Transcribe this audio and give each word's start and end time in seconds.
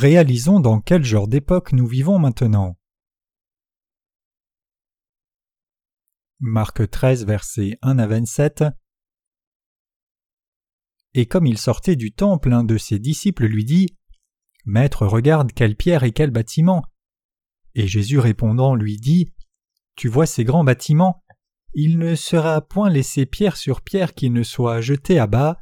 Réalisons 0.00 0.60
dans 0.60 0.80
quel 0.80 1.02
genre 1.02 1.26
d'époque 1.26 1.72
nous 1.72 1.88
vivons 1.88 2.20
maintenant. 2.20 2.78
Marc 6.38 6.88
13, 6.88 7.26
versets 7.26 7.78
1 7.82 7.98
à 7.98 8.06
27 8.06 8.62
Et 11.14 11.26
comme 11.26 11.46
il 11.46 11.58
sortait 11.58 11.96
du 11.96 12.12
temple, 12.12 12.52
un 12.52 12.62
de 12.62 12.78
ses 12.78 13.00
disciples 13.00 13.46
lui 13.46 13.64
dit 13.64 13.88
Maître, 14.66 15.04
regarde 15.04 15.52
quelle 15.52 15.74
pierre 15.74 16.04
et 16.04 16.12
quel 16.12 16.30
bâtiment. 16.30 16.84
Et 17.74 17.88
Jésus 17.88 18.20
répondant 18.20 18.76
lui 18.76 18.98
dit 18.98 19.32
Tu 19.96 20.06
vois 20.06 20.26
ces 20.26 20.44
grands 20.44 20.62
bâtiments? 20.62 21.24
Il 21.74 21.98
ne 21.98 22.14
sera 22.14 22.60
point 22.60 22.88
laissé 22.88 23.26
pierre 23.26 23.56
sur 23.56 23.82
pierre 23.82 24.14
qui 24.14 24.30
ne 24.30 24.44
soit 24.44 24.80
jeté 24.80 25.18
à 25.18 25.26
bas. 25.26 25.58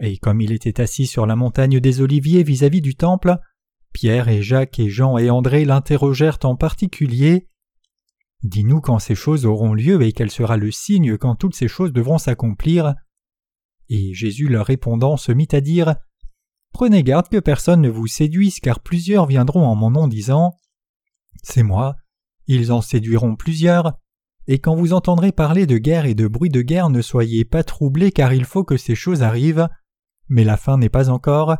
Et 0.00 0.18
comme 0.18 0.40
il 0.40 0.52
était 0.52 0.80
assis 0.80 1.06
sur 1.06 1.26
la 1.26 1.36
montagne 1.36 1.80
des 1.80 2.00
Oliviers 2.00 2.42
vis-à-vis 2.42 2.80
du 2.80 2.94
temple, 2.94 3.36
Pierre 3.92 4.28
et 4.28 4.42
Jacques 4.42 4.78
et 4.78 4.88
Jean 4.88 5.18
et 5.18 5.30
André 5.30 5.64
l'interrogèrent 5.64 6.38
en 6.44 6.56
particulier. 6.56 7.48
Dis-nous 8.42 8.80
quand 8.80 8.98
ces 8.98 9.14
choses 9.14 9.46
auront 9.46 9.74
lieu 9.74 10.02
et 10.02 10.12
quel 10.12 10.30
sera 10.30 10.56
le 10.56 10.70
signe 10.70 11.16
quand 11.16 11.36
toutes 11.36 11.54
ces 11.54 11.68
choses 11.68 11.92
devront 11.92 12.18
s'accomplir. 12.18 12.94
Et 13.88 14.14
Jésus 14.14 14.48
leur 14.48 14.66
répondant 14.66 15.16
se 15.16 15.30
mit 15.30 15.48
à 15.52 15.60
dire 15.60 15.94
Prenez 16.72 17.04
garde 17.04 17.28
que 17.28 17.38
personne 17.38 17.82
ne 17.82 17.90
vous 17.90 18.06
séduise, 18.06 18.58
car 18.58 18.80
plusieurs 18.80 19.26
viendront 19.26 19.66
en 19.66 19.74
mon 19.74 19.90
nom 19.90 20.08
disant 20.08 20.56
C'est 21.42 21.62
moi. 21.62 21.96
Ils 22.46 22.72
en 22.72 22.80
séduiront 22.80 23.36
plusieurs. 23.36 23.92
Et 24.48 24.58
quand 24.58 24.74
vous 24.74 24.92
entendrez 24.92 25.30
parler 25.30 25.66
de 25.66 25.78
guerre 25.78 26.06
et 26.06 26.14
de 26.14 26.26
bruit 26.26 26.50
de 26.50 26.62
guerre, 26.62 26.90
ne 26.90 27.02
soyez 27.02 27.44
pas 27.44 27.62
troublés, 27.62 28.10
car 28.10 28.32
il 28.32 28.44
faut 28.44 28.64
que 28.64 28.76
ces 28.76 28.94
choses 28.94 29.22
arrivent 29.22 29.68
mais 30.28 30.44
la 30.44 30.56
fin 30.56 30.78
n'est 30.78 30.88
pas 30.88 31.10
encore. 31.10 31.56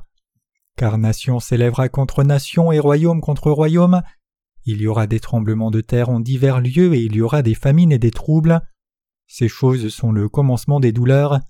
Car 0.77 0.99
nation 0.99 1.41
s'élèvera 1.41 1.89
contre 1.89 2.25
nation 2.25 2.73
et 2.73 2.79
royaume 2.79 3.21
contre 3.21 3.51
royaume. 3.51 4.03
Il 4.65 4.81
y 4.81 4.87
aura 4.87 5.07
des 5.07 5.21
tremblements 5.21 5.71
de 5.71 5.81
terre 5.81 6.09
en 6.09 6.21
divers 6.21 6.61
lieux 6.61 6.95
et 6.95 7.01
il 7.01 7.17
y 7.17 7.21
aura 7.21 7.43
des 7.43 7.55
famines 7.55 7.93
et 7.93 7.99
des 7.99 8.11
troubles. 8.11 8.61
Ces 9.27 9.49
choses 9.49 9.89
sont 9.89 10.13
le 10.13 10.29
commencement 10.29 10.81
des 10.81 10.93
douleurs. 10.93 11.41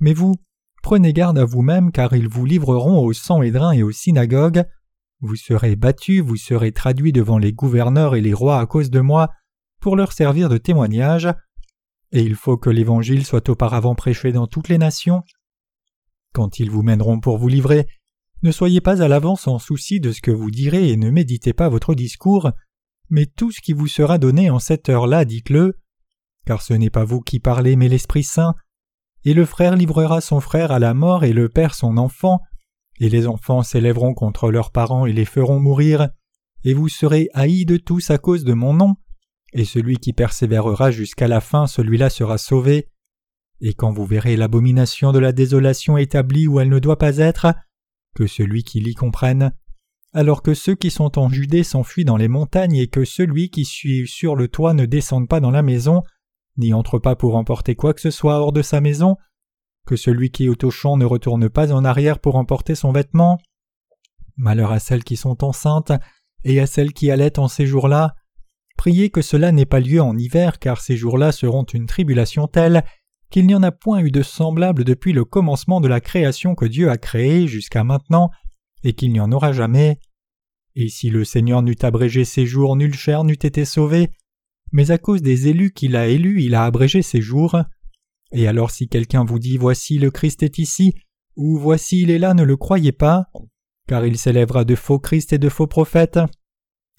Mais 0.00 0.12
vous, 0.12 0.36
prenez 0.82 1.12
garde 1.12 1.38
à 1.38 1.44
vous-même 1.44 1.92
car 1.92 2.14
ils 2.14 2.28
vous 2.28 2.44
livreront 2.44 3.04
au 3.04 3.12
sang 3.12 3.42
édrin 3.42 3.72
et 3.72 3.82
aux 3.82 3.92
synagogues. 3.92 4.64
Vous 5.20 5.36
serez 5.36 5.76
battus, 5.76 6.22
vous 6.22 6.36
serez 6.36 6.72
traduits 6.72 7.12
devant 7.12 7.38
les 7.38 7.52
gouverneurs 7.52 8.14
et 8.14 8.20
les 8.20 8.32
rois 8.32 8.58
à 8.58 8.66
cause 8.66 8.90
de 8.90 9.00
moi, 9.00 9.28
pour 9.80 9.96
leur 9.96 10.12
servir 10.12 10.48
de 10.48 10.58
témoignage. 10.58 11.28
Et 12.12 12.22
il 12.22 12.34
faut 12.34 12.56
que 12.56 12.70
l'Évangile 12.70 13.24
soit 13.24 13.48
auparavant 13.48 13.94
prêché 13.94 14.32
dans 14.32 14.46
toutes 14.46 14.68
les 14.68 14.78
nations. 14.78 15.22
Quand 16.32 16.58
ils 16.58 16.70
vous 16.70 16.82
mèneront 16.82 17.20
pour 17.20 17.38
vous 17.38 17.48
livrer, 17.48 17.86
ne 18.42 18.52
soyez 18.52 18.80
pas 18.80 19.02
à 19.02 19.08
l'avance 19.08 19.46
en 19.48 19.58
souci 19.58 20.00
de 20.00 20.12
ce 20.12 20.20
que 20.20 20.30
vous 20.30 20.50
direz 20.50 20.90
et 20.90 20.96
ne 20.96 21.10
méditez 21.10 21.52
pas 21.52 21.68
votre 21.68 21.94
discours, 21.94 22.50
mais 23.10 23.26
tout 23.26 23.50
ce 23.50 23.60
qui 23.60 23.72
vous 23.72 23.88
sera 23.88 24.18
donné 24.18 24.50
en 24.50 24.58
cette 24.58 24.88
heure-là, 24.88 25.24
dites-le, 25.24 25.78
car 26.46 26.62
ce 26.62 26.72
n'est 26.72 26.90
pas 26.90 27.04
vous 27.04 27.20
qui 27.20 27.40
parlez, 27.40 27.76
mais 27.76 27.88
l'Esprit 27.88 28.22
Saint, 28.22 28.54
et 29.24 29.34
le 29.34 29.44
frère 29.44 29.76
livrera 29.76 30.20
son 30.20 30.40
frère 30.40 30.72
à 30.72 30.78
la 30.78 30.94
mort 30.94 31.24
et 31.24 31.32
le 31.32 31.48
père 31.48 31.74
son 31.74 31.96
enfant, 31.98 32.40
et 32.98 33.08
les 33.08 33.26
enfants 33.26 33.62
s'élèveront 33.62 34.14
contre 34.14 34.50
leurs 34.50 34.72
parents 34.72 35.06
et 35.06 35.12
les 35.12 35.24
feront 35.24 35.60
mourir, 35.60 36.08
et 36.64 36.74
vous 36.74 36.88
serez 36.88 37.28
haïs 37.34 37.66
de 37.66 37.76
tous 37.76 38.10
à 38.10 38.18
cause 38.18 38.44
de 38.44 38.54
mon 38.54 38.74
nom, 38.74 38.96
et 39.52 39.64
celui 39.64 39.96
qui 39.96 40.12
persévérera 40.12 40.90
jusqu'à 40.90 41.28
la 41.28 41.40
fin, 41.40 41.66
celui-là 41.66 42.10
sera 42.10 42.38
sauvé. 42.38 42.88
Et 43.60 43.74
quand 43.74 43.92
vous 43.92 44.06
verrez 44.06 44.36
l'abomination 44.36 45.12
de 45.12 45.18
la 45.18 45.32
désolation 45.32 45.96
établie 45.96 46.46
où 46.46 46.60
elle 46.60 46.70
ne 46.70 46.78
doit 46.78 46.98
pas 46.98 47.18
être, 47.18 47.54
que 48.14 48.26
celui 48.26 48.64
qui 48.64 48.80
l'y 48.80 48.94
comprenne, 48.94 49.52
alors 50.12 50.42
que 50.42 50.54
ceux 50.54 50.74
qui 50.74 50.90
sont 50.90 51.18
en 51.18 51.28
Judée 51.28 51.62
s'enfuient 51.62 52.04
dans 52.04 52.16
les 52.16 52.28
montagnes 52.28 52.76
et 52.76 52.88
que 52.88 53.04
celui 53.04 53.50
qui 53.50 53.64
suit 53.64 54.08
sur 54.08 54.34
le 54.34 54.48
toit 54.48 54.74
ne 54.74 54.86
descende 54.86 55.28
pas 55.28 55.40
dans 55.40 55.50
la 55.50 55.62
maison, 55.62 56.02
n'y 56.56 56.72
entre 56.72 56.98
pas 56.98 57.16
pour 57.16 57.36
emporter 57.36 57.76
quoi 57.76 57.94
que 57.94 58.00
ce 58.00 58.10
soit 58.10 58.40
hors 58.40 58.52
de 58.52 58.62
sa 58.62 58.80
maison, 58.80 59.16
que 59.86 59.96
celui 59.96 60.30
qui 60.30 60.46
est 60.46 60.64
au 60.64 60.70
champ 60.70 60.96
ne 60.96 61.04
retourne 61.04 61.48
pas 61.48 61.72
en 61.72 61.84
arrière 61.84 62.18
pour 62.18 62.36
emporter 62.36 62.74
son 62.74 62.92
vêtement. 62.92 63.38
Malheur 64.36 64.72
à 64.72 64.78
celles 64.78 65.04
qui 65.04 65.16
sont 65.16 65.44
enceintes 65.44 65.92
et 66.44 66.60
à 66.60 66.66
celles 66.66 66.92
qui 66.92 67.10
allaitent 67.10 67.38
en 67.38 67.48
ces 67.48 67.66
jours-là. 67.66 68.14
Priez 68.76 69.10
que 69.10 69.20
cela 69.20 69.52
n'ait 69.52 69.66
pas 69.66 69.80
lieu 69.80 70.00
en 70.00 70.16
hiver, 70.16 70.58
car 70.58 70.80
ces 70.80 70.96
jours-là 70.96 71.32
seront 71.32 71.64
une 71.64 71.86
tribulation 71.86 72.46
telle 72.46 72.84
qu'il 73.30 73.46
n'y 73.46 73.54
en 73.54 73.62
a 73.62 73.72
point 73.72 74.00
eu 74.00 74.10
de 74.10 74.22
semblable 74.22 74.84
depuis 74.84 75.12
le 75.12 75.24
commencement 75.24 75.80
de 75.80 75.88
la 75.88 76.00
création 76.00 76.54
que 76.54 76.64
Dieu 76.64 76.90
a 76.90 76.98
créée 76.98 77.46
jusqu'à 77.46 77.84
maintenant, 77.84 78.30
et 78.82 78.92
qu'il 78.92 79.12
n'y 79.12 79.20
en 79.20 79.32
aura 79.32 79.52
jamais. 79.52 79.98
Et 80.74 80.88
si 80.88 81.10
le 81.10 81.24
Seigneur 81.24 81.62
n'eût 81.62 81.76
abrégé 81.82 82.24
ses 82.24 82.46
jours, 82.46 82.76
nulle 82.76 82.94
chair 82.94 83.24
n'eût 83.24 83.32
été 83.32 83.64
sauvée, 83.64 84.10
mais 84.72 84.90
à 84.90 84.98
cause 84.98 85.22
des 85.22 85.48
élus 85.48 85.72
qu'il 85.72 85.96
a 85.96 86.06
élus, 86.06 86.42
il 86.42 86.54
a 86.54 86.64
abrégé 86.64 87.02
ses 87.02 87.20
jours. 87.20 87.56
Et 88.32 88.46
alors 88.46 88.70
si 88.70 88.88
quelqu'un 88.88 89.24
vous 89.24 89.38
dit 89.38 89.56
Voici 89.56 89.98
le 89.98 90.10
Christ 90.10 90.42
est 90.42 90.58
ici, 90.58 90.94
ou 91.36 91.58
Voici 91.58 92.02
il 92.02 92.10
est 92.10 92.18
là, 92.18 92.34
ne 92.34 92.44
le 92.44 92.56
croyez 92.56 92.92
pas, 92.92 93.26
car 93.88 94.06
il 94.06 94.16
s'élèvera 94.16 94.64
de 94.64 94.76
faux 94.76 95.00
Christ 95.00 95.32
et 95.32 95.38
de 95.38 95.48
faux 95.48 95.66
prophètes. 95.66 96.20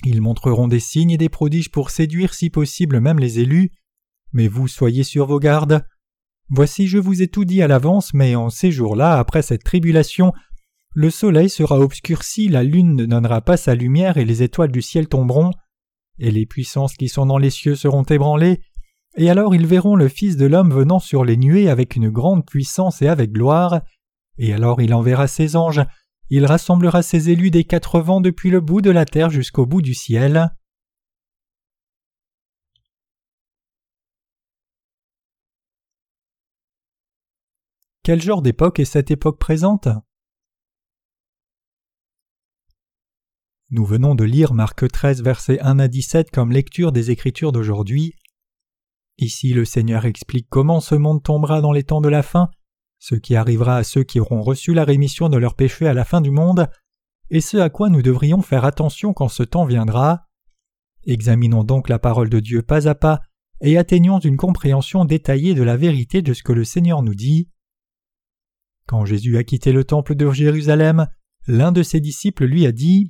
Ils 0.03 0.21
montreront 0.21 0.67
des 0.67 0.79
signes 0.79 1.11
et 1.11 1.17
des 1.17 1.29
prodiges 1.29 1.71
pour 1.71 1.91
séduire 1.91 2.33
si 2.33 2.49
possible 2.49 2.99
même 2.99 3.19
les 3.19 3.39
élus. 3.39 3.71
Mais 4.33 4.47
vous 4.47 4.67
soyez 4.67 5.03
sur 5.03 5.27
vos 5.27 5.39
gardes. 5.39 5.85
Voici 6.53 6.85
je 6.85 6.97
vous 6.97 7.21
ai 7.21 7.29
tout 7.29 7.45
dit 7.45 7.61
à 7.61 7.67
l'avance, 7.67 8.13
mais 8.13 8.35
en 8.35 8.49
ces 8.49 8.71
jours-là, 8.71 9.17
après 9.17 9.41
cette 9.41 9.63
tribulation, 9.63 10.33
le 10.93 11.09
soleil 11.09 11.49
sera 11.49 11.79
obscurci, 11.79 12.49
la 12.49 12.63
lune 12.63 12.93
ne 12.97 13.05
donnera 13.05 13.39
pas 13.39 13.55
sa 13.55 13.73
lumière 13.73 14.17
et 14.17 14.25
les 14.25 14.43
étoiles 14.43 14.71
du 14.71 14.81
ciel 14.81 15.07
tomberont, 15.07 15.51
et 16.19 16.29
les 16.29 16.45
puissances 16.45 16.95
qui 16.95 17.07
sont 17.07 17.25
dans 17.25 17.37
les 17.37 17.49
cieux 17.49 17.75
seront 17.75 18.03
ébranlées, 18.03 18.59
et 19.15 19.29
alors 19.29 19.55
ils 19.55 19.65
verront 19.65 19.95
le 19.95 20.09
Fils 20.09 20.35
de 20.35 20.45
l'homme 20.45 20.73
venant 20.73 20.99
sur 20.99 21.23
les 21.23 21.37
nuées 21.37 21.69
avec 21.69 21.95
une 21.95 22.09
grande 22.09 22.45
puissance 22.45 23.01
et 23.01 23.07
avec 23.07 23.31
gloire, 23.31 23.79
et 24.37 24.53
alors 24.53 24.81
il 24.81 24.93
enverra 24.93 25.27
ses 25.27 25.55
anges, 25.55 25.81
il 26.29 26.45
rassemblera 26.45 27.01
ses 27.01 27.29
élus 27.29 27.51
des 27.51 27.63
quatre 27.63 28.01
vents 28.01 28.19
depuis 28.19 28.49
le 28.49 28.59
bout 28.59 28.81
de 28.81 28.91
la 28.91 29.05
terre 29.05 29.29
jusqu'au 29.29 29.65
bout 29.65 29.81
du 29.81 29.93
ciel. 29.93 30.51
Quel 38.03 38.19
genre 38.19 38.41
d'époque 38.41 38.79
est 38.79 38.85
cette 38.85 39.11
époque 39.11 39.37
présente? 39.37 39.87
Nous 43.69 43.85
venons 43.85 44.15
de 44.15 44.23
lire 44.23 44.55
Marc 44.55 44.87
13, 44.87 45.21
versets 45.21 45.59
1 45.59 45.77
à 45.77 45.87
17 45.87 46.31
comme 46.31 46.51
lecture 46.51 46.91
des 46.91 47.11
Écritures 47.11 47.51
d'aujourd'hui. 47.51 48.15
Ici, 49.19 49.53
le 49.53 49.65
Seigneur 49.65 50.05
explique 50.05 50.47
comment 50.49 50.79
ce 50.79 50.95
monde 50.95 51.21
tombera 51.21 51.61
dans 51.61 51.71
les 51.71 51.83
temps 51.83 52.01
de 52.01 52.09
la 52.09 52.23
fin, 52.23 52.49
ce 52.97 53.13
qui 53.13 53.35
arrivera 53.35 53.77
à 53.77 53.83
ceux 53.83 54.03
qui 54.03 54.19
auront 54.19 54.41
reçu 54.41 54.73
la 54.73 54.83
rémission 54.83 55.29
de 55.29 55.37
leurs 55.37 55.55
péchés 55.55 55.85
à 55.85 55.93
la 55.93 56.03
fin 56.03 56.21
du 56.21 56.31
monde, 56.31 56.71
et 57.29 57.39
ce 57.39 57.57
à 57.57 57.69
quoi 57.69 57.89
nous 57.89 58.01
devrions 58.01 58.41
faire 58.41 58.65
attention 58.65 59.13
quand 59.13 59.29
ce 59.29 59.43
temps 59.43 59.65
viendra. 59.65 60.27
Examinons 61.05 61.63
donc 61.63 61.87
la 61.87 61.99
parole 61.99 62.29
de 62.29 62.39
Dieu 62.39 62.63
pas 62.63 62.87
à 62.87 62.95
pas 62.95 63.21
et 63.61 63.77
atteignons 63.77 64.17
une 64.17 64.37
compréhension 64.37 65.05
détaillée 65.05 65.53
de 65.53 65.61
la 65.61 65.77
vérité 65.77 66.23
de 66.23 66.33
ce 66.33 66.41
que 66.41 66.51
le 66.51 66.63
Seigneur 66.63 67.03
nous 67.03 67.13
dit. 67.13 67.47
Quand 68.87 69.05
Jésus 69.05 69.37
a 69.37 69.43
quitté 69.43 69.71
le 69.71 69.83
temple 69.83 70.15
de 70.15 70.29
Jérusalem, 70.31 71.07
l'un 71.47 71.71
de 71.71 71.83
ses 71.83 71.99
disciples 71.99 72.45
lui 72.45 72.65
a 72.65 72.71
dit 72.71 73.07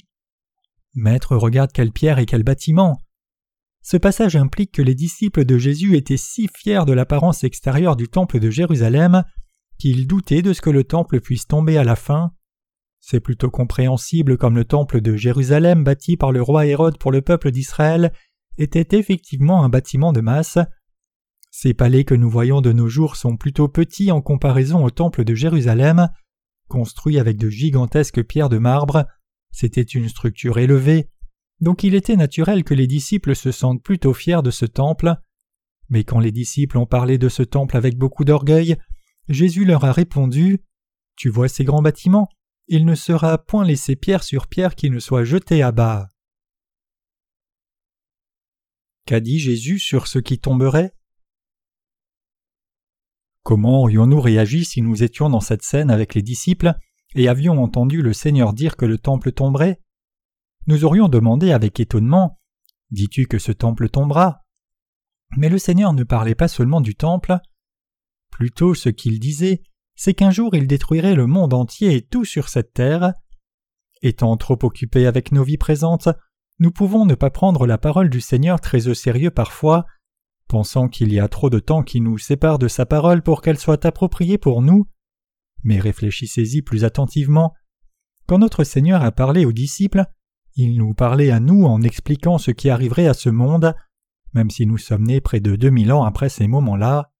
Maître, 0.94 1.36
regarde 1.36 1.72
quelle 1.72 1.92
pierre 1.92 2.20
et 2.20 2.26
quel 2.26 2.44
bâtiment. 2.44 2.98
Ce 3.82 3.98
passage 3.98 4.36
implique 4.36 4.74
que 4.74 4.82
les 4.82 4.94
disciples 4.94 5.46
de 5.46 5.58
Jésus 5.58 5.96
étaient 5.96 6.18
si 6.18 6.48
fiers 6.56 6.86
de 6.86 6.94
l'apparence 6.94 7.44
extérieure 7.44 7.96
du 7.96 8.08
temple 8.08 8.40
de 8.40 8.50
Jérusalem 8.50 9.24
qu'ils 9.80 10.06
doutaient 10.06 10.44
de 10.44 10.54
ce 10.54 10.62
que 10.62 10.70
le 10.70 10.84
temple 10.84 11.22
puisse 11.22 11.48
tomber 11.48 11.78
à 11.78 11.84
la 11.84 11.96
fin. 11.96 12.32
C'est 13.00 13.20
plutôt 13.20 13.50
compréhensible 13.50 14.38
comme 14.38 14.56
le 14.56 14.66
temple 14.66 15.02
de 15.02 15.16
Jérusalem 15.16 15.84
bâti 15.84 16.18
par 16.18 16.32
le 16.32 16.42
roi 16.42 16.68
Hérode 16.68 17.00
pour 17.00 17.12
le 17.12 17.24
peuple 17.24 17.50
d'Israël 17.50 18.14
était 18.60 18.96
effectivement 18.96 19.64
un 19.64 19.70
bâtiment 19.70 20.14
de 20.14 20.22
masse, 20.22 20.60
ces 21.52 21.74
palais 21.74 22.06
que 22.06 22.16
nous 22.16 22.30
voyons 22.30 22.62
de 22.62 22.72
nos 22.72 22.88
jours 22.88 23.18
sont 23.18 23.36
plutôt 23.36 23.68
petits 23.68 24.10
en 24.10 24.22
comparaison 24.22 24.86
au 24.86 24.90
temple 24.90 25.26
de 25.26 25.36
Jérusalem, 25.36 26.10
construit 26.70 27.20
avec 27.20 27.38
de 27.38 27.50
gigantesques 27.50 28.24
pierres 28.24 28.48
de 28.48 28.58
marbre. 28.58 29.06
C'était 29.52 29.82
une 29.82 30.08
structure 30.08 30.58
élevée, 30.60 31.10
donc 31.60 31.84
il 31.84 31.94
était 31.94 32.16
naturel 32.16 32.64
que 32.64 32.74
les 32.74 32.88
disciples 32.88 33.36
se 33.36 33.52
sentent 33.52 33.84
plutôt 33.84 34.14
fiers 34.14 34.42
de 34.42 34.50
ce 34.50 34.66
temple. 34.66 35.14
Mais 35.90 36.06
quand 36.06 36.22
les 36.22 36.32
disciples 36.32 36.78
ont 36.78 36.86
parlé 36.86 37.18
de 37.18 37.28
ce 37.28 37.44
temple 37.44 37.76
avec 37.76 37.98
beaucoup 37.98 38.24
d'orgueil, 38.24 38.78
Jésus 39.28 39.66
leur 39.66 39.84
a 39.84 39.92
répondu 39.92 40.64
Tu 41.18 41.30
vois 41.30 41.50
ces 41.50 41.66
grands 41.66 41.82
bâtiments? 41.82 42.30
Il 42.68 42.86
ne 42.86 42.96
sera 42.96 43.38
point 43.38 43.66
laissé 43.66 43.98
pierre 43.98 44.24
sur 44.24 44.48
pierre 44.48 44.76
qui 44.76 44.90
ne 44.90 45.00
soit 45.00 45.26
jeté 45.26 45.62
à 45.62 45.74
bas. 45.74 46.12
Qu'a 49.06 49.20
dit 49.20 49.40
Jésus 49.40 49.80
sur 49.80 50.08
ce 50.08 50.20
qui 50.20 50.40
tomberait? 50.40 50.94
Comment 53.44 53.82
aurions-nous 53.82 54.22
réagi 54.22 54.66
si 54.66 54.82
nous 54.82 55.04
étions 55.04 55.30
dans 55.30 55.40
cette 55.40 55.64
scène 55.64 55.90
avec 55.90 56.14
les 56.14 56.22
disciples 56.22 56.74
et 57.16 57.28
avions 57.28 57.62
entendu 57.62 58.02
le 58.02 58.14
Seigneur 58.14 58.54
dire 58.54 58.78
que 58.78 58.86
le 58.86 58.98
temple 58.98 59.32
tomberait, 59.32 59.80
nous 60.68 60.86
aurions 60.86 61.10
demandé 61.10 61.52
avec 61.52 61.80
étonnement 61.80 62.40
Dis-tu 62.92 63.26
que 63.26 63.40
ce 63.40 63.52
temple 63.52 63.90
tombera? 63.90 64.44
Mais 65.38 65.50
le 65.50 65.58
Seigneur 65.58 65.94
ne 65.94 66.04
parlait 66.04 66.36
pas 66.36 66.50
seulement 66.50 66.82
du 66.82 66.96
temple. 66.96 67.38
Plutôt 68.32 68.76
ce 68.76 68.90
qu'il 68.90 69.20
disait, 69.20 69.64
c'est 69.96 70.14
qu'un 70.14 70.32
jour 70.32 70.56
il 70.56 70.68
détruirait 70.68 71.16
le 71.16 71.26
monde 71.26 71.54
entier 71.54 71.96
et 71.96 72.02
tout 72.02 72.26
sur 72.26 72.50
cette 72.50 72.74
terre. 72.74 73.14
Étant 74.02 74.36
trop 74.36 74.58
occupés 74.64 75.08
avec 75.08 75.32
nos 75.32 75.44
vies 75.44 75.58
présentes, 75.58 76.10
nous 76.60 76.72
pouvons 76.72 77.06
ne 77.06 77.16
pas 77.16 77.30
prendre 77.30 77.66
la 77.66 77.78
parole 77.78 78.10
du 78.10 78.20
Seigneur 78.20 78.60
très 78.60 78.88
au 78.88 78.94
sérieux 78.94 79.32
parfois, 79.32 79.86
pensant 80.52 80.90
qu'il 80.90 81.14
y 81.14 81.20
a 81.22 81.30
trop 81.30 81.50
de 81.50 81.60
temps 81.60 81.82
qui 81.82 82.02
nous 82.02 82.18
sépare 82.18 82.60
de 82.60 82.68
sa 82.68 82.86
parole 82.86 83.22
pour 83.24 83.42
qu'elle 83.42 83.58
soit 83.58 83.86
appropriée 83.86 84.38
pour 84.38 84.62
nous. 84.62 84.86
Mais 85.64 85.80
réfléchissez-y 85.80 86.62
plus 86.62 86.84
attentivement. 86.84 87.54
Quand 88.28 88.38
notre 88.38 88.66
Seigneur 88.66 89.02
a 89.02 89.14
parlé 89.14 89.46
aux 89.46 89.54
disciples, 89.54 90.04
il 90.56 90.78
nous 90.78 90.94
parlait 90.94 91.32
à 91.32 91.40
nous 91.40 91.64
en 91.64 91.82
expliquant 91.82 92.38
ce 92.38 92.52
qui 92.52 92.70
arriverait 92.70 93.08
à 93.08 93.14
ce 93.14 93.30
monde, 93.30 93.74
même 94.34 94.50
si 94.50 94.66
nous 94.66 94.78
sommes 94.78 95.06
nés 95.06 95.22
près 95.22 95.40
de 95.40 95.56
deux 95.56 95.70
mille 95.70 95.94
ans 95.94 96.04
après 96.04 96.28
ces 96.28 96.48
moments-là. 96.48 97.14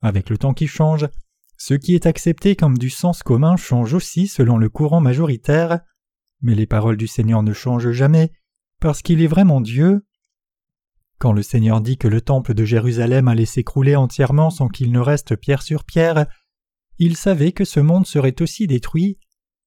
Avec 0.00 0.30
le 0.30 0.38
temps 0.38 0.54
qui 0.54 0.68
change, 0.68 1.08
ce 1.56 1.74
qui 1.74 1.96
est 1.96 2.06
accepté 2.06 2.54
comme 2.54 2.78
du 2.78 2.90
sens 2.90 3.24
commun 3.24 3.56
change 3.56 3.92
aussi 3.92 4.28
selon 4.28 4.56
le 4.56 4.68
courant 4.68 5.00
majoritaire, 5.00 5.80
mais 6.42 6.54
les 6.54 6.66
paroles 6.66 6.96
du 6.96 7.08
Seigneur 7.08 7.42
ne 7.42 7.52
changent 7.52 7.90
jamais, 7.90 8.30
parce 8.78 9.02
qu'il 9.02 9.20
est 9.20 9.26
vraiment 9.26 9.60
Dieu. 9.60 10.06
Quand 11.20 11.32
le 11.32 11.42
Seigneur 11.42 11.82
dit 11.82 11.98
que 11.98 12.08
le 12.08 12.22
temple 12.22 12.54
de 12.54 12.64
Jérusalem 12.64 13.28
allait 13.28 13.44
s'écrouler 13.44 13.94
entièrement 13.94 14.48
sans 14.48 14.68
qu'il 14.68 14.90
ne 14.90 15.00
reste 15.00 15.36
pierre 15.36 15.60
sur 15.60 15.84
pierre, 15.84 16.26
il 16.98 17.14
savait 17.14 17.52
que 17.52 17.66
ce 17.66 17.78
monde 17.78 18.06
serait 18.06 18.40
aussi 18.40 18.66
détruit, 18.66 19.18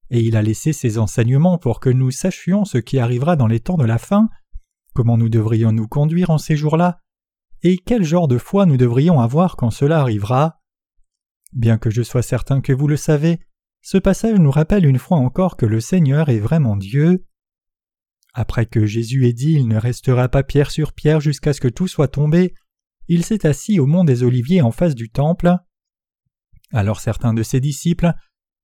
et 0.10 0.20
il 0.20 0.36
a 0.36 0.42
laissé 0.42 0.74
ses 0.74 0.98
enseignements 0.98 1.60
pour 1.60 1.80
que 1.80 1.92
nous 1.92 2.10
sachions 2.10 2.66
ce 2.66 2.80
qui 2.80 2.98
arrivera 2.98 3.36
dans 3.36 3.46
les 3.46 3.60
temps 3.60 3.78
de 3.78 3.86
la 3.86 4.00
fin, 4.00 4.30
comment 4.96 5.16
nous 5.16 5.30
devrions 5.30 5.72
nous 5.72 5.88
conduire 5.88 6.32
en 6.32 6.40
ces 6.40 6.56
jours-là, 6.56 7.00
et 7.62 7.78
quel 7.78 8.04
genre 8.04 8.28
de 8.28 8.40
foi 8.40 8.66
nous 8.66 8.78
devrions 8.78 9.20
avoir 9.20 9.56
quand 9.56 9.70
cela 9.70 10.00
arrivera. 10.00 10.60
Bien 11.52 11.78
que 11.78 11.92
je 11.92 12.02
sois 12.02 12.24
certain 12.24 12.62
que 12.62 12.74
vous 12.74 12.88
le 12.88 12.98
savez, 12.98 13.40
ce 13.84 14.00
passage 14.00 14.40
nous 14.40 14.50
rappelle 14.50 14.88
une 14.88 14.98
fois 14.98 15.18
encore 15.18 15.56
que 15.56 15.68
le 15.68 15.80
Seigneur 15.80 16.30
est 16.30 16.40
vraiment 16.40 16.76
Dieu. 16.76 17.28
Après 18.34 18.66
que 18.66 18.86
Jésus 18.86 19.28
ait 19.28 19.34
dit 19.34 19.54
Il 19.54 19.68
ne 19.68 19.78
restera 19.78 20.28
pas 20.28 20.44
pierre 20.44 20.72
sur 20.72 20.94
pierre 20.94 21.22
jusqu'à 21.22 21.54
ce 21.54 21.62
que 21.62 21.68
tout 21.68 21.88
soit 21.88 22.08
tombé, 22.08 22.54
il 23.08 23.24
s'est 23.24 23.46
assis 23.46 23.80
au 23.80 23.86
mont 23.86 24.04
des 24.04 24.24
Oliviers 24.24 24.62
en 24.62 24.72
face 24.72 24.96
du 24.96 25.10
temple. 25.10 25.56
Alors 26.72 27.00
certains 27.00 27.34
de 27.34 27.44
ses 27.44 27.60
disciples 27.60 28.14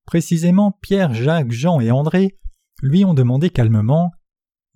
Précisément, 0.06 0.72
Pierre, 0.82 1.14
Jacques, 1.14 1.52
Jean 1.52 1.80
et 1.80 1.90
André 1.90 2.38
lui 2.82 3.04
ont 3.04 3.14
demandé 3.14 3.50
calmement 3.50 4.10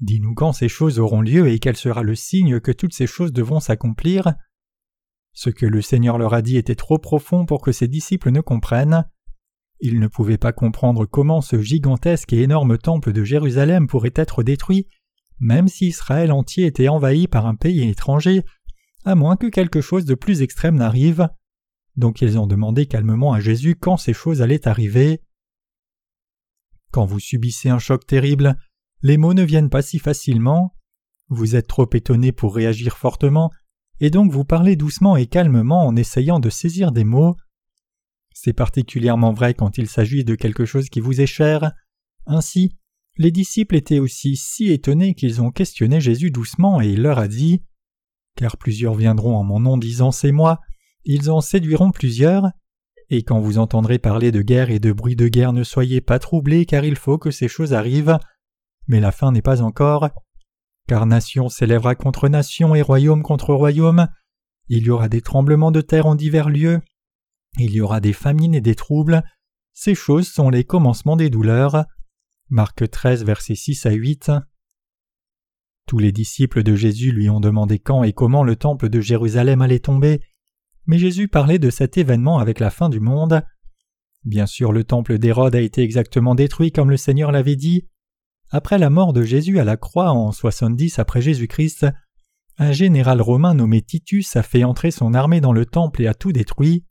Dis-nous 0.01 0.35
quand 0.35 0.53
ces 0.53 0.69
choses 0.69 0.99
auront 0.99 1.23
lieu 1.23 1.49
et 1.49 1.59
quel 1.59 1.77
sera 1.77 2.03
le 2.03 2.15
signe 2.15 2.61
que 2.61 2.73
toutes 2.73 2.95
ces 2.95 3.07
choses 3.07 3.33
devront 3.33 3.61
s'accomplir? 3.61 4.35
Ce 5.33 5.51
que 5.51 5.67
le 5.67 5.83
Seigneur 5.83 6.19
leur 6.19 6.35
a 6.35 6.43
dit 6.43 6.57
était 6.57 6.75
trop 6.75 6.99
profond 6.99 7.47
pour 7.47 7.63
que 7.63 7.73
ses 7.73 7.89
disciples 7.89 8.31
ne 8.31 8.41
comprennent. 8.41 9.05
Ils 9.87 10.01
ne 10.01 10.09
pouvaient 10.09 10.39
pas 10.39 10.55
comprendre 10.55 11.05
comment 11.05 11.43
ce 11.43 11.61
gigantesque 11.61 12.33
et 12.33 12.41
énorme 12.41 12.79
temple 12.79 13.13
de 13.13 13.23
Jérusalem 13.23 13.87
pourrait 13.87 14.15
être 14.15 14.43
détruit, 14.43 14.89
même 15.41 15.69
si 15.69 15.89
Israël 15.89 16.33
entier 16.33 16.65
était 16.65 16.89
envahi 16.89 17.29
par 17.29 17.45
un 17.45 17.55
pays 17.55 17.87
étranger, 17.87 18.45
à 19.05 19.15
moins 19.15 19.37
que 19.37 19.47
quelque 19.47 19.83
chose 19.83 20.07
de 20.07 20.15
plus 20.15 20.41
extrême 20.41 20.77
n'arrive. 20.77 21.29
Donc 21.97 22.23
ils 22.23 22.39
ont 22.39 22.47
demandé 22.47 22.87
calmement 22.87 23.35
à 23.35 23.41
Jésus 23.41 23.77
quand 23.77 23.99
ces 23.99 24.15
choses 24.15 24.41
allaient 24.41 24.67
arriver. 24.67 25.21
Quand 26.91 27.05
vous 27.05 27.21
subissez 27.21 27.69
un 27.69 27.79
choc 27.79 28.07
terrible, 28.07 28.57
les 29.03 29.19
mots 29.19 29.35
ne 29.35 29.43
viennent 29.43 29.69
pas 29.69 29.83
si 29.83 29.99
facilement. 29.99 30.75
Vous 31.29 31.57
êtes 31.57 31.67
trop 31.67 31.91
étonné 31.93 32.33
pour 32.33 32.55
réagir 32.55 32.97
fortement, 32.97 33.51
et 34.01 34.09
donc 34.09 34.33
vous 34.33 34.47
parlez 34.47 34.77
doucement 34.77 35.15
et 35.17 35.27
calmement 35.27 35.87
en 35.87 35.95
essayant 35.95 36.41
de 36.41 36.49
saisir 36.49 36.91
des 36.91 37.05
mots. 37.05 37.37
C'est 38.45 38.53
particulièrement 38.53 39.33
vrai 39.33 39.55
quand 39.55 39.79
il 39.79 39.89
s'agit 39.89 40.23
de 40.23 40.35
quelque 40.35 40.67
chose 40.67 40.91
qui 40.91 41.01
vous 41.01 41.23
est 41.23 41.27
cher. 41.27 41.73
Ainsi, 42.27 42.77
les 43.17 43.31
disciples 43.31 43.75
étaient 43.75 44.01
aussi 44.01 44.37
si 44.37 44.71
étonnés 44.71 45.15
qu'ils 45.15 45.41
ont 45.41 45.51
questionné 45.51 45.99
Jésus 45.99 46.31
doucement 46.31 46.83
et 46.83 46.89
il 46.89 47.01
leur 47.01 47.19
a 47.19 47.27
dit 47.27 47.63
Car 48.37 48.59
plusieurs 48.59 48.97
viendront 48.97 49.39
en 49.39 49.45
mon 49.45 49.61
nom 49.61 49.79
disant 49.79 50.11
C'est 50.11 50.31
moi, 50.31 50.61
ils 51.05 51.31
en 51.31 51.41
séduiront 51.41 51.91
plusieurs. 51.91 52.51
Et 53.09 53.23
quand 53.23 53.41
vous 53.41 53.57
entendrez 53.57 53.99
parler 53.99 54.31
de 54.31 54.43
guerre 54.43 54.69
et 54.69 54.79
de 54.79 54.93
bruit 54.93 55.17
de 55.17 55.29
guerre, 55.29 55.55
ne 55.55 55.65
soyez 55.65 56.03
pas 56.03 56.19
troublés, 56.19 56.67
car 56.67 56.85
il 56.85 56.97
faut 56.97 57.17
que 57.17 57.31
ces 57.31 57.49
choses 57.49 57.73
arrivent. 57.73 58.19
Mais 58.89 59.01
la 59.01 59.11
fin 59.11 59.33
n'est 59.33 59.41
pas 59.41 59.63
encore. 59.63 60.11
Car 60.87 61.07
nation 61.07 61.49
s'élèvera 61.49 61.95
contre 61.95 62.29
nation 62.29 62.75
et 62.75 62.83
royaume 62.83 63.23
contre 63.23 63.55
royaume. 63.55 64.07
Il 64.69 64.83
y 64.83 64.91
aura 64.91 65.09
des 65.09 65.23
tremblements 65.23 65.71
de 65.71 65.81
terre 65.81 66.05
en 66.05 66.15
divers 66.15 66.51
lieux. 66.51 66.83
Il 67.59 67.73
y 67.73 67.81
aura 67.81 68.01
des 68.01 68.13
famines 68.13 68.55
et 68.55 68.61
des 68.61 68.75
troubles. 68.75 69.23
Ces 69.73 69.95
choses 69.95 70.29
sont 70.29 70.51
les 70.51 70.65
commencements 70.65 71.17
des 71.17 71.31
douleurs. 71.31 71.85
Marc 72.49 72.89
13, 72.89 73.25
versets 73.25 73.55
6 73.55 73.87
à 73.87 73.93
8. 73.93 74.33
Tous 75.87 75.99
les 75.99 76.13
disciples 76.13 76.63
de 76.63 76.75
Jésus 76.75 77.13
lui 77.13 77.29
ont 77.29 77.41
demandé 77.41 77.79
quand 77.79 78.03
et 78.03 78.13
comment 78.13 78.43
le 78.43 78.57
temple 78.57 78.89
de 78.89 79.01
Jérusalem 79.01 79.63
allait 79.63 79.81
tomber 79.81 80.21
mais 80.87 80.99
Jésus 80.99 81.29
parlait 81.29 81.59
de 81.59 81.71
cet 81.71 81.97
événement 81.97 82.39
avec 82.39 82.61
la 82.61 82.71
fin 82.71 82.89
du 82.89 83.01
monde. 83.01 83.43
Bien 84.25 84.47
sûr, 84.47 84.73
le 84.73 84.85
temple 84.85 85.19
d'Hérode 85.19 85.55
a 85.55 85.61
été 85.61 85.83
exactement 85.83 86.35
détruit 86.35 86.73
comme 86.73 86.91
le 86.91 86.97
Seigneur 86.97 87.33
l'avait 87.33 87.57
dit. 87.57 87.89
Après 88.51 88.79
la 88.79 88.91
mort 88.91 89.13
de 89.13 89.23
Jésus 89.23 89.59
à 89.59 89.65
la 89.65 89.77
croix 89.77 90.11
en 90.11 90.33
70 90.33 90.99
après 90.99 91.23
Jésus-Christ, 91.23 91.87
un 92.57 92.73
général 92.73 93.21
romain 93.21 93.55
nommé 93.55 93.83
Titus 93.83 94.37
a 94.37 94.43
fait 94.43 94.65
entrer 94.65 94.91
son 94.91 95.13
armée 95.15 95.41
dans 95.41 95.53
le 95.53 95.67
temple 95.67 96.03
et 96.03 96.07
a 96.07 96.15
tout 96.15 96.33
détruit. 96.33 96.85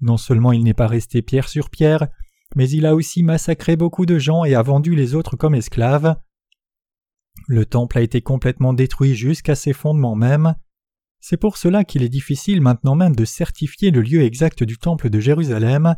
Non 0.00 0.16
seulement 0.16 0.52
il 0.52 0.64
n'est 0.64 0.74
pas 0.74 0.86
resté 0.86 1.22
pierre 1.22 1.48
sur 1.48 1.70
pierre, 1.70 2.08
mais 2.54 2.68
il 2.68 2.86
a 2.86 2.94
aussi 2.94 3.22
massacré 3.22 3.76
beaucoup 3.76 4.06
de 4.06 4.18
gens 4.18 4.44
et 4.44 4.54
a 4.54 4.62
vendu 4.62 4.94
les 4.94 5.14
autres 5.14 5.36
comme 5.36 5.54
esclaves. 5.54 6.16
Le 7.48 7.66
temple 7.66 7.98
a 7.98 8.02
été 8.02 8.22
complètement 8.22 8.72
détruit 8.72 9.14
jusqu'à 9.14 9.54
ses 9.54 9.72
fondements 9.72 10.16
même. 10.16 10.54
C'est 11.20 11.36
pour 11.36 11.56
cela 11.56 11.84
qu'il 11.84 12.02
est 12.02 12.08
difficile 12.08 12.60
maintenant 12.60 12.94
même 12.94 13.16
de 13.16 13.24
certifier 13.24 13.90
le 13.90 14.02
lieu 14.02 14.22
exact 14.22 14.62
du 14.62 14.78
temple 14.78 15.10
de 15.10 15.20
Jérusalem. 15.20 15.96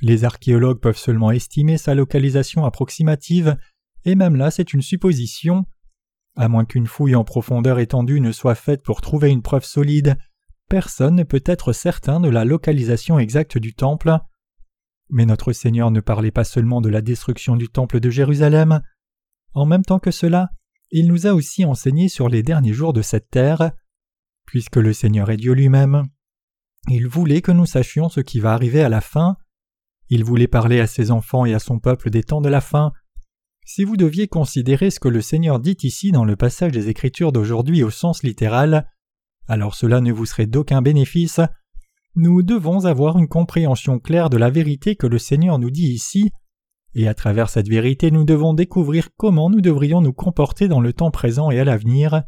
Les 0.00 0.24
archéologues 0.24 0.80
peuvent 0.80 0.96
seulement 0.96 1.30
estimer 1.30 1.76
sa 1.76 1.94
localisation 1.94 2.64
approximative, 2.64 3.56
et 4.04 4.14
même 4.14 4.36
là 4.36 4.50
c'est 4.50 4.72
une 4.72 4.82
supposition. 4.82 5.66
À 6.36 6.48
moins 6.48 6.64
qu'une 6.64 6.86
fouille 6.86 7.14
en 7.14 7.24
profondeur 7.24 7.78
étendue 7.78 8.20
ne 8.20 8.32
soit 8.32 8.54
faite 8.54 8.82
pour 8.82 9.02
trouver 9.02 9.30
une 9.30 9.42
preuve 9.42 9.64
solide, 9.64 10.16
personne 10.70 11.16
ne 11.16 11.24
peut 11.24 11.42
être 11.44 11.74
certain 11.74 12.20
de 12.20 12.30
la 12.30 12.46
localisation 12.46 13.18
exacte 13.18 13.58
du 13.58 13.74
temple. 13.74 14.16
Mais 15.10 15.26
notre 15.26 15.52
Seigneur 15.52 15.90
ne 15.90 16.00
parlait 16.00 16.30
pas 16.30 16.44
seulement 16.44 16.80
de 16.80 16.88
la 16.88 17.02
destruction 17.02 17.56
du 17.56 17.68
temple 17.68 17.98
de 17.98 18.08
Jérusalem. 18.08 18.80
En 19.52 19.66
même 19.66 19.84
temps 19.84 19.98
que 19.98 20.12
cela, 20.12 20.48
il 20.92 21.08
nous 21.08 21.26
a 21.26 21.34
aussi 21.34 21.64
enseigné 21.64 22.08
sur 22.08 22.28
les 22.28 22.44
derniers 22.44 22.72
jours 22.72 22.92
de 22.92 23.02
cette 23.02 23.28
terre. 23.28 23.72
Puisque 24.46 24.76
le 24.76 24.92
Seigneur 24.92 25.28
est 25.30 25.36
Dieu 25.36 25.52
lui-même, 25.52 26.04
il 26.88 27.06
voulait 27.08 27.42
que 27.42 27.52
nous 27.52 27.66
sachions 27.66 28.08
ce 28.08 28.20
qui 28.20 28.38
va 28.38 28.54
arriver 28.54 28.82
à 28.82 28.88
la 28.88 29.00
fin. 29.00 29.36
Il 30.08 30.24
voulait 30.24 30.48
parler 30.48 30.80
à 30.80 30.86
ses 30.86 31.10
enfants 31.10 31.44
et 31.44 31.54
à 31.54 31.58
son 31.58 31.80
peuple 31.80 32.10
des 32.10 32.22
temps 32.22 32.40
de 32.40 32.48
la 32.48 32.60
fin. 32.60 32.92
Si 33.66 33.82
vous 33.82 33.96
deviez 33.96 34.28
considérer 34.28 34.90
ce 34.90 35.00
que 35.00 35.08
le 35.08 35.20
Seigneur 35.20 35.58
dit 35.58 35.76
ici 35.82 36.12
dans 36.12 36.24
le 36.24 36.36
passage 36.36 36.72
des 36.72 36.88
Écritures 36.88 37.32
d'aujourd'hui 37.32 37.82
au 37.82 37.90
sens 37.90 38.22
littéral, 38.22 38.88
alors 39.50 39.74
cela 39.74 40.00
ne 40.00 40.12
vous 40.12 40.26
serait 40.26 40.46
d'aucun 40.46 40.80
bénéfice. 40.80 41.40
Nous 42.14 42.42
devons 42.42 42.84
avoir 42.84 43.18
une 43.18 43.26
compréhension 43.26 43.98
claire 43.98 44.30
de 44.30 44.36
la 44.36 44.48
vérité 44.48 44.94
que 44.94 45.08
le 45.08 45.18
Seigneur 45.18 45.58
nous 45.58 45.72
dit 45.72 45.88
ici, 45.88 46.30
et 46.94 47.08
à 47.08 47.14
travers 47.14 47.50
cette 47.50 47.68
vérité 47.68 48.12
nous 48.12 48.22
devons 48.22 48.54
découvrir 48.54 49.08
comment 49.16 49.50
nous 49.50 49.60
devrions 49.60 50.02
nous 50.02 50.12
comporter 50.12 50.68
dans 50.68 50.80
le 50.80 50.92
temps 50.92 51.10
présent 51.10 51.50
et 51.50 51.58
à 51.58 51.64
l'avenir. 51.64 52.22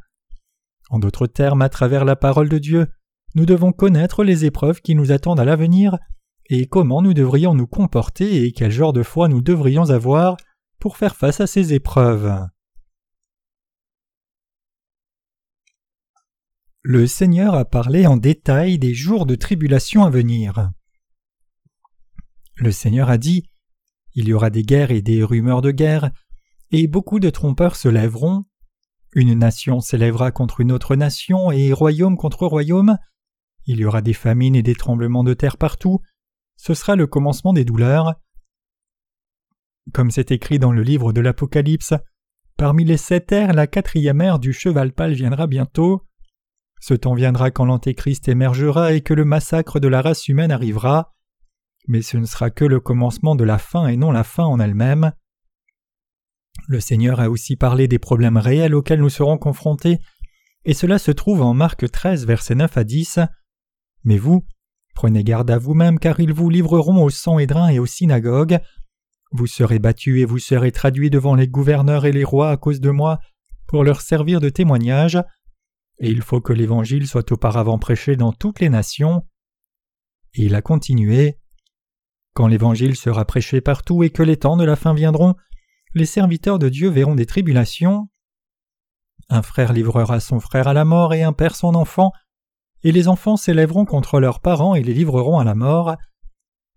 En 0.90 0.98
d'autres 0.98 1.28
termes, 1.28 1.62
à 1.62 1.68
travers 1.68 2.04
la 2.04 2.16
parole 2.16 2.48
de 2.48 2.58
Dieu, 2.58 2.88
nous 3.36 3.46
devons 3.46 3.70
connaître 3.70 4.24
les 4.24 4.44
épreuves 4.44 4.80
qui 4.80 4.96
nous 4.96 5.12
attendent 5.12 5.40
à 5.40 5.44
l'avenir 5.44 5.98
et 6.50 6.66
comment 6.66 7.02
nous 7.02 7.14
devrions 7.14 7.54
nous 7.54 7.68
comporter 7.68 8.44
et 8.44 8.50
quel 8.50 8.72
genre 8.72 8.92
de 8.92 9.04
foi 9.04 9.28
nous 9.28 9.42
devrions 9.42 9.90
avoir 9.90 10.36
pour 10.80 10.96
faire 10.96 11.14
face 11.14 11.40
à 11.40 11.46
ces 11.46 11.72
épreuves. 11.72 12.48
Le 16.82 17.06
Seigneur 17.06 17.54
a 17.54 17.64
parlé 17.64 18.06
en 18.06 18.16
détail 18.16 18.78
des 18.78 18.92
jours 18.92 19.24
de 19.24 19.36
tribulation 19.36 20.04
à 20.04 20.10
venir. 20.10 20.70
Le 22.56 22.72
Seigneur 22.72 23.08
a 23.08 23.18
dit 23.18 23.48
Il 24.14 24.28
y 24.28 24.32
aura 24.32 24.50
des 24.50 24.62
guerres 24.62 24.90
et 24.90 25.00
des 25.00 25.22
rumeurs 25.22 25.62
de 25.62 25.70
guerre, 25.70 26.10
et 26.70 26.88
beaucoup 26.88 27.20
de 27.20 27.30
trompeurs 27.30 27.76
se 27.76 27.88
lèveront, 27.88 28.46
une 29.14 29.34
nation 29.34 29.80
s'élèvera 29.80 30.32
contre 30.32 30.60
une 30.60 30.72
autre 30.72 30.96
nation 30.96 31.50
et 31.50 31.72
royaume 31.72 32.16
contre 32.16 32.46
royaume. 32.46 32.96
Il 33.66 33.78
y 33.78 33.84
aura 33.84 34.00
des 34.00 34.14
famines 34.14 34.56
et 34.56 34.62
des 34.62 34.74
tremblements 34.74 35.22
de 35.22 35.34
terre 35.34 35.58
partout. 35.58 36.00
Ce 36.56 36.72
sera 36.72 36.96
le 36.96 37.06
commencement 37.06 37.52
des 37.52 37.64
douleurs. 37.64 38.14
Comme 39.92 40.10
c'est 40.10 40.30
écrit 40.30 40.58
dans 40.58 40.72
le 40.72 40.82
livre 40.82 41.12
de 41.12 41.20
l'Apocalypse, 41.20 41.92
parmi 42.56 42.84
les 42.84 42.96
sept 42.96 43.30
ères, 43.32 43.52
la 43.52 43.66
quatrième 43.66 44.20
ère 44.22 44.38
du 44.38 44.52
cheval 44.52 44.92
pâle 44.92 45.12
viendra 45.12 45.46
bientôt. 45.46 46.06
Ce 46.82 46.94
temps 46.94 47.14
viendra 47.14 47.52
quand 47.52 47.64
l'Antéchrist 47.64 48.26
émergera 48.26 48.92
et 48.92 49.02
que 49.02 49.14
le 49.14 49.24
massacre 49.24 49.78
de 49.78 49.86
la 49.86 50.02
race 50.02 50.26
humaine 50.26 50.50
arrivera, 50.50 51.14
mais 51.86 52.02
ce 52.02 52.16
ne 52.16 52.24
sera 52.24 52.50
que 52.50 52.64
le 52.64 52.80
commencement 52.80 53.36
de 53.36 53.44
la 53.44 53.58
fin 53.58 53.86
et 53.86 53.96
non 53.96 54.10
la 54.10 54.24
fin 54.24 54.42
en 54.42 54.58
elle-même. 54.58 55.12
Le 56.66 56.80
Seigneur 56.80 57.20
a 57.20 57.30
aussi 57.30 57.54
parlé 57.54 57.86
des 57.86 58.00
problèmes 58.00 58.36
réels 58.36 58.74
auxquels 58.74 58.98
nous 58.98 59.10
serons 59.10 59.38
confrontés, 59.38 60.00
et 60.64 60.74
cela 60.74 60.98
se 60.98 61.12
trouve 61.12 61.42
en 61.42 61.54
Marc 61.54 61.88
13, 61.88 62.26
versets 62.26 62.56
9 62.56 62.76
à 62.76 62.82
10. 62.82 63.20
Mais 64.02 64.18
vous, 64.18 64.44
prenez 64.96 65.22
garde 65.22 65.52
à 65.52 65.58
vous-même, 65.58 66.00
car 66.00 66.18
ils 66.18 66.32
vous 66.32 66.50
livreront 66.50 67.04
au 67.04 67.10
sang 67.10 67.38
édrin 67.38 67.68
et 67.68 67.78
aux 67.78 67.86
synagogues. 67.86 68.58
Vous 69.30 69.46
serez 69.46 69.78
battus 69.78 70.20
et 70.20 70.24
vous 70.24 70.40
serez 70.40 70.72
traduits 70.72 71.10
devant 71.10 71.36
les 71.36 71.46
gouverneurs 71.46 72.06
et 72.06 72.12
les 72.12 72.24
rois 72.24 72.50
à 72.50 72.56
cause 72.56 72.80
de 72.80 72.90
moi, 72.90 73.20
pour 73.68 73.84
leur 73.84 74.00
servir 74.00 74.40
de 74.40 74.48
témoignage. 74.48 75.22
Et 76.02 76.10
il 76.10 76.20
faut 76.20 76.40
que 76.40 76.52
l'Évangile 76.52 77.06
soit 77.06 77.30
auparavant 77.30 77.78
prêché 77.78 78.16
dans 78.16 78.32
toutes 78.32 78.58
les 78.58 78.68
nations. 78.68 79.24
Et 80.34 80.46
il 80.46 80.54
a 80.56 80.60
continué. 80.60 81.38
Quand 82.34 82.48
l'Évangile 82.48 82.96
sera 82.96 83.24
prêché 83.24 83.60
partout 83.60 84.02
et 84.02 84.10
que 84.10 84.24
les 84.24 84.36
temps 84.36 84.56
de 84.56 84.64
la 84.64 84.74
fin 84.74 84.94
viendront, 84.94 85.36
les 85.94 86.06
serviteurs 86.06 86.58
de 86.58 86.68
Dieu 86.68 86.90
verront 86.90 87.14
des 87.14 87.26
tribulations. 87.26 88.08
Un 89.28 89.42
frère 89.42 89.72
livrera 89.72 90.18
son 90.18 90.40
frère 90.40 90.66
à 90.66 90.72
la 90.72 90.84
mort 90.84 91.14
et 91.14 91.22
un 91.22 91.32
père 91.32 91.54
son 91.54 91.76
enfant, 91.76 92.10
et 92.82 92.90
les 92.90 93.06
enfants 93.06 93.36
s'élèveront 93.36 93.84
contre 93.84 94.18
leurs 94.18 94.40
parents 94.40 94.74
et 94.74 94.82
les 94.82 94.94
livreront 94.94 95.38
à 95.38 95.44
la 95.44 95.54
mort. 95.54 95.96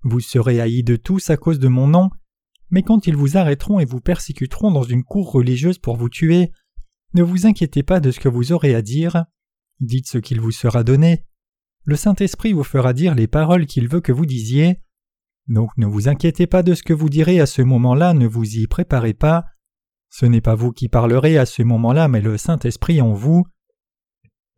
Vous 0.04 0.20
serez 0.20 0.62
haïs 0.62 0.84
de 0.84 0.98
tous 0.98 1.32
à 1.32 1.38
cause 1.38 1.58
de 1.58 1.68
mon 1.68 1.88
nom, 1.88 2.12
mais 2.70 2.84
quand 2.84 3.08
ils 3.08 3.16
vous 3.16 3.38
arrêteront 3.38 3.80
et 3.80 3.86
vous 3.86 4.02
persécuteront 4.02 4.72
dans 4.72 4.84
une 4.84 5.04
cour 5.04 5.32
religieuse 5.32 5.80
pour 5.80 5.96
vous 5.96 6.10
tuer, 6.10 6.52
ne 7.16 7.24
vous 7.24 7.48
inquiétez 7.48 7.82
pas 7.82 8.02
de 8.02 8.12
ce 8.12 8.20
que 8.20 8.28
vous 8.28 8.52
aurez 8.52 8.76
à 8.76 8.82
dire, 8.82 9.26
dites 9.80 10.08
ce 10.08 10.18
qu'il 10.18 10.42
vous 10.42 10.52
sera 10.52 10.84
donné. 10.84 11.26
Le 11.86 11.96
Saint-Esprit 11.96 12.52
vous 12.52 12.66
fera 12.66 12.92
dire 12.92 13.16
les 13.16 13.28
paroles 13.28 13.66
qu'il 13.66 13.88
veut 13.88 14.02
que 14.02 14.12
vous 14.12 14.26
disiez. 14.26 14.82
Donc 15.48 15.70
ne 15.78 15.86
vous 15.86 16.10
inquiétez 16.10 16.46
pas 16.46 16.62
de 16.62 16.74
ce 16.74 16.84
que 16.84 16.94
vous 16.94 17.10
direz 17.10 17.40
à 17.40 17.46
ce 17.46 17.62
moment-là, 17.62 18.14
ne 18.14 18.28
vous 18.28 18.58
y 18.58 18.68
préparez 18.68 19.14
pas. 19.14 19.46
Ce 20.10 20.26
n'est 20.26 20.42
pas 20.42 20.56
vous 20.56 20.74
qui 20.74 20.90
parlerez 20.90 21.38
à 21.38 21.46
ce 21.46 21.64
moment-là, 21.64 22.10
mais 22.10 22.20
le 22.20 22.38
Saint-Esprit 22.38 23.02
en 23.02 23.14
vous. 23.14 23.46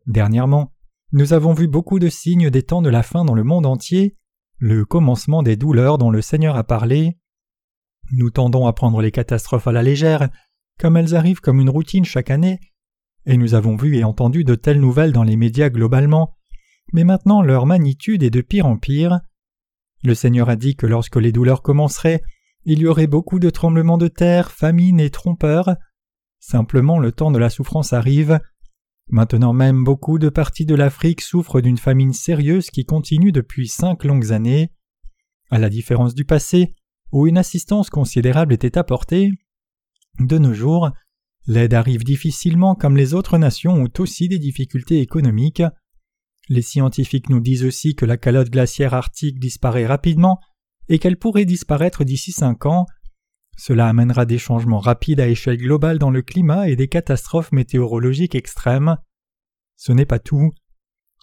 Dernièrement, 0.06 0.74
nous 1.12 1.32
avons 1.32 1.52
vu 1.52 1.68
beaucoup 1.68 2.00
de 2.00 2.08
signes 2.08 2.50
des 2.50 2.62
temps 2.64 2.82
de 2.82 2.90
la 2.90 3.04
fin 3.04 3.24
dans 3.24 3.34
le 3.34 3.44
monde 3.44 3.66
entier, 3.66 4.16
le 4.56 4.84
commencement 4.84 5.44
des 5.44 5.56
douleurs 5.56 5.98
dont 5.98 6.10
le 6.10 6.22
Seigneur 6.22 6.56
a 6.56 6.64
parlé. 6.64 7.18
Nous 8.10 8.30
tendons 8.30 8.66
à 8.66 8.72
prendre 8.72 9.00
les 9.00 9.12
catastrophes 9.12 9.68
à 9.68 9.72
la 9.72 9.82
légère, 9.82 10.28
comme 10.78 10.96
elles 10.96 11.14
arrivent 11.14 11.40
comme 11.40 11.60
une 11.60 11.70
routine 11.70 12.04
chaque 12.04 12.30
année, 12.30 12.60
et 13.26 13.36
nous 13.36 13.54
avons 13.54 13.76
vu 13.76 13.96
et 13.96 14.04
entendu 14.04 14.42
de 14.42 14.54
telles 14.54 14.80
nouvelles 14.80 15.12
dans 15.12 15.22
les 15.22 15.36
médias 15.36 15.68
globalement, 15.68 16.34
mais 16.92 17.04
maintenant 17.04 17.42
leur 17.42 17.66
magnitude 17.66 18.22
est 18.22 18.30
de 18.30 18.40
pire 18.40 18.66
en 18.66 18.78
pire. 18.78 19.20
Le 20.02 20.14
Seigneur 20.14 20.48
a 20.48 20.56
dit 20.56 20.76
que 20.76 20.86
lorsque 20.86 21.16
les 21.16 21.32
douleurs 21.32 21.62
commenceraient, 21.62 22.22
il 22.64 22.78
y 22.78 22.86
aurait 22.86 23.06
beaucoup 23.06 23.38
de 23.38 23.50
tremblements 23.50 23.98
de 23.98 24.08
terre, 24.08 24.50
famine 24.50 25.00
et 25.00 25.10
trompeurs. 25.10 25.76
Simplement 26.40 26.98
le 26.98 27.12
temps 27.12 27.30
de 27.30 27.38
la 27.38 27.50
souffrance 27.50 27.92
arrive. 27.92 28.40
Maintenant 29.10 29.52
même 29.52 29.84
beaucoup 29.84 30.18
de 30.18 30.28
parties 30.28 30.66
de 30.66 30.74
l'Afrique 30.74 31.20
souffrent 31.20 31.60
d'une 31.60 31.78
famine 31.78 32.12
sérieuse 32.12 32.70
qui 32.70 32.84
continue 32.84 33.32
depuis 33.32 33.68
cinq 33.68 34.04
longues 34.04 34.32
années. 34.32 34.70
À 35.50 35.58
la 35.58 35.68
différence 35.68 36.14
du 36.14 36.24
passé, 36.24 36.74
où 37.10 37.26
une 37.26 37.38
assistance 37.38 37.90
considérable 37.90 38.52
était 38.52 38.78
apportée, 38.78 39.32
de 40.18 40.38
nos 40.38 40.54
jours, 40.54 40.90
l'aide 41.46 41.74
arrive 41.74 42.04
difficilement 42.04 42.74
comme 42.74 42.96
les 42.96 43.14
autres 43.14 43.38
nations 43.38 43.74
ont 43.74 43.92
aussi 43.98 44.28
des 44.28 44.38
difficultés 44.38 45.00
économiques. 45.00 45.62
Les 46.48 46.62
scientifiques 46.62 47.28
nous 47.28 47.40
disent 47.40 47.64
aussi 47.64 47.94
que 47.94 48.06
la 48.06 48.16
calotte 48.16 48.50
glaciaire 48.50 48.94
arctique 48.94 49.38
disparaît 49.38 49.86
rapidement 49.86 50.40
et 50.88 50.98
qu'elle 50.98 51.18
pourrait 51.18 51.44
disparaître 51.44 52.04
d'ici 52.04 52.32
cinq 52.32 52.66
ans. 52.66 52.86
Cela 53.56 53.88
amènera 53.88 54.24
des 54.24 54.38
changements 54.38 54.78
rapides 54.78 55.20
à 55.20 55.28
échelle 55.28 55.58
globale 55.58 55.98
dans 55.98 56.10
le 56.10 56.22
climat 56.22 56.68
et 56.68 56.76
des 56.76 56.88
catastrophes 56.88 57.52
météorologiques 57.52 58.34
extrêmes. 58.34 58.96
Ce 59.76 59.92
n'est 59.92 60.06
pas 60.06 60.18
tout. 60.18 60.52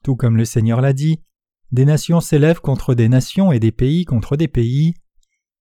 Tout 0.03 0.15
comme 0.15 0.37
le 0.37 0.45
Seigneur 0.45 0.81
l'a 0.81 0.93
dit, 0.93 1.21
des 1.71 1.85
nations 1.85 2.21
s'élèvent 2.21 2.61
contre 2.61 2.93
des 2.93 3.09
nations 3.09 3.51
et 3.51 3.59
des 3.59 3.71
pays 3.71 4.05
contre 4.05 4.37
des 4.37 4.47
pays. 4.47 4.93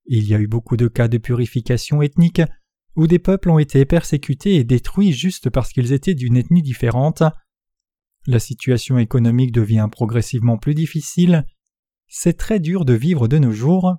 Il 0.06 0.28
y 0.28 0.34
a 0.34 0.38
eu 0.38 0.46
beaucoup 0.46 0.76
de 0.76 0.88
cas 0.88 1.08
de 1.08 1.18
purification 1.18 2.02
ethnique 2.02 2.42
où 2.96 3.06
des 3.06 3.18
peuples 3.18 3.50
ont 3.50 3.58
été 3.58 3.84
persécutés 3.84 4.56
et 4.56 4.64
détruits 4.64 5.12
juste 5.12 5.50
parce 5.50 5.72
qu'ils 5.72 5.92
étaient 5.92 6.14
d'une 6.14 6.36
ethnie 6.36 6.62
différente. 6.62 7.22
La 8.26 8.38
situation 8.38 8.98
économique 8.98 9.52
devient 9.52 9.88
progressivement 9.90 10.56
plus 10.56 10.74
difficile. 10.74 11.44
C'est 12.06 12.38
très 12.38 12.60
dur 12.60 12.84
de 12.84 12.94
vivre 12.94 13.28
de 13.28 13.38
nos 13.38 13.52
jours. 13.52 13.96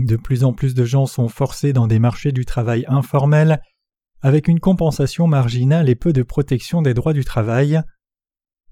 De 0.00 0.16
plus 0.16 0.44
en 0.44 0.52
plus 0.52 0.74
de 0.74 0.84
gens 0.84 1.06
sont 1.06 1.28
forcés 1.28 1.72
dans 1.72 1.86
des 1.86 1.98
marchés 1.98 2.32
du 2.32 2.44
travail 2.44 2.84
informels, 2.88 3.62
avec 4.20 4.48
une 4.48 4.60
compensation 4.60 5.26
marginale 5.26 5.88
et 5.88 5.94
peu 5.94 6.12
de 6.12 6.22
protection 6.22 6.82
des 6.82 6.92
droits 6.92 7.14
du 7.14 7.24
travail. 7.24 7.80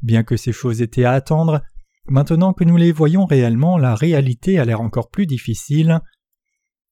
Bien 0.03 0.23
que 0.23 0.37
ces 0.37 0.53
choses 0.53 0.83
étaient 0.83 1.05
à 1.05 1.13
attendre, 1.13 1.63
maintenant 2.07 2.53
que 2.53 2.65
nous 2.65 2.77
les 2.77 2.93
voyons 2.93 3.25
réellement, 3.25 3.79
la 3.79 3.95
réalité 3.95 4.59
a 4.59 4.65
l'air 4.65 4.83
encore 4.83 5.09
plus 5.09 5.27
difficile. 5.27 6.01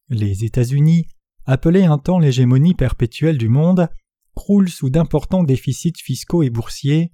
Les 0.08 0.44
États-Unis, 0.44 1.06
appelés 1.46 1.84
un 1.84 1.98
temps 1.98 2.18
l'hégémonie 2.18 2.74
perpétuelle 2.74 3.38
du 3.38 3.48
monde, 3.48 3.88
croulent 4.34 4.68
sous 4.68 4.90
d'importants 4.90 5.42
déficits 5.42 5.92
fiscaux 5.96 6.42
et 6.42 6.50
boursiers. 6.50 7.12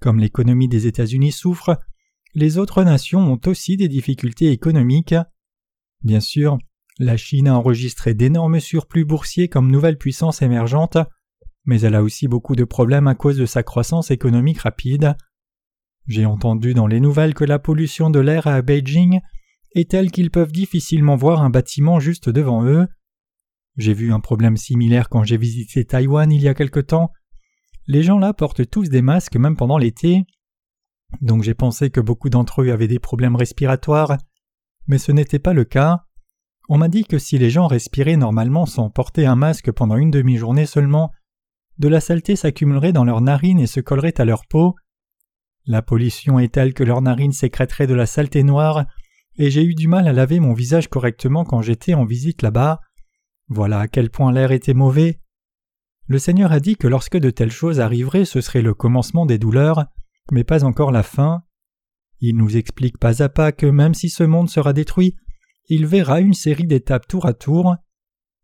Comme 0.00 0.18
l'économie 0.18 0.68
des 0.68 0.86
États-Unis 0.86 1.32
souffre, 1.32 1.78
les 2.34 2.58
autres 2.58 2.84
nations 2.84 3.20
ont 3.20 3.40
aussi 3.46 3.76
des 3.76 3.88
difficultés 3.88 4.50
économiques. 4.50 5.14
Bien 6.02 6.20
sûr, 6.20 6.58
la 6.98 7.16
Chine 7.16 7.48
a 7.48 7.56
enregistré 7.56 8.14
d'énormes 8.14 8.60
surplus 8.60 9.04
boursiers 9.04 9.48
comme 9.48 9.70
nouvelle 9.70 9.98
puissance 9.98 10.42
émergente, 10.42 10.98
mais 11.64 11.80
elle 11.80 11.94
a 11.94 12.02
aussi 12.02 12.28
beaucoup 12.28 12.56
de 12.56 12.64
problèmes 12.64 13.06
à 13.06 13.14
cause 13.14 13.36
de 13.36 13.46
sa 13.46 13.62
croissance 13.62 14.10
économique 14.10 14.60
rapide. 14.60 15.16
J'ai 16.06 16.26
entendu 16.26 16.74
dans 16.74 16.86
les 16.86 17.00
nouvelles 17.00 17.34
que 17.34 17.44
la 17.44 17.58
pollution 17.58 18.10
de 18.10 18.20
l'air 18.20 18.46
à 18.46 18.62
Beijing 18.62 19.20
est 19.74 19.90
telle 19.90 20.10
qu'ils 20.10 20.30
peuvent 20.30 20.52
difficilement 20.52 21.16
voir 21.16 21.42
un 21.42 21.50
bâtiment 21.50 22.00
juste 22.00 22.28
devant 22.28 22.64
eux. 22.64 22.86
J'ai 23.76 23.94
vu 23.94 24.12
un 24.12 24.20
problème 24.20 24.56
similaire 24.56 25.08
quand 25.08 25.24
j'ai 25.24 25.36
visité 25.36 25.84
Taïwan 25.84 26.30
il 26.30 26.42
y 26.42 26.48
a 26.48 26.54
quelque 26.54 26.80
temps. 26.80 27.12
Les 27.86 28.02
gens 28.02 28.18
là 28.18 28.32
portent 28.32 28.68
tous 28.68 28.88
des 28.88 29.02
masques 29.02 29.36
même 29.36 29.56
pendant 29.56 29.78
l'été. 29.78 30.24
Donc 31.20 31.42
j'ai 31.42 31.54
pensé 31.54 31.90
que 31.90 32.00
beaucoup 32.00 32.30
d'entre 32.30 32.62
eux 32.62 32.70
avaient 32.70 32.88
des 32.88 32.98
problèmes 32.98 33.36
respiratoires, 33.36 34.16
mais 34.86 34.98
ce 34.98 35.12
n'était 35.12 35.38
pas 35.38 35.52
le 35.52 35.64
cas. 35.64 36.04
On 36.68 36.78
m'a 36.78 36.88
dit 36.88 37.04
que 37.04 37.18
si 37.18 37.36
les 37.38 37.50
gens 37.50 37.66
respiraient 37.66 38.16
normalement 38.16 38.64
sans 38.66 38.90
porter 38.90 39.26
un 39.26 39.34
masque 39.34 39.72
pendant 39.72 39.96
une 39.96 40.10
demi-journée 40.12 40.66
seulement, 40.66 41.10
de 41.78 41.88
la 41.88 42.00
saleté 42.00 42.36
s'accumulerait 42.36 42.92
dans 42.92 43.04
leurs 43.04 43.22
narines 43.22 43.58
et 43.58 43.66
se 43.66 43.80
collerait 43.80 44.20
à 44.20 44.24
leur 44.24 44.46
peau. 44.46 44.76
La 45.66 45.82
pollution 45.82 46.38
est 46.38 46.52
telle 46.52 46.74
que 46.74 46.84
leurs 46.84 47.02
narines 47.02 47.32
sécréteraient 47.32 47.86
de 47.86 47.94
la 47.94 48.06
saleté 48.06 48.42
noire, 48.42 48.84
et 49.36 49.50
j'ai 49.50 49.64
eu 49.64 49.74
du 49.74 49.88
mal 49.88 50.06
à 50.06 50.12
laver 50.12 50.40
mon 50.40 50.52
visage 50.52 50.88
correctement 50.88 51.44
quand 51.44 51.62
j'étais 51.62 51.94
en 51.94 52.04
visite 52.04 52.42
là-bas. 52.42 52.80
Voilà 53.50 53.80
à 53.80 53.88
quel 53.88 54.10
point 54.10 54.32
l'air 54.32 54.52
était 54.52 54.74
mauvais. 54.74 55.20
Le 56.06 56.20
Seigneur 56.20 56.52
a 56.52 56.60
dit 56.60 56.76
que 56.76 56.86
lorsque 56.86 57.16
de 57.16 57.30
telles 57.30 57.50
choses 57.50 57.80
arriveraient, 57.80 58.24
ce 58.24 58.40
serait 58.40 58.62
le 58.62 58.74
commencement 58.74 59.26
des 59.26 59.38
douleurs, 59.38 59.86
mais 60.30 60.44
pas 60.44 60.64
encore 60.64 60.92
la 60.92 61.02
fin. 61.02 61.42
Il 62.20 62.36
nous 62.36 62.56
explique 62.56 62.96
pas 62.96 63.24
à 63.24 63.28
pas 63.28 63.50
que 63.50 63.66
même 63.66 63.94
si 63.94 64.08
ce 64.08 64.22
monde 64.22 64.48
sera 64.48 64.72
détruit, 64.72 65.16
il 65.68 65.84
verra 65.84 66.20
une 66.20 66.32
série 66.32 66.66
d'étapes 66.66 67.08
tour 67.08 67.26
à 67.26 67.34
tour. 67.34 67.74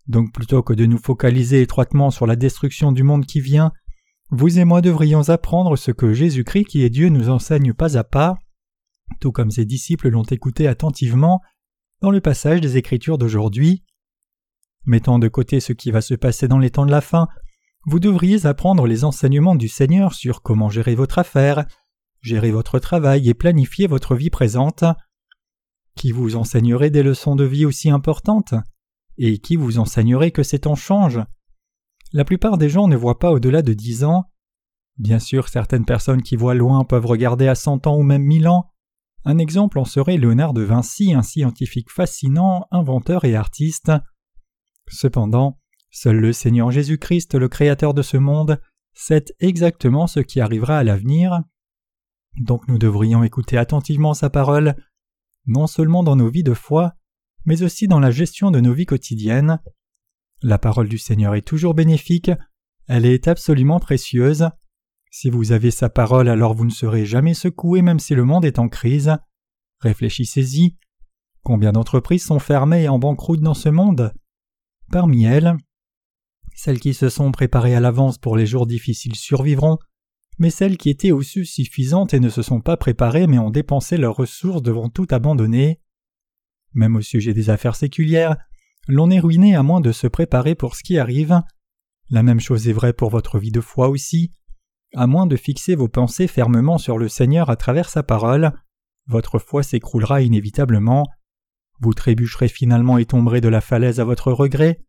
Donc 0.09 0.33
plutôt 0.33 0.65
que 0.65 0.73
de 0.73 0.87
nous 0.87 0.99
focaliser 0.99 1.63
étroitement 1.63 2.11
sur 2.11 2.27
la 2.27 2.35
destruction 2.35 2.91
du 2.91 3.05
monde 3.05 3.27
qui 3.27 3.41
vient, 3.41 3.73
vous 4.31 4.59
et 4.59 4.65
moi 4.65 4.81
devrions 4.81 5.29
apprendre 5.29 5.77
ce 5.77 5.93
que 5.93 6.13
Jésus-Christ 6.13 6.65
qui 6.65 6.83
est 6.83 6.91
Dieu 6.91 7.11
nous 7.11 7.29
enseigne 7.29 7.73
pas 7.73 7.97
à 7.97 8.03
pas, 8.03 8.37
tout 9.21 9.31
comme 9.31 9.53
ses 9.53 9.65
disciples 9.65 10.09
l'ont 10.09 10.25
écouté 10.25 10.67
attentivement 10.67 11.41
dans 12.01 12.11
le 12.11 12.21
passage 12.21 12.61
des 12.61 12.77
Écritures 12.77 13.19
d'aujourd'hui. 13.19 13.85
Mettant 14.87 15.19
de 15.19 15.29
côté 15.29 15.61
ce 15.61 15.73
qui 15.73 15.91
va 15.91 16.01
se 16.01 16.15
passer 16.15 16.47
dans 16.47 16.59
les 16.59 16.71
temps 16.71 16.87
de 16.87 16.91
la 16.93 17.01
fin, 17.01 17.27
vous 17.87 18.01
devriez 18.01 18.47
apprendre 18.47 18.87
les 18.87 19.05
enseignements 19.05 19.57
du 19.57 19.69
Seigneur 19.69 20.15
sur 20.15 20.43
comment 20.43 20.71
gérer 20.71 20.95
votre 20.95 21.19
affaire, 21.19 21.67
gérer 22.21 22.51
votre 22.51 22.79
travail 22.79 23.29
et 23.29 23.35
planifier 23.35 23.87
votre 23.87 24.15
vie 24.15 24.31
présente. 24.31 24.85
Qui 25.97 26.13
vous 26.13 26.37
enseignerait 26.37 26.91
des 26.91 27.03
leçons 27.03 27.37
de 27.37 27.45
vie 27.45 27.65
aussi 27.65 27.91
importantes 27.91 28.55
Et 29.19 29.39
qui 29.39 29.57
vous 29.57 29.79
enseignerait 29.79 30.31
que 30.31 30.43
ces 30.43 30.61
temps 30.61 30.75
changent 30.75 31.25
La 32.13 32.25
plupart 32.25 32.59
des 32.59 32.69
gens 32.69 32.87
ne 32.87 32.97
voient 32.97 33.19
pas 33.19 33.31
au-delà 33.31 33.63
de 33.63 33.73
dix 33.73 34.05
ans. 34.05 34.25
Bien 34.99 35.19
sûr, 35.19 35.49
certaines 35.49 35.85
personnes 35.85 36.23
qui 36.23 36.37
voient 36.37 36.55
loin 36.55 36.85
peuvent 36.85 37.07
regarder 37.07 37.49
à 37.49 37.55
cent 37.55 37.87
ans 37.87 37.97
ou 37.97 38.03
même 38.03 38.23
mille 38.23 38.49
ans. 38.49 38.73
Un 39.25 39.39
exemple 39.39 39.79
en 39.79 39.85
serait 39.85 40.17
Léonard 40.17 40.55
de 40.55 40.63
Vinci, 40.63 41.13
un 41.13 41.23
scientifique 41.23 41.91
fascinant, 41.91 42.67
inventeur 42.71 43.25
et 43.25 43.35
artiste. 43.35 43.91
Cependant, 44.89 45.59
seul 45.91 46.17
le 46.17 46.33
Seigneur 46.33 46.71
Jésus-Christ, 46.71 47.35
le 47.35 47.49
Créateur 47.49 47.95
de 47.95 48.03
ce 48.03 48.17
monde, 48.17 48.61
sait 48.95 49.25
exactement 49.41 50.07
ce 50.07 50.21
qui 50.21 50.41
arrivera 50.41 50.79
à 50.79 50.85
l'avenir. 50.85 51.43
Donc 52.39 52.69
nous 52.69 52.79
devrions 52.79 53.23
écouter 53.23 53.57
attentivement 53.57 54.15
sa 54.15 54.31
parole, 54.31 54.77
non 55.47 55.67
seulement 55.67 56.03
dans 56.03 56.17
nos 56.17 56.31
vies 56.31 56.43
de 56.43 56.55
foi, 56.55 56.95
mais 57.45 57.63
aussi 57.63 57.89
dans 57.89 58.01
la 58.01 58.11
gestion 58.11 58.51
de 58.51 58.61
nos 58.61 58.75
vies 58.75 58.87
quotidiennes. 58.87 59.61
La 60.43 60.59
parole 60.59 60.89
du 60.89 60.99
Seigneur 60.99 61.35
est 61.35 61.47
toujours 61.47 61.75
bénéfique, 61.75 62.31
elle 62.89 63.07
est 63.07 63.29
absolument 63.29 63.81
précieuse. 63.81 64.49
Si 65.11 65.31
vous 65.31 65.53
avez 65.53 65.71
sa 65.71 65.89
parole, 65.89 66.29
alors 66.29 66.55
vous 66.55 66.67
ne 66.67 66.71
serez 66.71 67.07
jamais 67.07 67.35
secoué 67.35 67.81
même 67.81 67.99
si 67.99 68.15
le 68.15 68.25
monde 68.25 68.45
est 68.45 68.59
en 68.59 68.69
crise. 68.69 69.17
Réfléchissez-y. 69.81 70.77
Combien 71.43 71.73
d'entreprises 71.73 72.25
sont 72.25 72.39
fermées 72.39 72.85
et 72.85 72.89
en 72.89 72.99
banqueroute 72.99 73.41
dans 73.41 73.55
ce 73.55 73.69
monde? 73.69 74.13
Parmi 74.91 75.25
elles, 75.25 75.57
celles 76.55 76.81
qui 76.81 76.95
se 76.95 77.09
sont 77.09 77.33
préparées 77.33 77.75
à 77.75 77.81
l'avance 77.81 78.19
pour 78.19 78.37
les 78.37 78.47
jours 78.47 78.67
difficiles 78.67 79.15
survivront, 79.15 79.79
mais 80.39 80.51
celles 80.51 80.77
qui 80.77 80.91
étaient 80.91 81.13
aussi 81.13 81.45
suffisantes 81.45 82.15
et 82.15 82.21
ne 82.21 82.29
se 82.29 82.43
sont 82.43 82.61
pas 82.61 82.77
préparées 82.77 83.27
mais 83.27 83.39
ont 83.39 83.51
dépensé 83.51 83.97
leurs 83.97 84.17
ressources 84.17 84.63
devront 84.63 84.89
tout 84.89 85.07
abandonner. 85.11 85.81
Même 86.75 86.97
au 86.97 87.03
sujet 87.03 87.35
des 87.35 87.51
affaires 87.51 87.77
séculières, 87.77 88.37
l'on 88.89 89.11
est 89.11 89.21
ruiné 89.21 89.55
à 89.57 89.63
moins 89.63 89.81
de 89.81 89.93
se 89.93 90.07
préparer 90.07 90.55
pour 90.55 90.77
ce 90.77 90.83
qui 90.83 90.99
arrive. 90.99 91.41
La 92.11 92.23
même 92.23 92.41
chose 92.41 92.69
est 92.69 92.73
vraie 92.73 92.93
pour 92.93 93.11
votre 93.11 93.39
vie 93.39 93.51
de 93.51 93.61
foi 93.61 93.89
aussi. 93.89 94.33
À 94.95 95.07
moins 95.07 95.27
de 95.27 95.37
fixer 95.37 95.75
vos 95.75 95.89
pensées 95.89 96.29
fermement 96.29 96.79
sur 96.79 96.99
le 96.99 97.09
Seigneur 97.09 97.51
à 97.51 97.57
travers 97.57 97.89
sa 97.89 98.03
parole, 98.03 98.53
votre 99.07 99.39
foi 99.39 99.63
s'écroulera 99.63 100.23
inévitablement. 100.23 101.07
Vous 101.81 101.95
trébucherez 101.95 102.49
finalement 102.49 102.99
et 102.99 103.05
tomberez 103.05 103.41
de 103.41 103.49
la 103.49 103.61
falaise 103.61 104.01
à 104.01 104.05
votre 104.05 104.33
regret. 104.33 104.81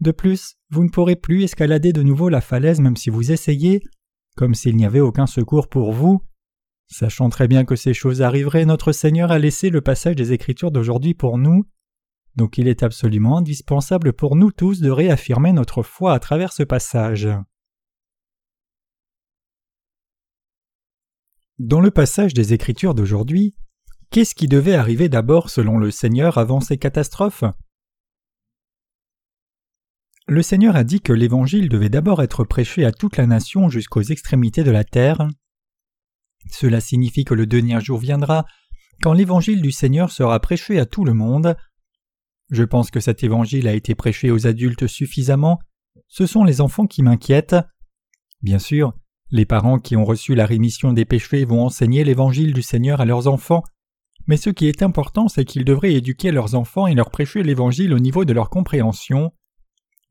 De 0.00 0.10
plus, 0.10 0.56
vous 0.70 0.84
ne 0.84 0.88
pourrez 0.88 1.16
plus 1.16 1.44
escalader 1.44 1.92
de 1.92 2.02
nouveau 2.02 2.28
la 2.28 2.40
falaise 2.40 2.80
même 2.80 2.96
si 2.96 3.10
vous 3.10 3.30
essayez, 3.30 3.82
comme 4.36 4.54
s'il 4.54 4.76
n'y 4.76 4.86
avait 4.86 5.00
aucun 5.00 5.26
secours 5.26 5.68
pour 5.68 5.92
vous. 5.92 6.22
Sachant 6.88 7.28
très 7.28 7.48
bien 7.48 7.64
que 7.64 7.76
ces 7.76 7.94
choses 7.94 8.22
arriveraient, 8.22 8.64
notre 8.64 8.92
Seigneur 8.92 9.30
a 9.30 9.38
laissé 9.38 9.70
le 9.70 9.80
passage 9.80 10.16
des 10.16 10.32
Écritures 10.32 10.70
d'aujourd'hui 10.70 11.14
pour 11.14 11.38
nous. 11.38 11.64
Donc 12.36 12.58
il 12.58 12.66
est 12.66 12.82
absolument 12.82 13.38
indispensable 13.38 14.12
pour 14.12 14.36
nous 14.36 14.50
tous 14.50 14.80
de 14.80 14.90
réaffirmer 14.90 15.52
notre 15.52 15.82
foi 15.82 16.14
à 16.14 16.18
travers 16.18 16.52
ce 16.52 16.62
passage. 16.62 17.28
Dans 21.58 21.80
le 21.80 21.90
passage 21.90 22.34
des 22.34 22.54
Écritures 22.54 22.94
d'aujourd'hui, 22.94 23.54
qu'est-ce 24.12 24.34
qui 24.34 24.46
devait 24.46 24.74
arriver 24.74 25.08
d'abord 25.08 25.48
selon 25.48 25.78
le 25.78 25.90
Seigneur 25.90 26.36
avant 26.36 26.60
ces 26.60 26.76
catastrophes? 26.76 27.44
Le 30.28 30.42
Seigneur 30.42 30.76
a 30.76 30.84
dit 30.84 31.00
que 31.00 31.14
l'Évangile 31.14 31.70
devait 31.70 31.88
d'abord 31.88 32.22
être 32.22 32.44
prêché 32.44 32.84
à 32.84 32.92
toute 32.92 33.16
la 33.16 33.26
nation 33.26 33.70
jusqu'aux 33.70 34.02
extrémités 34.02 34.64
de 34.64 34.70
la 34.70 34.84
terre. 34.84 35.26
Cela 36.50 36.80
signifie 36.80 37.24
que 37.24 37.34
le 37.34 37.46
dernier 37.46 37.80
jour 37.80 37.98
viendra 37.98 38.44
quand 39.02 39.14
l'Évangile 39.14 39.62
du 39.62 39.72
Seigneur 39.72 40.12
sera 40.12 40.38
prêché 40.40 40.78
à 40.78 40.84
tout 40.86 41.04
le 41.04 41.14
monde. 41.14 41.56
Je 42.50 42.64
pense 42.64 42.90
que 42.90 43.00
cet 43.00 43.24
évangile 43.24 43.66
a 43.66 43.72
été 43.72 43.94
prêché 43.94 44.30
aux 44.30 44.46
adultes 44.46 44.86
suffisamment. 44.86 45.58
Ce 46.06 46.26
sont 46.26 46.44
les 46.44 46.60
enfants 46.60 46.86
qui 46.86 47.02
m'inquiètent. 47.02 47.56
Bien 48.42 48.58
sûr, 48.58 48.92
les 49.30 49.46
parents 49.46 49.78
qui 49.78 49.96
ont 49.96 50.04
reçu 50.04 50.34
la 50.34 50.44
rémission 50.44 50.92
des 50.92 51.06
péchés 51.06 51.46
vont 51.46 51.64
enseigner 51.64 52.04
l'évangile 52.04 52.52
du 52.52 52.62
Seigneur 52.62 53.00
à 53.00 53.06
leurs 53.06 53.26
enfants, 53.26 53.62
mais 54.26 54.36
ce 54.36 54.50
qui 54.50 54.66
est 54.66 54.82
important, 54.82 55.28
c'est 55.28 55.44
qu'ils 55.44 55.64
devraient 55.64 55.94
éduquer 55.94 56.30
leurs 56.30 56.54
enfants 56.54 56.86
et 56.86 56.94
leur 56.94 57.10
prêcher 57.10 57.42
l'évangile 57.42 57.92
au 57.92 57.98
niveau 57.98 58.24
de 58.24 58.32
leur 58.32 58.50
compréhension. 58.50 59.32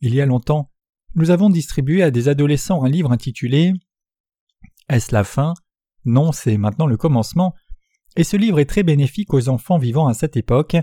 Il 0.01 0.13
y 0.13 0.21
a 0.21 0.25
longtemps, 0.25 0.71
nous 1.15 1.29
avons 1.29 1.49
distribué 1.49 2.03
à 2.03 2.11
des 2.11 2.29
adolescents 2.29 2.83
un 2.83 2.89
livre 2.89 3.11
intitulé 3.11 3.73
Est-ce 4.89 5.13
la 5.13 5.23
fin? 5.23 5.53
Non, 6.05 6.31
c'est 6.31 6.57
maintenant 6.57 6.87
le 6.87 6.97
commencement, 6.97 7.53
et 8.15 8.23
ce 8.23 8.37
livre 8.37 8.59
est 8.59 8.65
très 8.65 8.83
bénéfique 8.83 9.33
aux 9.33 9.49
enfants 9.49 9.77
vivant 9.77 10.07
à 10.07 10.13
cette 10.13 10.37
époque. 10.37 10.77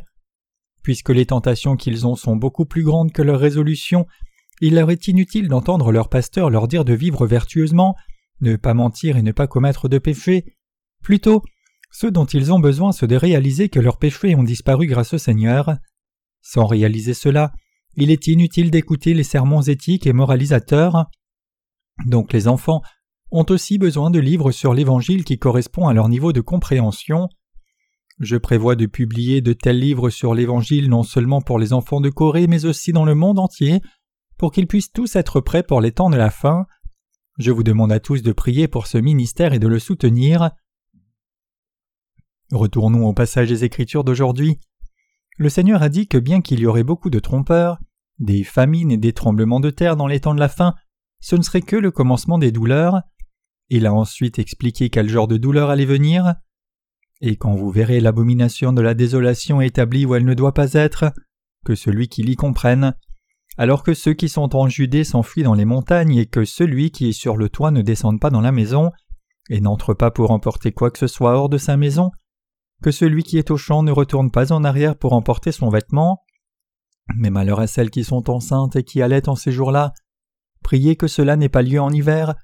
Puisque 0.83 1.11
les 1.11 1.27
tentations 1.27 1.77
qu'ils 1.77 2.07
ont 2.07 2.15
sont 2.15 2.37
beaucoup 2.37 2.65
plus 2.65 2.85
grandes 2.85 3.13
que 3.13 3.23
leurs 3.23 3.41
résolutions, 3.41 4.07
il 4.61 4.75
leur 4.75 4.91
est 4.91 5.09
inutile 5.09 5.49
d'entendre 5.49 5.93
leur 5.93 6.09
pasteur 6.09 6.51
leur 6.51 6.69
dire 6.69 6.85
de 6.85 6.93
vivre 6.93 7.27
vertueusement, 7.27 7.95
ne 8.41 8.57
pas 8.57 8.75
mentir 8.75 9.17
et 9.17 9.23
ne 9.23 9.33
pas 9.33 9.47
commettre 9.47 9.89
de 9.89 9.99
péché. 9.99 10.57
Plutôt, 11.03 11.43
ce 11.91 12.07
dont 12.07 12.27
ils 12.27 12.53
ont 12.53 12.59
besoin, 12.59 12.93
c'est 12.93 13.07
de 13.07 13.17
réaliser 13.17 13.69
que 13.69 13.81
leurs 13.81 13.99
péchés 13.99 14.35
ont 14.35 14.43
disparu 14.43 14.87
grâce 14.87 15.15
au 15.15 15.19
Seigneur. 15.19 15.77
Sans 16.43 16.67
réaliser 16.67 17.15
cela, 17.15 17.53
il 17.97 18.11
est 18.11 18.27
inutile 18.27 18.71
d'écouter 18.71 19.15
les 19.15 19.25
sermons 19.25 19.63
éthiques 19.63 20.07
et 20.07 20.13
moralisateurs. 20.13 21.07
Donc 22.07 22.33
les 22.33 22.47
enfants 22.47 22.83
ont 23.31 23.47
aussi 23.51 23.79
besoin 23.79 24.11
de 24.11 24.19
livres 24.19 24.53
sur 24.53 24.75
l'Évangile 24.75 25.25
qui 25.25 25.39
correspond 25.39 25.89
à 25.89 25.95
leur 25.95 26.09
niveau 26.09 26.33
de 26.33 26.41
compréhension. 26.41 27.29
Je 28.21 28.37
prévois 28.37 28.77
de 28.77 28.87
publier 28.87 29.41
de 29.41 29.53
tels 29.53 29.79
livres 29.79 30.11
sur 30.11 30.35
l'Évangile 30.35 30.89
non 30.89 31.03
seulement 31.03 31.41
pour 31.41 31.59
les 31.59 31.73
enfants 31.73 32.01
de 32.01 32.11
Corée, 32.11 32.47
mais 32.47 32.65
aussi 32.65 32.93
dans 32.93 33.05
le 33.05 33.15
monde 33.15 33.39
entier, 33.39 33.81
pour 34.39 34.53
qu'ils 34.53 34.67
puissent 34.67 34.93
tous 34.93 35.17
être 35.17 35.41
prêts 35.41 35.63
pour 35.63 35.81
les 35.81 35.93
temps 35.93 36.11
de 36.11 36.17
la 36.17 36.31
fin. 36.31 36.67
Je 37.39 37.53
vous 37.53 37.63
demande 37.63 37.93
à 37.93 38.01
tous 38.01 38.23
de 38.23 38.33
prier 38.33 38.67
pour 38.67 38.87
ce 38.87 38.99
ministère 38.99 39.53
et 39.53 39.59
de 39.59 39.69
le 39.69 39.79
soutenir. 39.79 40.51
Retournons 42.53 43.07
au 43.07 43.13
passage 43.13 43.49
des 43.49 43.65
Écritures 43.65 44.05
d'aujourd'hui. 44.05 44.59
Le 45.37 45.49
Seigneur 45.49 45.83
a 45.83 45.89
dit 45.89 46.09
que 46.09 46.19
bien 46.19 46.41
qu'il 46.41 46.61
y 46.61 46.67
aurait 46.67 46.83
beaucoup 46.83 47.11
de 47.11 47.19
trompeurs, 47.19 47.79
des 48.19 48.43
famines 48.43 48.91
et 48.91 48.97
des 48.97 49.13
tremblements 49.13 49.61
de 49.61 49.71
terre 49.71 49.97
dans 49.97 50.07
les 50.07 50.21
temps 50.21 50.35
de 50.35 50.41
la 50.41 50.49
fin, 50.49 50.75
ce 51.21 51.37
ne 51.37 51.43
serait 51.43 51.63
que 51.63 51.77
le 51.77 51.91
commencement 51.91 52.39
des 52.39 52.51
douleurs. 52.51 53.03
Il 53.69 53.87
a 53.87 53.93
ensuite 53.93 54.39
expliqué 54.39 54.89
quel 54.89 55.09
genre 55.09 55.29
de 55.29 55.37
douleur 55.37 55.71
allait 55.71 55.85
venir. 55.85 56.35
Et 57.21 57.37
quand 57.37 57.55
vous 57.55 57.71
verrez 57.71 58.01
l'abomination 58.01 58.73
de 58.73 58.81
la 58.81 58.95
désolation 58.95 59.61
établie 59.61 60.07
où 60.07 60.15
elle 60.15 60.25
ne 60.25 60.35
doit 60.35 60.55
pas 60.55 60.73
être, 60.73 61.13
que 61.67 61.75
celui 61.75 62.09
qui 62.09 62.23
l'y 62.23 62.37
comprenne, 62.37 62.95
alors 63.59 63.83
que 63.83 63.93
ceux 63.93 64.15
qui 64.15 64.29
sont 64.29 64.57
en 64.57 64.69
Judée 64.69 65.05
s'enfuient 65.05 65.43
dans 65.43 65.55
les 65.55 65.65
montagnes 65.65 66.17
et 66.17 66.27
que 66.27 66.45
celui 66.45 66.93
qui 66.93 67.09
est 67.09 67.13
sur 67.13 67.37
le 67.37 67.49
toit 67.49 67.73
ne 67.73 67.83
descende 67.83 68.21
pas 68.21 68.31
dans 68.31 68.41
la 68.41 68.53
maison, 68.53 68.93
et 69.51 69.61
n'entre 69.61 69.95
pas 69.95 70.11
pour 70.11 70.31
emporter 70.31 70.73
quoi 70.73 70.91
que 70.91 70.99
ce 70.99 71.07
soit 71.07 71.35
hors 71.35 71.49
de 71.49 71.59
sa 71.59 71.77
maison, 71.77 72.11
que 72.83 72.91
celui 72.91 73.23
qui 73.23 73.39
est 73.39 73.51
au 73.51 73.57
champ 73.57 73.83
ne 73.83 73.93
retourne 73.93 74.31
pas 74.31 74.53
en 74.53 74.65
arrière 74.65 74.97
pour 74.97 75.13
emporter 75.13 75.53
son 75.53 75.69
vêtement. 75.69 76.23
Mais 77.17 77.31
malheur 77.31 77.61
à 77.61 77.67
celles 77.67 77.91
qui 77.91 78.05
sont 78.05 78.31
enceintes 78.31 78.77
et 78.77 78.85
qui 78.85 79.03
allaitent 79.03 79.29
en 79.29 79.37
ces 79.37 79.53
jours-là. 79.53 79.93
Priez 80.63 80.97
que 80.97 81.07
cela 81.07 81.37
n'ait 81.37 81.49
pas 81.49 81.63
lieu 81.63 81.81
en 81.81 81.91
hiver, 81.91 82.35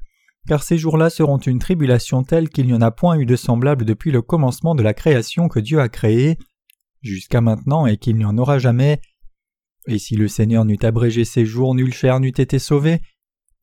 car 0.48 0.62
ces 0.62 0.78
jours-là 0.78 1.10
seront 1.10 1.38
une 1.38 1.58
tribulation 1.58 2.22
telle 2.22 2.48
qu'il 2.48 2.66
n'y 2.66 2.74
en 2.74 2.80
a 2.80 2.90
point 2.90 3.18
eu 3.18 3.26
de 3.26 3.36
semblable 3.36 3.84
depuis 3.84 4.10
le 4.10 4.22
commencement 4.22 4.74
de 4.74 4.82
la 4.82 4.94
création 4.94 5.48
que 5.48 5.60
Dieu 5.60 5.80
a 5.80 5.88
créée, 5.88 6.38
jusqu'à 7.02 7.40
maintenant 7.40 7.86
et 7.86 7.98
qu'il 7.98 8.16
n'y 8.16 8.24
en 8.24 8.38
aura 8.38 8.58
jamais, 8.58 9.00
et 9.86 9.98
si 9.98 10.16
le 10.16 10.28
Seigneur 10.28 10.64
n'eût 10.64 10.78
abrégé 10.82 11.24
ses 11.24 11.44
jours, 11.44 11.74
nul 11.74 11.92
chair 11.92 12.20
n'eût 12.20 12.28
été 12.28 12.58
sauvé. 12.58 13.02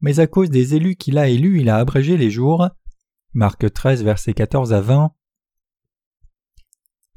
Mais 0.02 0.20
à 0.20 0.28
cause 0.28 0.50
des 0.50 0.76
élus 0.76 0.96
qu'il 0.96 1.18
a 1.18 1.28
élus, 1.28 1.62
il 1.62 1.70
a 1.70 1.78
abrégé 1.78 2.18
les 2.18 2.30
jours. 2.30 2.70
Marc 3.34 3.72
13, 3.72 4.04
versets 4.04 4.34
14 4.34 4.74
à 4.74 4.82
20. 4.82 5.12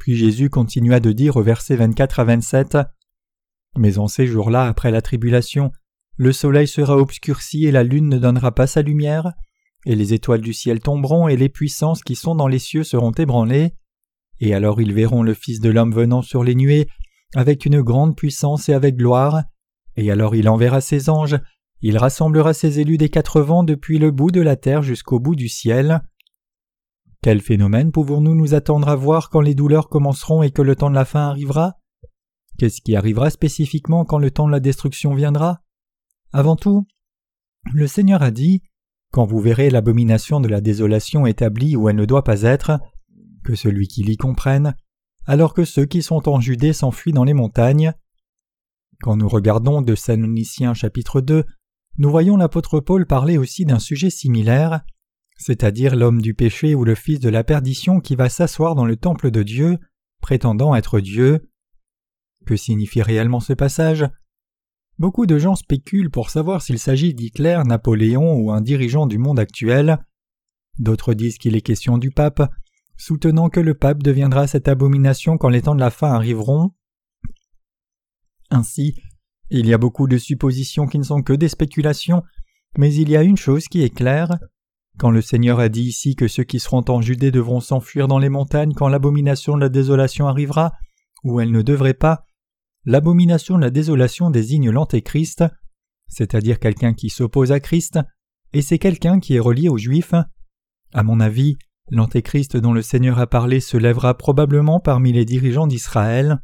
Puis 0.04 0.16
Jésus 0.16 0.50
continua 0.50 1.00
de 1.00 1.12
dire 1.12 1.38
au 1.38 1.42
verset 1.42 1.76
24 1.76 2.20
à 2.20 2.24
27 2.24 2.76
Mais 3.78 3.96
en 3.96 4.06
ces 4.06 4.26
jours-là, 4.26 4.66
après 4.66 4.90
la 4.90 5.00
tribulation, 5.00 5.72
le 6.18 6.30
soleil 6.30 6.68
sera 6.68 6.98
obscurci 6.98 7.64
et 7.64 7.70
la 7.70 7.84
lune 7.84 8.10
ne 8.10 8.18
donnera 8.18 8.52
pas 8.52 8.66
sa 8.66 8.82
lumière, 8.82 9.32
et 9.86 9.94
les 9.94 10.12
étoiles 10.12 10.42
du 10.42 10.52
ciel 10.52 10.80
tomberont 10.80 11.26
et 11.26 11.38
les 11.38 11.48
puissances 11.48 12.02
qui 12.02 12.16
sont 12.16 12.34
dans 12.34 12.48
les 12.48 12.58
cieux 12.58 12.84
seront 12.84 13.12
ébranlées. 13.12 13.72
Et 14.40 14.52
alors 14.52 14.82
ils 14.82 14.92
verront 14.92 15.22
le 15.22 15.32
Fils 15.32 15.60
de 15.60 15.70
l'homme 15.70 15.94
venant 15.94 16.20
sur 16.20 16.44
les 16.44 16.54
nuées 16.54 16.86
avec 17.34 17.64
une 17.64 17.80
grande 17.80 18.14
puissance 18.14 18.68
et 18.68 18.74
avec 18.74 18.96
gloire, 18.96 19.44
et 19.96 20.10
alors 20.10 20.36
il 20.36 20.50
enverra 20.50 20.82
ses 20.82 21.08
anges, 21.08 21.38
il 21.80 21.96
rassemblera 21.96 22.52
ses 22.52 22.78
élus 22.78 22.98
des 22.98 23.08
quatre 23.08 23.40
vents 23.40 23.64
depuis 23.64 23.98
le 23.98 24.10
bout 24.10 24.32
de 24.32 24.42
la 24.42 24.56
terre 24.56 24.82
jusqu'au 24.82 25.18
bout 25.18 25.34
du 25.34 25.48
ciel. 25.48 26.02
Quel 27.24 27.40
phénomène 27.40 27.90
pouvons-nous 27.90 28.34
nous 28.34 28.52
attendre 28.52 28.86
à 28.86 28.96
voir 28.96 29.30
quand 29.30 29.40
les 29.40 29.54
douleurs 29.54 29.88
commenceront 29.88 30.42
et 30.42 30.50
que 30.50 30.60
le 30.60 30.76
temps 30.76 30.90
de 30.90 30.94
la 30.94 31.06
fin 31.06 31.26
arrivera? 31.30 31.78
Qu'est-ce 32.58 32.82
qui 32.82 32.96
arrivera 32.96 33.30
spécifiquement 33.30 34.04
quand 34.04 34.18
le 34.18 34.30
temps 34.30 34.46
de 34.46 34.52
la 34.52 34.60
destruction 34.60 35.14
viendra? 35.14 35.62
Avant 36.34 36.54
tout, 36.54 36.86
le 37.72 37.86
Seigneur 37.86 38.20
a 38.20 38.30
dit 38.30 38.60
Quand 39.10 39.24
vous 39.24 39.40
verrez 39.40 39.70
l'abomination 39.70 40.38
de 40.38 40.48
la 40.48 40.60
désolation 40.60 41.24
établie 41.24 41.76
où 41.76 41.88
elle 41.88 41.96
ne 41.96 42.04
doit 42.04 42.24
pas 42.24 42.42
être, 42.42 42.78
que 43.42 43.54
celui 43.54 43.88
qui 43.88 44.02
l'y 44.02 44.18
comprenne, 44.18 44.74
alors 45.24 45.54
que 45.54 45.64
ceux 45.64 45.86
qui 45.86 46.02
sont 46.02 46.28
en 46.28 46.40
Judée 46.40 46.74
s'enfuient 46.74 47.14
dans 47.14 47.24
les 47.24 47.32
montagnes. 47.32 47.94
Quand 49.00 49.16
nous 49.16 49.30
regardons 49.30 49.80
de 49.80 49.94
Saloniciens 49.94 50.74
chapitre 50.74 51.22
2, 51.22 51.46
nous 51.96 52.10
voyons 52.10 52.36
l'apôtre 52.36 52.80
Paul 52.80 53.06
parler 53.06 53.38
aussi 53.38 53.64
d'un 53.64 53.78
sujet 53.78 54.10
similaire, 54.10 54.82
c'est-à-dire 55.36 55.96
l'homme 55.96 56.22
du 56.22 56.34
péché 56.34 56.74
ou 56.74 56.84
le 56.84 56.94
fils 56.94 57.20
de 57.20 57.28
la 57.28 57.44
perdition 57.44 58.00
qui 58.00 58.16
va 58.16 58.28
s'asseoir 58.28 58.74
dans 58.74 58.84
le 58.84 58.96
temple 58.96 59.30
de 59.30 59.42
Dieu, 59.42 59.78
prétendant 60.20 60.74
être 60.74 61.00
Dieu. 61.00 61.50
Que 62.46 62.56
signifie 62.56 63.02
réellement 63.02 63.40
ce 63.40 63.52
passage? 63.52 64.04
Beaucoup 64.98 65.26
de 65.26 65.38
gens 65.38 65.56
spéculent 65.56 66.10
pour 66.10 66.30
savoir 66.30 66.62
s'il 66.62 66.78
s'agit 66.78 67.14
d'Hitler, 67.14 67.60
Napoléon 67.66 68.34
ou 68.34 68.52
un 68.52 68.60
dirigeant 68.60 69.06
du 69.06 69.18
monde 69.18 69.40
actuel. 69.40 69.98
D'autres 70.78 71.14
disent 71.14 71.38
qu'il 71.38 71.56
est 71.56 71.62
question 71.62 71.98
du 71.98 72.10
pape, 72.10 72.48
soutenant 72.96 73.48
que 73.48 73.60
le 73.60 73.74
pape 73.74 74.02
deviendra 74.02 74.46
cette 74.46 74.68
abomination 74.68 75.36
quand 75.36 75.48
les 75.48 75.62
temps 75.62 75.74
de 75.74 75.80
la 75.80 75.90
fin 75.90 76.12
arriveront. 76.12 76.70
Ainsi, 78.50 79.00
il 79.50 79.66
y 79.66 79.74
a 79.74 79.78
beaucoup 79.78 80.06
de 80.06 80.18
suppositions 80.18 80.86
qui 80.86 80.98
ne 80.98 81.04
sont 81.04 81.22
que 81.22 81.32
des 81.32 81.48
spéculations, 81.48 82.22
mais 82.78 82.94
il 82.94 83.08
y 83.08 83.16
a 83.16 83.22
une 83.22 83.36
chose 83.36 83.66
qui 83.66 83.82
est 83.82 83.94
claire. 83.94 84.38
Quand 84.98 85.10
le 85.10 85.20
Seigneur 85.20 85.58
a 85.58 85.68
dit 85.68 85.82
ici 85.82 86.14
que 86.14 86.28
ceux 86.28 86.44
qui 86.44 86.60
seront 86.60 86.84
en 86.88 87.00
Judée 87.00 87.30
devront 87.30 87.60
s'enfuir 87.60 88.06
dans 88.06 88.18
les 88.18 88.28
montagnes 88.28 88.74
quand 88.74 88.88
l'abomination 88.88 89.56
de 89.56 89.60
la 89.60 89.68
désolation 89.68 90.28
arrivera, 90.28 90.72
ou 91.24 91.40
elle 91.40 91.50
ne 91.50 91.62
devrait 91.62 91.94
pas, 91.94 92.24
l'abomination 92.84 93.56
de 93.56 93.62
la 93.62 93.70
désolation 93.70 94.30
désigne 94.30 94.70
l'antéchrist, 94.70 95.44
c'est-à-dire 96.06 96.60
quelqu'un 96.60 96.94
qui 96.94 97.08
s'oppose 97.08 97.50
à 97.50 97.60
Christ, 97.60 97.98
et 98.52 98.62
c'est 98.62 98.78
quelqu'un 98.78 99.18
qui 99.18 99.34
est 99.34 99.40
relié 99.40 99.68
aux 99.68 99.78
Juifs. 99.78 100.14
À 100.92 101.02
mon 101.02 101.18
avis, 101.18 101.56
l'antéchrist 101.90 102.56
dont 102.56 102.72
le 102.72 102.82
Seigneur 102.82 103.18
a 103.18 103.26
parlé 103.26 103.58
se 103.58 103.76
lèvera 103.76 104.16
probablement 104.16 104.78
parmi 104.78 105.12
les 105.12 105.24
dirigeants 105.24 105.66
d'Israël. 105.66 106.40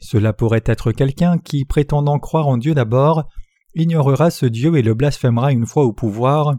Cela 0.00 0.32
pourrait 0.32 0.64
être 0.64 0.90
quelqu'un 0.90 1.38
qui, 1.38 1.66
prétendant 1.66 2.18
croire 2.18 2.48
en 2.48 2.56
Dieu 2.56 2.74
d'abord, 2.74 3.28
ignorera 3.74 4.30
ce 4.30 4.46
Dieu 4.46 4.76
et 4.76 4.82
le 4.82 4.94
blasphémera 4.94 5.52
une 5.52 5.66
fois 5.66 5.84
au 5.84 5.92
pouvoir, 5.92 6.54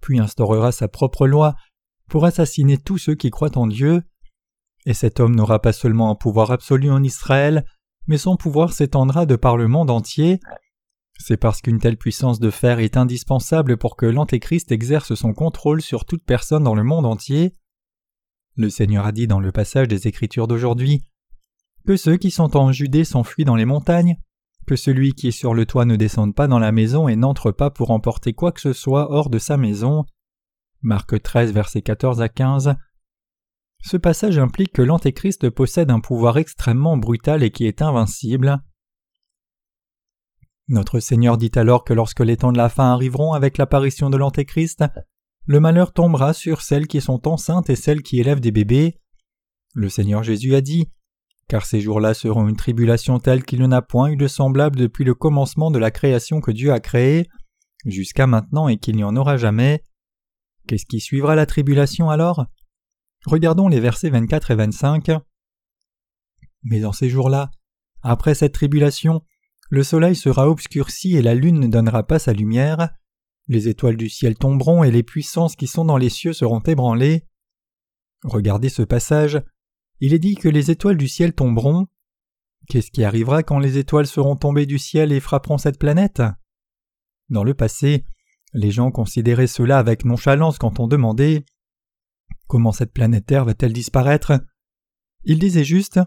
puis 0.00 0.18
instaurera 0.18 0.72
sa 0.72 0.88
propre 0.88 1.26
loi 1.26 1.54
pour 2.08 2.24
assassiner 2.24 2.78
tous 2.78 2.98
ceux 2.98 3.14
qui 3.14 3.30
croient 3.30 3.56
en 3.56 3.66
Dieu. 3.66 4.02
Et 4.86 4.94
cet 4.94 5.20
homme 5.20 5.34
n'aura 5.34 5.60
pas 5.60 5.72
seulement 5.72 6.10
un 6.10 6.14
pouvoir 6.14 6.50
absolu 6.50 6.90
en 6.90 7.02
Israël, 7.02 7.64
mais 8.06 8.18
son 8.18 8.36
pouvoir 8.36 8.72
s'étendra 8.72 9.26
de 9.26 9.36
par 9.36 9.56
le 9.56 9.68
monde 9.68 9.90
entier. 9.90 10.40
C'est 11.18 11.36
parce 11.36 11.60
qu'une 11.60 11.78
telle 11.78 11.98
puissance 11.98 12.40
de 12.40 12.50
fer 12.50 12.78
est 12.78 12.96
indispensable 12.96 13.76
pour 13.76 13.96
que 13.96 14.06
l'Antéchrist 14.06 14.72
exerce 14.72 15.14
son 15.14 15.34
contrôle 15.34 15.82
sur 15.82 16.06
toute 16.06 16.24
personne 16.24 16.64
dans 16.64 16.74
le 16.74 16.82
monde 16.82 17.04
entier. 17.06 17.54
Le 18.56 18.70
Seigneur 18.70 19.06
a 19.06 19.12
dit 19.12 19.26
dans 19.26 19.40
le 19.40 19.52
passage 19.52 19.88
des 19.88 20.08
Écritures 20.08 20.48
d'aujourd'hui 20.48 21.02
que 21.86 21.96
ceux 21.96 22.16
qui 22.16 22.30
sont 22.30 22.56
en 22.56 22.72
Judée 22.72 23.04
s'enfuient 23.04 23.44
dans 23.44 23.56
les 23.56 23.64
montagnes, 23.64 24.16
que 24.66 24.76
celui 24.76 25.14
qui 25.14 25.28
est 25.28 25.32
sur 25.32 25.54
le 25.54 25.66
toit 25.66 25.84
ne 25.84 25.96
descende 25.96 26.34
pas 26.34 26.46
dans 26.46 26.58
la 26.58 26.72
maison 26.72 27.08
et 27.08 27.16
n'entre 27.16 27.50
pas 27.50 27.70
pour 27.70 27.90
emporter 27.90 28.32
quoi 28.32 28.52
que 28.52 28.60
ce 28.60 28.72
soit 28.72 29.10
hors 29.10 29.30
de 29.30 29.38
sa 29.38 29.56
maison. 29.56 30.04
Marc 30.82 31.20
13, 31.20 31.52
versets 31.52 31.82
14 31.82 32.20
à 32.22 32.28
15. 32.28 32.74
Ce 33.82 33.96
passage 33.96 34.38
implique 34.38 34.72
que 34.72 34.82
l'Antéchrist 34.82 35.50
possède 35.50 35.90
un 35.90 36.00
pouvoir 36.00 36.38
extrêmement 36.38 36.96
brutal 36.96 37.42
et 37.42 37.50
qui 37.50 37.66
est 37.66 37.82
invincible. 37.82 38.58
Notre 40.68 41.00
Seigneur 41.00 41.36
dit 41.36 41.50
alors 41.56 41.84
que 41.84 41.92
lorsque 41.92 42.20
les 42.20 42.36
temps 42.36 42.52
de 42.52 42.58
la 42.58 42.68
fin 42.68 42.92
arriveront 42.92 43.32
avec 43.32 43.58
l'apparition 43.58 44.08
de 44.08 44.16
l'Antéchrist, 44.16 44.84
le 45.46 45.58
malheur 45.58 45.92
tombera 45.92 46.32
sur 46.32 46.62
celles 46.62 46.86
qui 46.86 47.00
sont 47.00 47.26
enceintes 47.26 47.70
et 47.70 47.76
celles 47.76 48.02
qui 48.02 48.20
élèvent 48.20 48.40
des 48.40 48.52
bébés. 48.52 49.00
Le 49.74 49.88
Seigneur 49.88 50.22
Jésus 50.22 50.54
a 50.54 50.60
dit 50.60 50.88
car 51.50 51.66
ces 51.66 51.80
jours-là 51.80 52.14
seront 52.14 52.46
une 52.46 52.56
tribulation 52.56 53.18
telle 53.18 53.44
qu'il 53.44 53.58
n'y 53.58 53.66
en 53.66 53.72
a 53.72 53.82
point 53.82 54.12
eu 54.12 54.16
de 54.16 54.28
semblable 54.28 54.76
depuis 54.76 55.02
le 55.02 55.16
commencement 55.16 55.72
de 55.72 55.80
la 55.80 55.90
création 55.90 56.40
que 56.40 56.52
Dieu 56.52 56.72
a 56.72 56.78
créée, 56.78 57.26
jusqu'à 57.84 58.28
maintenant 58.28 58.68
et 58.68 58.76
qu'il 58.76 58.94
n'y 58.94 59.02
en 59.02 59.16
aura 59.16 59.36
jamais. 59.36 59.82
Qu'est-ce 60.68 60.86
qui 60.86 61.00
suivra 61.00 61.34
la 61.34 61.46
tribulation 61.46 62.08
alors? 62.08 62.46
Regardons 63.26 63.66
les 63.66 63.80
versets 63.80 64.10
24 64.10 64.52
et 64.52 64.54
25. 64.54 65.10
Mais 66.62 66.78
dans 66.78 66.92
ces 66.92 67.08
jours-là, 67.08 67.50
après 68.02 68.36
cette 68.36 68.54
tribulation, 68.54 69.22
le 69.70 69.82
soleil 69.82 70.14
sera 70.14 70.48
obscurci 70.48 71.16
et 71.16 71.22
la 71.22 71.34
lune 71.34 71.58
ne 71.58 71.66
donnera 71.66 72.04
pas 72.04 72.20
sa 72.20 72.32
lumière, 72.32 72.90
les 73.48 73.66
étoiles 73.66 73.96
du 73.96 74.08
ciel 74.08 74.36
tomberont 74.36 74.84
et 74.84 74.92
les 74.92 75.02
puissances 75.02 75.56
qui 75.56 75.66
sont 75.66 75.84
dans 75.84 75.96
les 75.96 76.10
cieux 76.10 76.32
seront 76.32 76.60
ébranlées. 76.60 77.26
Regardez 78.22 78.68
ce 78.68 78.82
passage, 78.82 79.42
il 80.00 80.14
est 80.14 80.18
dit 80.18 80.34
que 80.34 80.48
les 80.48 80.70
étoiles 80.70 80.96
du 80.96 81.08
ciel 81.08 81.34
tomberont. 81.34 81.86
Qu'est-ce 82.68 82.90
qui 82.90 83.04
arrivera 83.04 83.42
quand 83.42 83.58
les 83.58 83.78
étoiles 83.78 84.06
seront 84.06 84.36
tombées 84.36 84.66
du 84.66 84.78
ciel 84.78 85.12
et 85.12 85.20
frapperont 85.20 85.58
cette 85.58 85.78
planète? 85.78 86.22
Dans 87.28 87.44
le 87.44 87.54
passé, 87.54 88.04
les 88.52 88.70
gens 88.70 88.90
considéraient 88.90 89.46
cela 89.46 89.78
avec 89.78 90.04
nonchalance 90.04 90.58
quand 90.58 90.80
on 90.80 90.88
demandait 90.88 91.44
Comment 92.46 92.72
cette 92.72 92.92
planète 92.92 93.26
Terre 93.26 93.44
va-t-elle 93.44 93.72
disparaître? 93.72 94.32
Ils 95.24 95.38
disaient 95.38 95.64
juste 95.64 96.00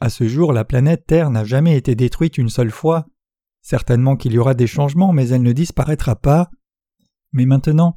À 0.00 0.10
ce 0.10 0.28
jour, 0.28 0.52
la 0.52 0.64
planète 0.64 1.06
Terre 1.06 1.30
n'a 1.30 1.44
jamais 1.44 1.76
été 1.76 1.94
détruite 1.94 2.36
une 2.36 2.50
seule 2.50 2.70
fois. 2.70 3.06
Certainement 3.62 4.16
qu'il 4.16 4.32
y 4.32 4.38
aura 4.38 4.54
des 4.54 4.66
changements, 4.66 5.12
mais 5.12 5.28
elle 5.28 5.42
ne 5.42 5.52
disparaîtra 5.52 6.16
pas. 6.16 6.50
Mais 7.32 7.46
maintenant, 7.46 7.94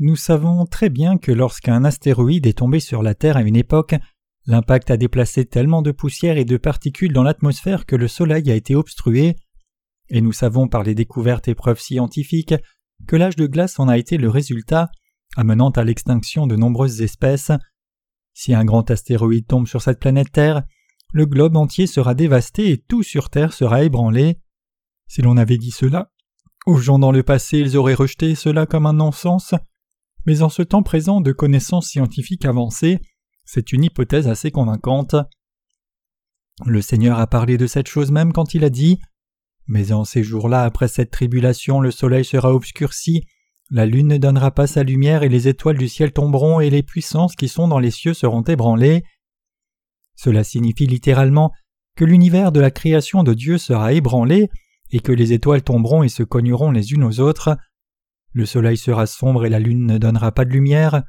nous 0.00 0.16
savons 0.16 0.64
très 0.66 0.90
bien 0.90 1.18
que 1.18 1.32
lorsqu'un 1.32 1.84
astéroïde 1.84 2.46
est 2.46 2.58
tombé 2.58 2.80
sur 2.80 3.02
la 3.02 3.14
Terre 3.14 3.36
à 3.36 3.42
une 3.42 3.56
époque, 3.56 3.94
L'impact 4.48 4.90
a 4.90 4.96
déplacé 4.96 5.44
tellement 5.44 5.82
de 5.82 5.90
poussière 5.90 6.38
et 6.38 6.46
de 6.46 6.56
particules 6.56 7.12
dans 7.12 7.22
l'atmosphère 7.22 7.84
que 7.84 7.96
le 7.96 8.08
Soleil 8.08 8.50
a 8.50 8.54
été 8.54 8.74
obstrué, 8.74 9.36
et 10.08 10.22
nous 10.22 10.32
savons 10.32 10.68
par 10.68 10.84
les 10.84 10.94
découvertes 10.94 11.48
et 11.48 11.54
preuves 11.54 11.80
scientifiques 11.80 12.54
que 13.06 13.16
l'âge 13.16 13.36
de 13.36 13.46
glace 13.46 13.78
en 13.78 13.88
a 13.88 13.98
été 13.98 14.16
le 14.16 14.30
résultat, 14.30 14.90
amenant 15.36 15.68
à 15.68 15.84
l'extinction 15.84 16.46
de 16.46 16.56
nombreuses 16.56 17.02
espèces. 17.02 17.52
Si 18.32 18.54
un 18.54 18.64
grand 18.64 18.90
astéroïde 18.90 19.46
tombe 19.46 19.66
sur 19.66 19.82
cette 19.82 20.00
planète 20.00 20.32
Terre, 20.32 20.62
le 21.12 21.26
globe 21.26 21.58
entier 21.58 21.86
sera 21.86 22.14
dévasté 22.14 22.70
et 22.70 22.78
tout 22.78 23.02
sur 23.02 23.28
Terre 23.28 23.52
sera 23.52 23.84
ébranlé. 23.84 24.40
Si 25.08 25.20
l'on 25.20 25.36
avait 25.36 25.58
dit 25.58 25.72
cela 25.72 26.10
aux 26.64 26.78
gens 26.78 26.98
dans 26.98 27.12
le 27.12 27.22
passé, 27.22 27.58
ils 27.58 27.76
auraient 27.76 27.92
rejeté 27.92 28.34
cela 28.34 28.64
comme 28.64 28.86
un 28.86 28.94
non-sens, 28.94 29.54
mais 30.24 30.40
en 30.40 30.48
ce 30.48 30.62
temps 30.62 30.82
présent 30.82 31.20
de 31.20 31.32
connaissances 31.32 31.88
scientifiques 31.88 32.46
avancées, 32.46 32.98
c'est 33.50 33.72
une 33.72 33.84
hypothèse 33.84 34.28
assez 34.28 34.50
convaincante. 34.50 35.16
Le 36.66 36.82
Seigneur 36.82 37.18
a 37.18 37.26
parlé 37.26 37.56
de 37.56 37.66
cette 37.66 37.88
chose 37.88 38.10
même 38.10 38.34
quand 38.34 38.52
il 38.52 38.62
a 38.62 38.68
dit 38.68 39.00
Mais 39.66 39.90
en 39.90 40.04
ces 40.04 40.22
jours-là, 40.22 40.64
après 40.64 40.86
cette 40.86 41.10
tribulation, 41.10 41.80
le 41.80 41.90
soleil 41.90 42.26
sera 42.26 42.52
obscurci, 42.52 43.24
la 43.70 43.86
lune 43.86 44.08
ne 44.08 44.18
donnera 44.18 44.50
pas 44.50 44.66
sa 44.66 44.82
lumière 44.82 45.22
et 45.22 45.30
les 45.30 45.48
étoiles 45.48 45.78
du 45.78 45.88
ciel 45.88 46.12
tomberont 46.12 46.60
et 46.60 46.68
les 46.68 46.82
puissances 46.82 47.36
qui 47.36 47.48
sont 47.48 47.68
dans 47.68 47.78
les 47.78 47.90
cieux 47.90 48.12
seront 48.12 48.42
ébranlées. 48.42 49.02
Cela 50.14 50.44
signifie 50.44 50.86
littéralement 50.86 51.50
que 51.96 52.04
l'univers 52.04 52.52
de 52.52 52.60
la 52.60 52.70
création 52.70 53.22
de 53.22 53.32
Dieu 53.32 53.56
sera 53.56 53.94
ébranlé 53.94 54.50
et 54.90 55.00
que 55.00 55.12
les 55.12 55.32
étoiles 55.32 55.62
tomberont 55.62 56.02
et 56.02 56.10
se 56.10 56.22
cogneront 56.22 56.70
les 56.70 56.92
unes 56.92 57.04
aux 57.04 57.20
autres. 57.20 57.56
Le 58.32 58.44
soleil 58.44 58.76
sera 58.76 59.06
sombre 59.06 59.46
et 59.46 59.50
la 59.50 59.58
lune 59.58 59.86
ne 59.86 59.96
donnera 59.96 60.32
pas 60.32 60.44
de 60.44 60.50
lumière. 60.50 61.02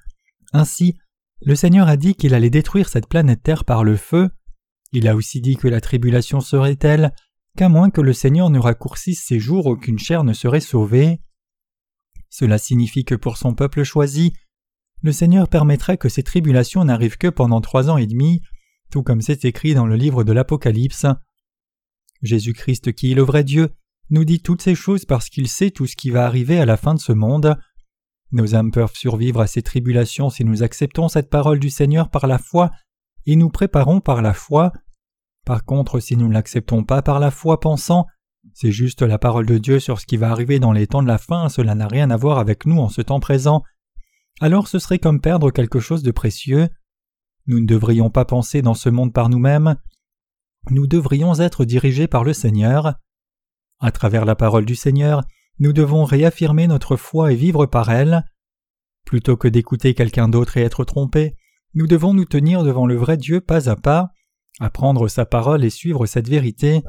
Ainsi, 0.53 0.95
le 1.41 1.55
Seigneur 1.55 1.87
a 1.87 1.97
dit 1.97 2.15
qu'il 2.15 2.33
allait 2.33 2.49
détruire 2.49 2.89
cette 2.89 3.07
planète 3.07 3.43
Terre 3.43 3.65
par 3.65 3.83
le 3.83 3.95
feu. 3.95 4.29
Il 4.91 5.07
a 5.07 5.15
aussi 5.15 5.41
dit 5.41 5.55
que 5.55 5.67
la 5.67 5.81
tribulation 5.81 6.41
serait 6.41 6.75
telle 6.75 7.13
qu'à 7.57 7.69
moins 7.69 7.89
que 7.89 8.01
le 8.01 8.13
Seigneur 8.13 8.49
ne 8.49 8.59
raccourcisse 8.59 9.23
ses 9.23 9.39
jours, 9.39 9.65
aucune 9.65 9.99
chair 9.99 10.23
ne 10.23 10.33
serait 10.33 10.59
sauvée. 10.59 11.21
Cela 12.29 12.57
signifie 12.57 13.05
que 13.05 13.15
pour 13.15 13.37
son 13.37 13.53
peuple 13.53 13.83
choisi, 13.83 14.33
le 15.01 15.11
Seigneur 15.11 15.47
permettrait 15.47 15.97
que 15.97 16.09
ces 16.09 16.23
tribulations 16.23 16.83
n'arrivent 16.83 17.17
que 17.17 17.27
pendant 17.27 17.61
trois 17.61 17.89
ans 17.89 17.97
et 17.97 18.07
demi, 18.07 18.41
tout 18.91 19.03
comme 19.03 19.21
c'est 19.21 19.45
écrit 19.45 19.73
dans 19.73 19.85
le 19.85 19.95
livre 19.95 20.23
de 20.23 20.33
l'Apocalypse. 20.33 21.05
Jésus-Christ, 22.21 22.93
qui 22.93 23.11
est 23.11 23.15
le 23.15 23.21
vrai 23.21 23.43
Dieu, 23.43 23.69
nous 24.09 24.25
dit 24.25 24.41
toutes 24.41 24.61
ces 24.61 24.75
choses 24.75 25.05
parce 25.05 25.29
qu'il 25.29 25.47
sait 25.47 25.71
tout 25.71 25.85
ce 25.85 25.95
qui 25.95 26.09
va 26.09 26.25
arriver 26.25 26.59
à 26.59 26.65
la 26.65 26.77
fin 26.77 26.93
de 26.93 26.99
ce 26.99 27.13
monde. 27.13 27.57
Nos 28.31 28.55
âmes 28.55 28.71
peuvent 28.71 28.95
survivre 28.95 29.41
à 29.41 29.47
ces 29.47 29.61
tribulations 29.61 30.29
si 30.29 30.45
nous 30.45 30.63
acceptons 30.63 31.07
cette 31.07 31.29
parole 31.29 31.59
du 31.59 31.69
Seigneur 31.69 32.09
par 32.09 32.27
la 32.27 32.37
foi 32.37 32.71
et 33.25 33.35
nous 33.35 33.49
préparons 33.49 34.01
par 34.01 34.21
la 34.21 34.33
foi. 34.33 34.71
Par 35.45 35.65
contre, 35.65 35.99
si 35.99 36.15
nous 36.15 36.27
ne 36.27 36.33
l'acceptons 36.33 36.83
pas 36.83 37.01
par 37.01 37.19
la 37.19 37.31
foi 37.31 37.59
pensant 37.59 38.05
c'est 38.53 38.71
juste 38.71 39.01
la 39.01 39.17
parole 39.17 39.45
de 39.45 39.57
Dieu 39.57 39.79
sur 39.79 39.99
ce 39.99 40.05
qui 40.05 40.17
va 40.17 40.31
arriver 40.31 40.59
dans 40.59 40.71
les 40.71 40.87
temps 40.87 41.03
de 41.03 41.07
la 41.07 41.17
fin, 41.17 41.49
cela 41.49 41.75
n'a 41.75 41.87
rien 41.87 42.09
à 42.09 42.17
voir 42.17 42.39
avec 42.39 42.65
nous 42.65 42.79
en 42.79 42.89
ce 42.89 43.01
temps 43.01 43.19
présent, 43.19 43.63
alors 44.41 44.67
ce 44.67 44.79
serait 44.79 44.99
comme 44.99 45.21
perdre 45.21 45.51
quelque 45.51 45.79
chose 45.79 46.03
de 46.03 46.11
précieux. 46.11 46.69
Nous 47.47 47.59
ne 47.59 47.65
devrions 47.65 48.09
pas 48.09 48.25
penser 48.25 48.61
dans 48.61 48.73
ce 48.73 48.89
monde 48.89 49.13
par 49.13 49.29
nous-mêmes, 49.29 49.75
nous 50.71 50.87
devrions 50.87 51.39
être 51.39 51.65
dirigés 51.65 52.07
par 52.07 52.23
le 52.23 52.33
Seigneur. 52.33 52.95
À 53.79 53.91
travers 53.91 54.25
la 54.25 54.35
parole 54.35 54.65
du 54.65 54.75
Seigneur, 54.75 55.23
nous 55.59 55.73
devons 55.73 56.05
réaffirmer 56.05 56.67
notre 56.67 56.95
foi 56.95 57.33
et 57.33 57.35
vivre 57.35 57.65
par 57.65 57.91
elle. 57.91 58.25
Plutôt 59.05 59.37
que 59.37 59.47
d'écouter 59.47 59.93
quelqu'un 59.93 60.29
d'autre 60.29 60.57
et 60.57 60.61
être 60.61 60.85
trompé, 60.85 61.35
nous 61.73 61.87
devons 61.87 62.13
nous 62.13 62.25
tenir 62.25 62.63
devant 62.63 62.87
le 62.87 62.95
vrai 62.95 63.17
Dieu 63.17 63.41
pas 63.41 63.69
à 63.69 63.75
pas, 63.75 64.11
apprendre 64.59 65.07
sa 65.07 65.25
parole 65.25 65.63
et 65.63 65.69
suivre 65.69 66.05
cette 66.05 66.29
vérité. 66.29 66.81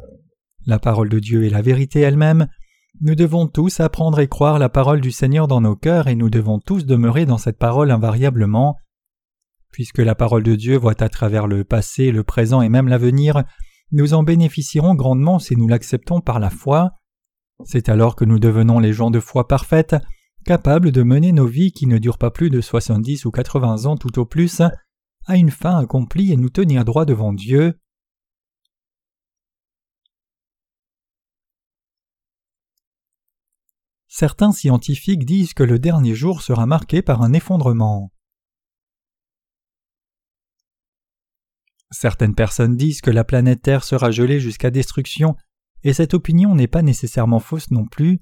La 0.66 0.78
parole 0.78 1.08
de 1.08 1.18
Dieu 1.18 1.44
est 1.44 1.50
la 1.50 1.62
vérité 1.62 2.00
elle-même. 2.00 2.48
Nous 3.00 3.14
devons 3.14 3.46
tous 3.46 3.80
apprendre 3.80 4.20
et 4.20 4.28
croire 4.28 4.58
la 4.58 4.68
parole 4.68 5.00
du 5.00 5.10
Seigneur 5.10 5.48
dans 5.48 5.60
nos 5.60 5.76
cœurs 5.76 6.08
et 6.08 6.14
nous 6.14 6.30
devons 6.30 6.58
tous 6.58 6.84
demeurer 6.84 7.24
dans 7.24 7.38
cette 7.38 7.58
parole 7.58 7.90
invariablement. 7.90 8.76
Puisque 9.72 9.98
la 9.98 10.14
parole 10.14 10.42
de 10.42 10.54
Dieu 10.56 10.76
voit 10.76 11.00
à 11.02 11.08
travers 11.08 11.46
le 11.46 11.64
passé, 11.64 12.10
le 12.10 12.24
présent 12.24 12.60
et 12.60 12.68
même 12.68 12.88
l'avenir, 12.88 13.44
nous 13.92 14.14
en 14.14 14.22
bénéficierons 14.22 14.94
grandement 14.94 15.38
si 15.38 15.56
nous 15.56 15.68
l'acceptons 15.68 16.20
par 16.20 16.40
la 16.40 16.50
foi. 16.50 16.92
C'est 17.64 17.88
alors 17.88 18.16
que 18.16 18.24
nous 18.24 18.38
devenons 18.38 18.78
les 18.78 18.92
gens 18.92 19.10
de 19.10 19.20
foi 19.20 19.46
parfaite, 19.46 19.96
capables 20.44 20.92
de 20.92 21.02
mener 21.02 21.32
nos 21.32 21.46
vies 21.46 21.72
qui 21.72 21.86
ne 21.86 21.98
durent 21.98 22.18
pas 22.18 22.30
plus 22.30 22.50
de 22.50 22.60
soixante-dix 22.60 23.24
ou 23.24 23.30
quatre-vingts 23.30 23.84
ans 23.86 23.96
tout 23.96 24.18
au 24.18 24.24
plus, 24.24 24.62
à 25.26 25.36
une 25.36 25.50
fin 25.50 25.78
accomplie 25.78 26.32
et 26.32 26.36
nous 26.36 26.50
tenir 26.50 26.84
droit 26.84 27.04
devant 27.04 27.32
Dieu. 27.32 27.78
Certains 34.08 34.52
scientifiques 34.52 35.24
disent 35.24 35.54
que 35.54 35.62
le 35.62 35.78
dernier 35.78 36.14
jour 36.14 36.42
sera 36.42 36.66
marqué 36.66 37.00
par 37.00 37.22
un 37.22 37.32
effondrement. 37.32 38.12
Certaines 41.90 42.34
personnes 42.34 42.76
disent 42.76 43.00
que 43.00 43.10
la 43.10 43.24
planète 43.24 43.62
Terre 43.62 43.84
sera 43.84 44.10
gelée 44.10 44.40
jusqu'à 44.40 44.70
destruction, 44.70 45.36
et 45.84 45.92
cette 45.92 46.14
opinion 46.14 46.54
n'est 46.54 46.66
pas 46.66 46.82
nécessairement 46.82 47.40
fausse 47.40 47.70
non 47.70 47.86
plus. 47.86 48.20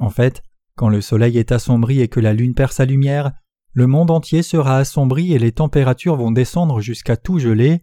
En 0.00 0.10
fait, 0.10 0.42
quand 0.76 0.88
le 0.88 1.00
Soleil 1.00 1.38
est 1.38 1.52
assombri 1.52 2.00
et 2.00 2.08
que 2.08 2.20
la 2.20 2.34
Lune 2.34 2.54
perd 2.54 2.72
sa 2.72 2.84
lumière, 2.84 3.32
le 3.72 3.86
monde 3.86 4.10
entier 4.10 4.42
sera 4.42 4.78
assombri 4.78 5.32
et 5.32 5.38
les 5.38 5.52
températures 5.52 6.16
vont 6.16 6.30
descendre 6.30 6.80
jusqu'à 6.80 7.16
tout 7.16 7.38
geler. 7.38 7.82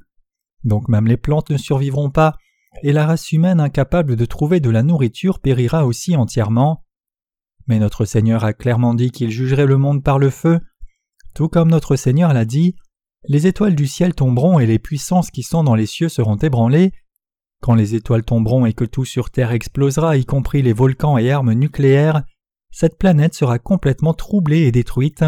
Donc 0.64 0.88
même 0.88 1.08
les 1.08 1.18
plantes 1.18 1.50
ne 1.50 1.58
survivront 1.58 2.10
pas, 2.10 2.36
et 2.82 2.94
la 2.94 3.06
race 3.06 3.32
humaine 3.32 3.60
incapable 3.60 4.16
de 4.16 4.26
trouver 4.26 4.60
de 4.60 4.70
la 4.70 4.84
nourriture 4.84 5.40
périra 5.40 5.86
aussi 5.86 6.16
entièrement. 6.16 6.84
Mais 7.68 7.80
notre 7.80 8.06
Seigneur 8.06 8.44
a 8.44 8.54
clairement 8.54 8.94
dit 8.94 9.12
qu'il 9.12 9.30
jugerait 9.30 9.66
le 9.66 9.78
monde 9.78 10.04
par 10.04 10.20
le 10.20 10.30
feu. 10.30 10.60
Tout 11.34 11.48
comme 11.48 11.70
notre 11.70 11.96
Seigneur 11.96 12.34
l'a 12.34 12.46
dit, 12.46 12.76
les 13.28 13.48
étoiles 13.48 13.76
du 13.76 13.88
ciel 13.88 14.16
tomberont 14.16 14.60
et 14.60 14.66
les 14.66 14.80
puissances 14.80 15.32
qui 15.32 15.44
sont 15.44 15.64
dans 15.64 15.76
les 15.76 15.86
cieux 15.86 16.10
seront 16.10 16.36
ébranlées. 16.36 16.92
Quand 17.64 17.76
les 17.76 17.96
étoiles 17.96 18.26
tomberont 18.26 18.66
et 18.66 18.74
que 18.74 18.84
tout 18.84 19.06
sur 19.06 19.30
Terre 19.30 19.54
explosera, 19.54 20.18
y 20.18 20.26
compris 20.26 20.62
les 20.62 20.74
volcans 20.74 21.18
et 21.18 21.32
armes 21.32 21.54
nucléaires, 21.54 22.24
cette 22.72 22.98
planète 22.98 23.36
sera 23.36 23.58
complètement 23.58 24.14
troublée 24.14 24.64
et 24.64 24.74
détruite. 24.74 25.24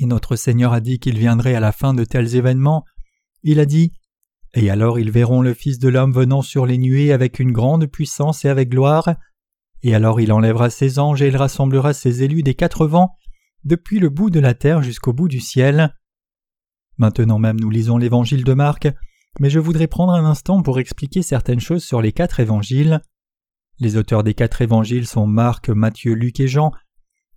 Et 0.00 0.06
notre 0.06 0.34
Seigneur 0.34 0.72
a 0.72 0.80
dit 0.80 0.98
qu'il 0.98 1.16
viendrait 1.16 1.54
à 1.54 1.60
la 1.60 1.70
fin 1.70 1.94
de 1.94 2.02
tels 2.02 2.34
événements. 2.34 2.84
Il 3.44 3.60
a 3.60 3.66
dit 3.66 3.92
Et 4.54 4.68
alors 4.68 4.98
ils 4.98 5.12
verront 5.12 5.42
le 5.42 5.54
Fils 5.54 5.78
de 5.78 5.88
l'homme 5.88 6.12
venant 6.12 6.42
sur 6.42 6.66
les 6.66 6.76
nuées 6.76 7.12
avec 7.12 7.38
une 7.38 7.52
grande 7.52 7.86
puissance 7.86 8.44
et 8.44 8.48
avec 8.48 8.70
gloire. 8.70 9.14
Et 9.84 9.94
alors 9.94 10.20
il 10.20 10.32
enlèvera 10.32 10.70
ses 10.70 10.98
anges 10.98 11.22
et 11.22 11.28
il 11.28 11.36
rassemblera 11.36 11.92
ses 11.92 12.24
élus 12.24 12.42
des 12.42 12.54
quatre 12.54 12.84
vents, 12.84 13.14
depuis 13.62 14.00
le 14.00 14.08
bout 14.08 14.30
de 14.30 14.40
la 14.40 14.54
terre 14.54 14.82
jusqu'au 14.82 15.12
bout 15.12 15.28
du 15.28 15.38
ciel. 15.38 15.94
Maintenant 16.98 17.38
même 17.38 17.60
nous 17.60 17.70
lisons 17.70 17.96
l'évangile 17.96 18.42
de 18.42 18.54
Marc, 18.54 18.88
mais 19.38 19.50
je 19.50 19.58
voudrais 19.58 19.86
prendre 19.86 20.12
un 20.12 20.24
instant 20.24 20.62
pour 20.62 20.78
expliquer 20.78 21.22
certaines 21.22 21.60
choses 21.60 21.84
sur 21.84 22.00
les 22.00 22.12
quatre 22.12 22.40
évangiles. 22.40 23.00
Les 23.78 23.96
auteurs 23.96 24.22
des 24.22 24.34
quatre 24.34 24.62
évangiles 24.62 25.06
sont 25.06 25.26
Marc, 25.26 25.68
Matthieu, 25.68 26.14
Luc 26.14 26.40
et 26.40 26.48
Jean. 26.48 26.72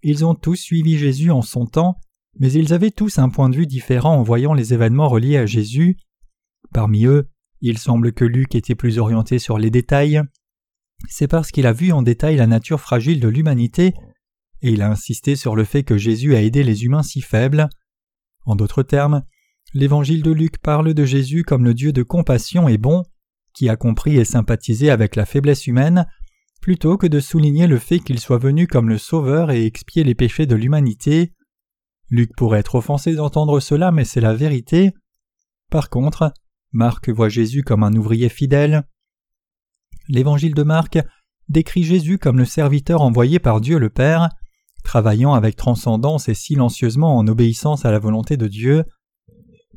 Ils 0.01 0.25
ont 0.25 0.35
tous 0.35 0.55
suivi 0.55 0.97
Jésus 0.97 1.31
en 1.31 1.41
son 1.41 1.65
temps, 1.65 1.99
mais 2.39 2.51
ils 2.51 2.73
avaient 2.73 2.91
tous 2.91 3.19
un 3.19 3.29
point 3.29 3.49
de 3.49 3.55
vue 3.55 3.67
différent 3.67 4.15
en 4.15 4.23
voyant 4.23 4.53
les 4.53 4.73
événements 4.73 5.09
reliés 5.09 5.37
à 5.37 5.45
Jésus. 5.45 5.97
Parmi 6.73 7.05
eux, 7.05 7.27
il 7.61 7.77
semble 7.77 8.13
que 8.13 8.25
Luc 8.25 8.55
était 8.55 8.75
plus 8.75 8.99
orienté 8.99 9.37
sur 9.39 9.57
les 9.57 9.69
détails, 9.69 10.21
c'est 11.07 11.27
parce 11.27 11.51
qu'il 11.51 11.65
a 11.65 11.73
vu 11.73 11.91
en 11.91 12.01
détail 12.01 12.35
la 12.35 12.47
nature 12.47 12.81
fragile 12.81 13.19
de 13.19 13.27
l'humanité, 13.27 13.93
et 14.61 14.71
il 14.71 14.81
a 14.81 14.89
insisté 14.89 15.35
sur 15.35 15.55
le 15.55 15.63
fait 15.63 15.83
que 15.83 15.97
Jésus 15.97 16.35
a 16.35 16.41
aidé 16.41 16.63
les 16.63 16.83
humains 16.83 17.03
si 17.03 17.21
faibles. 17.21 17.69
En 18.45 18.55
d'autres 18.55 18.83
termes, 18.83 19.23
l'évangile 19.73 20.23
de 20.23 20.31
Luc 20.31 20.57
parle 20.59 20.93
de 20.93 21.05
Jésus 21.05 21.43
comme 21.43 21.63
le 21.63 21.73
Dieu 21.73 21.91
de 21.91 22.03
compassion 22.03 22.67
et 22.67 22.77
bon, 22.77 23.03
qui 23.53 23.69
a 23.69 23.75
compris 23.75 24.17
et 24.17 24.25
sympathisé 24.25 24.89
avec 24.89 25.15
la 25.15 25.25
faiblesse 25.25 25.67
humaine, 25.67 26.07
plutôt 26.61 26.97
que 26.97 27.07
de 27.07 27.19
souligner 27.19 27.67
le 27.67 27.79
fait 27.79 27.99
qu'il 27.99 28.19
soit 28.19 28.37
venu 28.37 28.67
comme 28.67 28.89
le 28.89 28.97
Sauveur 28.97 29.51
et 29.51 29.65
expier 29.65 30.03
les 30.03 30.15
péchés 30.15 30.45
de 30.45 30.55
l'humanité. 30.55 31.33
Luc 32.09 32.35
pourrait 32.35 32.59
être 32.59 32.75
offensé 32.75 33.15
d'entendre 33.15 33.59
cela, 33.59 33.91
mais 33.91 34.05
c'est 34.05 34.21
la 34.21 34.33
vérité. 34.33 34.93
Par 35.69 35.89
contre, 35.89 36.33
Marc 36.71 37.09
voit 37.09 37.29
Jésus 37.29 37.63
comme 37.63 37.83
un 37.83 37.93
ouvrier 37.93 38.29
fidèle, 38.29 38.83
l'évangile 40.09 40.55
de 40.55 40.63
Marc 40.63 40.99
décrit 41.47 41.83
Jésus 41.83 42.17
comme 42.17 42.37
le 42.37 42.45
serviteur 42.45 43.01
envoyé 43.01 43.39
par 43.39 43.61
Dieu 43.61 43.79
le 43.79 43.89
Père, 43.89 44.29
travaillant 44.83 45.33
avec 45.33 45.55
transcendance 45.55 46.27
et 46.27 46.33
silencieusement 46.33 47.17
en 47.17 47.27
obéissance 47.27 47.85
à 47.85 47.91
la 47.91 47.99
volonté 47.99 48.35
de 48.37 48.47
Dieu. 48.47 48.83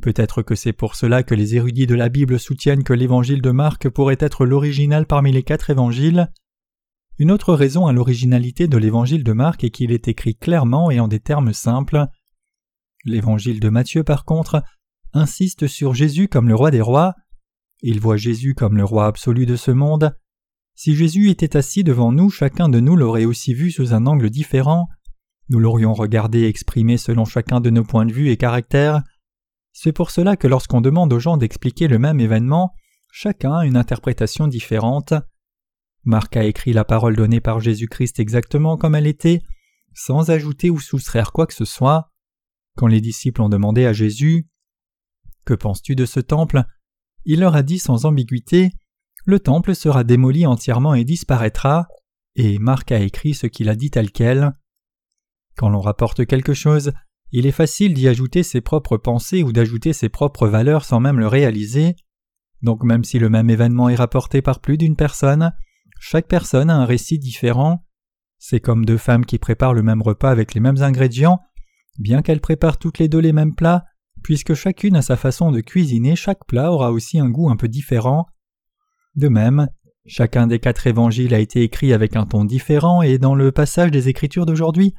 Peut-être 0.02 0.42
que 0.42 0.54
c'est 0.54 0.74
pour 0.74 0.96
cela 0.96 1.22
que 1.22 1.34
les 1.34 1.56
érudits 1.56 1.86
de 1.86 1.94
la 1.94 2.10
Bible 2.10 2.38
soutiennent 2.38 2.84
que 2.84 2.92
l'évangile 2.92 3.40
de 3.40 3.50
Marc 3.50 3.88
pourrait 3.88 4.18
être 4.20 4.44
l'original 4.44 5.06
parmi 5.06 5.32
les 5.32 5.42
quatre 5.42 5.70
évangiles. 5.70 6.30
Une 7.18 7.30
autre 7.30 7.54
raison 7.54 7.86
à 7.86 7.92
l'originalité 7.92 8.68
de 8.68 8.76
l'évangile 8.76 9.24
de 9.24 9.32
Marc 9.32 9.64
est 9.64 9.70
qu'il 9.70 9.92
est 9.92 10.08
écrit 10.08 10.34
clairement 10.34 10.90
et 10.90 11.00
en 11.00 11.08
des 11.08 11.20
termes 11.20 11.54
simples. 11.54 12.06
L'évangile 13.04 13.60
de 13.60 13.68
Matthieu, 13.70 14.04
par 14.04 14.26
contre, 14.26 14.62
insiste 15.14 15.66
sur 15.66 15.94
Jésus 15.94 16.28
comme 16.28 16.48
le 16.48 16.54
roi 16.54 16.70
des 16.70 16.82
rois. 16.82 17.14
Il 17.80 18.00
voit 18.00 18.18
Jésus 18.18 18.54
comme 18.54 18.76
le 18.76 18.84
roi 18.84 19.06
absolu 19.06 19.46
de 19.46 19.56
ce 19.56 19.70
monde, 19.70 20.14
si 20.74 20.96
Jésus 20.96 21.28
était 21.28 21.56
assis 21.56 21.84
devant 21.84 22.12
nous, 22.12 22.30
chacun 22.30 22.68
de 22.68 22.80
nous 22.80 22.96
l'aurait 22.96 23.24
aussi 23.26 23.54
vu 23.54 23.70
sous 23.70 23.92
un 23.92 24.06
angle 24.06 24.30
différent. 24.30 24.88
Nous 25.48 25.58
l'aurions 25.58 25.92
regardé 25.92 26.44
exprimé 26.44 26.96
selon 26.96 27.24
chacun 27.24 27.60
de 27.60 27.70
nos 27.70 27.84
points 27.84 28.06
de 28.06 28.12
vue 28.12 28.30
et 28.30 28.36
caractères. 28.36 29.02
C'est 29.72 29.92
pour 29.92 30.10
cela 30.10 30.36
que 30.36 30.46
lorsqu'on 30.46 30.80
demande 30.80 31.12
aux 31.12 31.18
gens 31.18 31.36
d'expliquer 31.36 31.88
le 31.88 31.98
même 31.98 32.20
événement, 32.20 32.74
chacun 33.10 33.54
a 33.54 33.66
une 33.66 33.76
interprétation 33.76 34.46
différente. 34.46 35.14
Marc 36.04 36.36
a 36.36 36.44
écrit 36.44 36.72
la 36.72 36.84
parole 36.84 37.16
donnée 37.16 37.40
par 37.40 37.60
Jésus-Christ 37.60 38.18
exactement 38.20 38.76
comme 38.76 38.94
elle 38.94 39.06
était, 39.06 39.40
sans 39.94 40.30
ajouter 40.30 40.70
ou 40.70 40.80
soustraire 40.80 41.32
quoi 41.32 41.46
que 41.46 41.54
ce 41.54 41.64
soit. 41.64 42.10
Quand 42.76 42.86
les 42.86 43.00
disciples 43.00 43.42
ont 43.42 43.48
demandé 43.48 43.84
à 43.86 43.92
Jésus 43.92 44.48
Que 45.44 45.54
penses-tu 45.54 45.94
de 45.94 46.06
ce 46.06 46.20
temple? 46.20 46.62
il 47.24 47.38
leur 47.38 47.54
a 47.54 47.62
dit 47.62 47.78
sans 47.78 48.04
ambiguïté 48.04 48.72
le 49.24 49.38
temple 49.38 49.74
sera 49.74 50.02
démoli 50.02 50.46
entièrement 50.46 50.94
et 50.94 51.04
disparaîtra, 51.04 51.86
et 52.34 52.58
Marc 52.58 52.90
a 52.90 52.98
écrit 52.98 53.34
ce 53.34 53.46
qu'il 53.46 53.68
a 53.68 53.76
dit 53.76 53.90
tel 53.90 54.10
quel. 54.10 54.52
Quand 55.56 55.68
l'on 55.68 55.80
rapporte 55.80 56.26
quelque 56.26 56.54
chose, 56.54 56.92
il 57.32 57.46
est 57.46 57.50
facile 57.50 57.94
d'y 57.94 58.08
ajouter 58.08 58.42
ses 58.42 58.60
propres 58.60 58.98
pensées 58.98 59.42
ou 59.42 59.52
d'ajouter 59.52 59.94
ses 59.94 60.10
propres 60.10 60.46
valeurs 60.46 60.84
sans 60.84 61.00
même 61.00 61.18
le 61.18 61.26
réaliser. 61.26 61.96
Donc 62.62 62.84
même 62.84 63.04
si 63.04 63.18
le 63.18 63.30
même 63.30 63.50
événement 63.50 63.88
est 63.88 63.94
rapporté 63.94 64.42
par 64.42 64.60
plus 64.60 64.76
d'une 64.76 64.96
personne, 64.96 65.52
chaque 65.98 66.28
personne 66.28 66.68
a 66.68 66.76
un 66.76 66.84
récit 66.84 67.18
différent. 67.18 67.84
C'est 68.38 68.60
comme 68.60 68.84
deux 68.84 68.98
femmes 68.98 69.24
qui 69.24 69.38
préparent 69.38 69.72
le 69.72 69.82
même 69.82 70.02
repas 70.02 70.30
avec 70.30 70.52
les 70.52 70.60
mêmes 70.60 70.82
ingrédients, 70.82 71.40
bien 71.98 72.22
qu'elles 72.22 72.40
préparent 72.40 72.78
toutes 72.78 72.98
les 72.98 73.08
deux 73.08 73.20
les 73.20 73.32
mêmes 73.32 73.54
plats, 73.54 73.84
puisque 74.22 74.54
chacune 74.54 74.96
a 74.96 75.02
sa 75.02 75.16
façon 75.16 75.50
de 75.50 75.60
cuisiner, 75.60 76.16
chaque 76.16 76.44
plat 76.46 76.70
aura 76.70 76.92
aussi 76.92 77.18
un 77.18 77.30
goût 77.30 77.50
un 77.50 77.56
peu 77.56 77.68
différent. 77.68 78.26
De 79.14 79.28
même, 79.28 79.68
chacun 80.06 80.46
des 80.46 80.58
quatre 80.58 80.86
évangiles 80.86 81.34
a 81.34 81.38
été 81.38 81.62
écrit 81.62 81.92
avec 81.92 82.16
un 82.16 82.26
ton 82.26 82.44
différent 82.44 83.02
et 83.02 83.18
dans 83.18 83.34
le 83.34 83.52
passage 83.52 83.90
des 83.90 84.08
Écritures 84.08 84.46
d'aujourd'hui, 84.46 84.94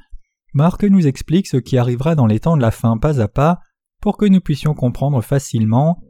Marc 0.54 0.84
nous 0.84 1.06
explique 1.08 1.48
ce 1.48 1.56
qui 1.56 1.76
arrivera 1.76 2.14
dans 2.14 2.26
les 2.26 2.38
temps 2.38 2.56
de 2.56 2.62
la 2.62 2.70
fin 2.70 2.96
pas 2.96 3.20
à 3.20 3.26
pas 3.26 3.58
pour 4.00 4.16
que 4.16 4.24
nous 4.24 4.40
puissions 4.40 4.72
comprendre 4.72 5.20
facilement. 5.20 6.00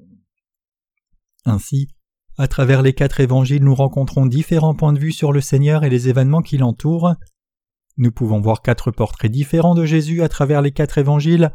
Ainsi, 1.46 1.88
à 2.36 2.46
travers 2.46 2.82
les 2.82 2.92
quatre 2.92 3.20
évangiles, 3.20 3.64
nous 3.64 3.74
rencontrons 3.74 4.26
différents 4.26 4.74
points 4.74 4.92
de 4.92 4.98
vue 4.98 5.12
sur 5.12 5.32
le 5.32 5.40
Seigneur 5.40 5.82
et 5.82 5.88
les 5.88 6.10
événements 6.10 6.42
qui 6.42 6.58
l'entourent. 6.58 7.14
Nous 7.96 8.12
pouvons 8.12 8.40
voir 8.40 8.60
quatre 8.60 8.90
portraits 8.90 9.32
différents 9.32 9.74
de 9.74 9.86
Jésus 9.86 10.22
à 10.22 10.28
travers 10.28 10.60
les 10.60 10.72
quatre 10.72 10.98
évangiles 10.98 11.50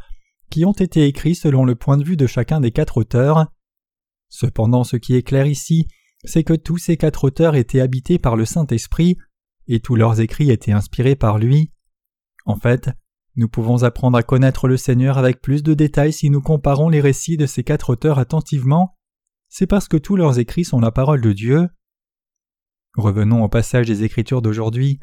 qui 0.50 0.66
ont 0.66 0.74
été 0.74 1.06
écrits 1.06 1.36
selon 1.36 1.66
le 1.66 1.76
point 1.76 1.98
de 1.98 2.04
vue 2.04 2.18
de 2.18 2.26
chacun 2.26 2.60
des 2.60 2.72
quatre 2.72 2.98
auteurs. 2.98 3.48
Cependant, 4.30 4.84
ce 4.84 4.98
qui 4.98 5.16
est 5.16 5.22
clair 5.22 5.46
ici, 5.46 5.88
c'est 6.24 6.44
que 6.44 6.54
tous 6.54 6.80
ces 6.80 6.98
quatre 6.98 7.24
auteurs 7.24 7.56
étaient 7.56 7.82
habités 7.82 8.18
par 8.18 8.36
le 8.36 8.46
Saint-Esprit, 8.46 9.18
et 9.68 9.80
tous 9.80 9.96
leurs 9.96 10.22
écrits 10.22 10.50
étaient 10.50 10.72
inspirés 10.72 11.16
par 11.16 11.38
lui. 11.38 11.72
En 12.50 12.56
fait, 12.56 12.90
nous 13.36 13.48
pouvons 13.48 13.84
apprendre 13.84 14.18
à 14.18 14.24
connaître 14.24 14.68
le 14.68 14.76
Seigneur 14.76 15.20
avec 15.20 15.40
plus 15.40 15.62
de 15.62 15.76
détails 15.76 16.12
si 16.12 16.32
nous 16.32 16.42
comparons 16.42 16.90
les 16.90 17.00
récits 17.00 17.38
de 17.38 17.46
ces 17.46 17.64
quatre 17.64 17.92
auteurs 17.92 18.18
attentivement. 18.18 18.98
C'est 19.50 19.68
parce 19.68 19.88
que 19.88 19.98
tous 19.98 20.16
leurs 20.16 20.40
écrits 20.40 20.66
sont 20.66 20.80
la 20.80 20.90
parole 20.90 21.22
de 21.22 21.32
Dieu. 21.32 21.70
Revenons 22.98 23.44
au 23.44 23.50
passage 23.50 23.86
des 23.86 24.04
Écritures 24.04 24.42
d'aujourd'hui. 24.42 25.00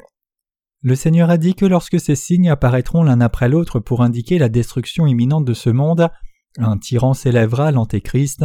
Le 0.81 0.93
Seigneur 0.93 1.29
a 1.29 1.37
dit 1.37 1.55
que 1.55 1.65
lorsque 1.65 2.01
ces 2.01 2.17
signes 2.17 2.49
apparaîtront 2.49 3.01
l'un 3.01 3.21
après 3.21 3.47
l'autre 3.47 3.79
pour 3.79 4.01
indiquer 4.03 4.39
la 4.39 4.49
destruction 4.49 5.07
imminente 5.07 5.45
de 5.45 5.53
ce 5.53 5.69
monde, 5.69 6.09
un 6.57 6.77
tyran 6.77 7.13
s'élèvera, 7.13 7.71
l'Antéchrist, 7.71 8.43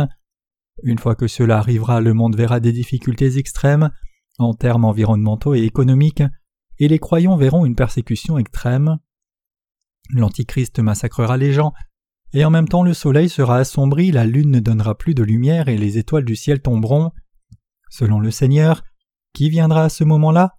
une 0.84 1.00
fois 1.00 1.16
que 1.16 1.26
cela 1.26 1.58
arrivera, 1.58 2.00
le 2.00 2.14
monde 2.14 2.36
verra 2.36 2.60
des 2.60 2.72
difficultés 2.72 3.36
extrêmes 3.36 3.90
en 4.38 4.54
termes 4.54 4.84
environnementaux 4.84 5.56
et 5.56 5.62
économiques, 5.62 6.22
et 6.78 6.88
les 6.88 6.98
croyants 6.98 7.36
verront 7.36 7.64
une 7.64 7.76
persécution 7.76 8.38
extrême. 8.38 8.98
L'Antichrist 10.10 10.78
massacrera 10.78 11.36
les 11.36 11.52
gens, 11.52 11.72
et 12.32 12.44
en 12.44 12.50
même 12.50 12.68
temps 12.68 12.82
le 12.82 12.94
soleil 12.94 13.28
sera 13.28 13.58
assombri, 13.58 14.10
la 14.10 14.24
lune 14.24 14.50
ne 14.50 14.60
donnera 14.60 14.96
plus 14.96 15.14
de 15.14 15.22
lumière 15.22 15.68
et 15.68 15.76
les 15.76 15.98
étoiles 15.98 16.24
du 16.24 16.36
ciel 16.36 16.60
tomberont. 16.60 17.12
Selon 17.90 18.20
le 18.20 18.30
Seigneur, 18.30 18.82
qui 19.34 19.50
viendra 19.50 19.84
à 19.84 19.88
ce 19.88 20.04
moment-là? 20.04 20.56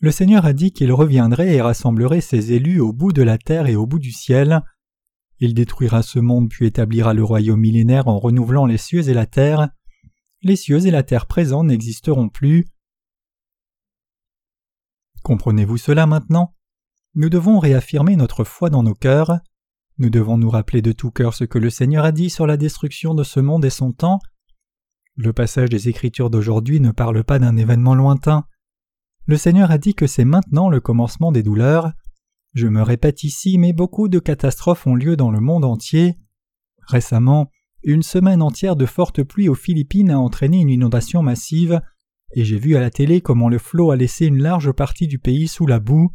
Le 0.00 0.10
Seigneur 0.10 0.46
a 0.46 0.52
dit 0.52 0.72
qu'il 0.72 0.92
reviendrait 0.92 1.54
et 1.54 1.60
rassemblerait 1.60 2.20
ses 2.20 2.52
élus 2.52 2.80
au 2.80 2.92
bout 2.92 3.12
de 3.12 3.22
la 3.22 3.36
terre 3.36 3.66
et 3.66 3.76
au 3.76 3.86
bout 3.86 3.98
du 3.98 4.12
ciel. 4.12 4.62
Il 5.40 5.54
détruira 5.54 6.02
ce 6.02 6.18
monde 6.18 6.48
puis 6.48 6.66
établira 6.66 7.14
le 7.14 7.24
royaume 7.24 7.60
millénaire 7.60 8.08
en 8.08 8.18
renouvelant 8.18 8.64
les 8.64 8.78
cieux 8.78 9.08
et 9.08 9.14
la 9.14 9.26
terre. 9.26 9.68
Les 10.42 10.56
cieux 10.56 10.86
et 10.86 10.90
la 10.90 11.02
terre 11.02 11.26
présents 11.26 11.64
n'existeront 11.64 12.28
plus. 12.28 12.66
Comprenez-vous 15.28 15.76
cela 15.76 16.06
maintenant? 16.06 16.54
Nous 17.14 17.28
devons 17.28 17.58
réaffirmer 17.58 18.16
notre 18.16 18.44
foi 18.44 18.70
dans 18.70 18.82
nos 18.82 18.94
cœurs. 18.94 19.40
Nous 19.98 20.08
devons 20.08 20.38
nous 20.38 20.48
rappeler 20.48 20.80
de 20.80 20.92
tout 20.92 21.10
cœur 21.10 21.34
ce 21.34 21.44
que 21.44 21.58
le 21.58 21.68
Seigneur 21.68 22.06
a 22.06 22.12
dit 22.12 22.30
sur 22.30 22.46
la 22.46 22.56
destruction 22.56 23.12
de 23.12 23.22
ce 23.24 23.38
monde 23.38 23.62
et 23.66 23.68
son 23.68 23.92
temps. 23.92 24.20
Le 25.16 25.34
passage 25.34 25.68
des 25.68 25.90
Écritures 25.90 26.30
d'aujourd'hui 26.30 26.80
ne 26.80 26.92
parle 26.92 27.24
pas 27.24 27.38
d'un 27.38 27.58
événement 27.58 27.94
lointain. 27.94 28.46
Le 29.26 29.36
Seigneur 29.36 29.70
a 29.70 29.76
dit 29.76 29.94
que 29.94 30.06
c'est 30.06 30.24
maintenant 30.24 30.70
le 30.70 30.80
commencement 30.80 31.30
des 31.30 31.42
douleurs. 31.42 31.92
Je 32.54 32.66
me 32.66 32.80
répète 32.80 33.22
ici, 33.22 33.58
mais 33.58 33.74
beaucoup 33.74 34.08
de 34.08 34.20
catastrophes 34.20 34.86
ont 34.86 34.94
lieu 34.94 35.14
dans 35.14 35.30
le 35.30 35.40
monde 35.40 35.66
entier. 35.66 36.16
Récemment, 36.86 37.50
une 37.82 38.02
semaine 38.02 38.40
entière 38.40 38.76
de 38.76 38.86
fortes 38.86 39.22
pluies 39.22 39.50
aux 39.50 39.54
Philippines 39.54 40.10
a 40.10 40.18
entraîné 40.18 40.56
une 40.56 40.70
inondation 40.70 41.22
massive, 41.22 41.82
et 42.34 42.44
j'ai 42.44 42.58
vu 42.58 42.76
à 42.76 42.80
la 42.80 42.90
télé 42.90 43.20
comment 43.20 43.48
le 43.48 43.58
flot 43.58 43.90
a 43.90 43.96
laissé 43.96 44.26
une 44.26 44.42
large 44.42 44.72
partie 44.72 45.06
du 45.06 45.18
pays 45.18 45.48
sous 45.48 45.66
la 45.66 45.80
boue. 45.80 46.10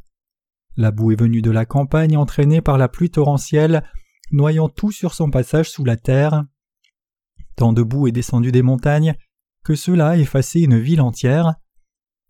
La 0.76 0.92
boue 0.92 1.12
est 1.12 1.20
venue 1.20 1.42
de 1.42 1.52
la 1.52 1.66
campagne 1.66 2.18
entraînée 2.18 2.62
par 2.62 2.78
la 2.78 2.88
pluie 2.88 3.10
torrentielle, 3.10 3.84
noyant 4.32 4.70
tout 4.70 4.92
sur 4.92 5.14
son 5.14 5.30
passage 5.30 5.70
sous 5.70 5.84
la 5.84 5.98
terre. 5.98 6.44
Tant 7.56 7.74
de 7.74 7.84
boue 7.84 8.08
est 8.08 8.12
descendue 8.12 8.52
des 8.52 8.62
montagnes 8.62 9.16
que 9.64 9.76
cela 9.76 10.10
a 10.10 10.18
effacé 10.18 10.62
une 10.62 10.80
ville 10.80 11.02
entière. 11.02 11.56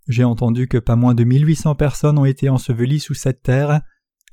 J'ai 0.08 0.24
entendu 0.24 0.68
que 0.68 0.78
pas 0.78 0.96
moins 0.96 1.16
de 1.16 1.24
1800 1.24 1.76
personnes 1.76 2.18
ont 2.18 2.26
été 2.26 2.50
ensevelies 2.50 3.00
sous 3.00 3.14
cette 3.14 3.42
terre, 3.42 3.82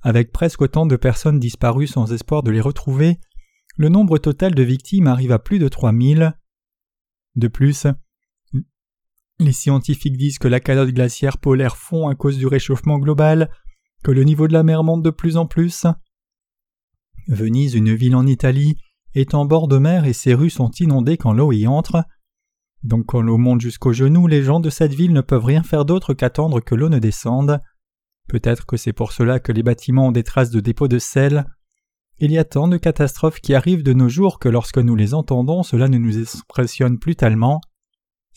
avec 0.02 0.32
presque 0.32 0.62
autant 0.62 0.86
de 0.86 0.96
personnes 0.96 1.38
disparues 1.38 1.86
sans 1.86 2.12
espoir 2.12 2.42
de 2.42 2.50
les 2.50 2.60
retrouver. 2.60 3.18
Le 3.76 3.88
nombre 3.88 4.18
total 4.18 4.54
de 4.54 4.62
victimes 4.62 5.06
arrive 5.06 5.32
à 5.32 5.38
plus 5.38 5.58
de 5.58 5.68
3000. 5.68 6.34
De 7.36 7.48
plus, 7.48 7.86
les 9.40 9.52
scientifiques 9.52 10.16
disent 10.16 10.38
que 10.38 10.48
la 10.48 10.60
calotte 10.60 10.90
glaciaire 10.90 11.38
polaire 11.38 11.76
fond 11.76 12.08
à 12.08 12.14
cause 12.14 12.38
du 12.38 12.46
réchauffement 12.46 12.98
global, 12.98 13.50
que 14.02 14.10
le 14.10 14.24
niveau 14.24 14.46
de 14.46 14.52
la 14.52 14.62
mer 14.62 14.84
monte 14.84 15.02
de 15.02 15.10
plus 15.10 15.36
en 15.36 15.46
plus. 15.46 15.86
Venise, 17.26 17.74
une 17.74 17.94
ville 17.94 18.16
en 18.16 18.26
Italie, 18.26 18.76
est 19.14 19.34
en 19.34 19.44
bord 19.44 19.68
de 19.68 19.78
mer 19.78 20.04
et 20.04 20.12
ses 20.12 20.34
rues 20.34 20.50
sont 20.50 20.70
inondées 20.78 21.16
quand 21.16 21.32
l'eau 21.32 21.52
y 21.52 21.66
entre. 21.66 22.04
Donc 22.82 23.06
quand 23.06 23.20
l'eau 23.20 23.38
monte 23.38 23.60
jusqu'aux 23.60 23.92
genoux, 23.92 24.26
les 24.26 24.42
gens 24.42 24.60
de 24.60 24.70
cette 24.70 24.94
ville 24.94 25.12
ne 25.12 25.20
peuvent 25.20 25.44
rien 25.44 25.62
faire 25.62 25.84
d'autre 25.84 26.14
qu'attendre 26.14 26.60
que 26.60 26.74
l'eau 26.74 26.88
ne 26.88 26.98
descende. 26.98 27.60
Peut-être 28.28 28.64
que 28.66 28.76
c'est 28.76 28.92
pour 28.92 29.12
cela 29.12 29.40
que 29.40 29.52
les 29.52 29.62
bâtiments 29.62 30.08
ont 30.08 30.12
des 30.12 30.22
traces 30.22 30.50
de 30.50 30.60
dépôt 30.60 30.88
de 30.88 30.98
sel. 30.98 31.46
Il 32.18 32.30
y 32.30 32.38
a 32.38 32.44
tant 32.44 32.68
de 32.68 32.76
catastrophes 32.76 33.40
qui 33.40 33.54
arrivent 33.54 33.82
de 33.82 33.92
nos 33.92 34.08
jours 34.08 34.38
que 34.38 34.48
lorsque 34.48 34.78
nous 34.78 34.94
les 34.94 35.14
entendons, 35.14 35.62
cela 35.62 35.88
ne 35.88 35.98
nous 35.98 36.18
impressionne 36.18 36.98
plus 36.98 37.16
tellement. 37.16 37.60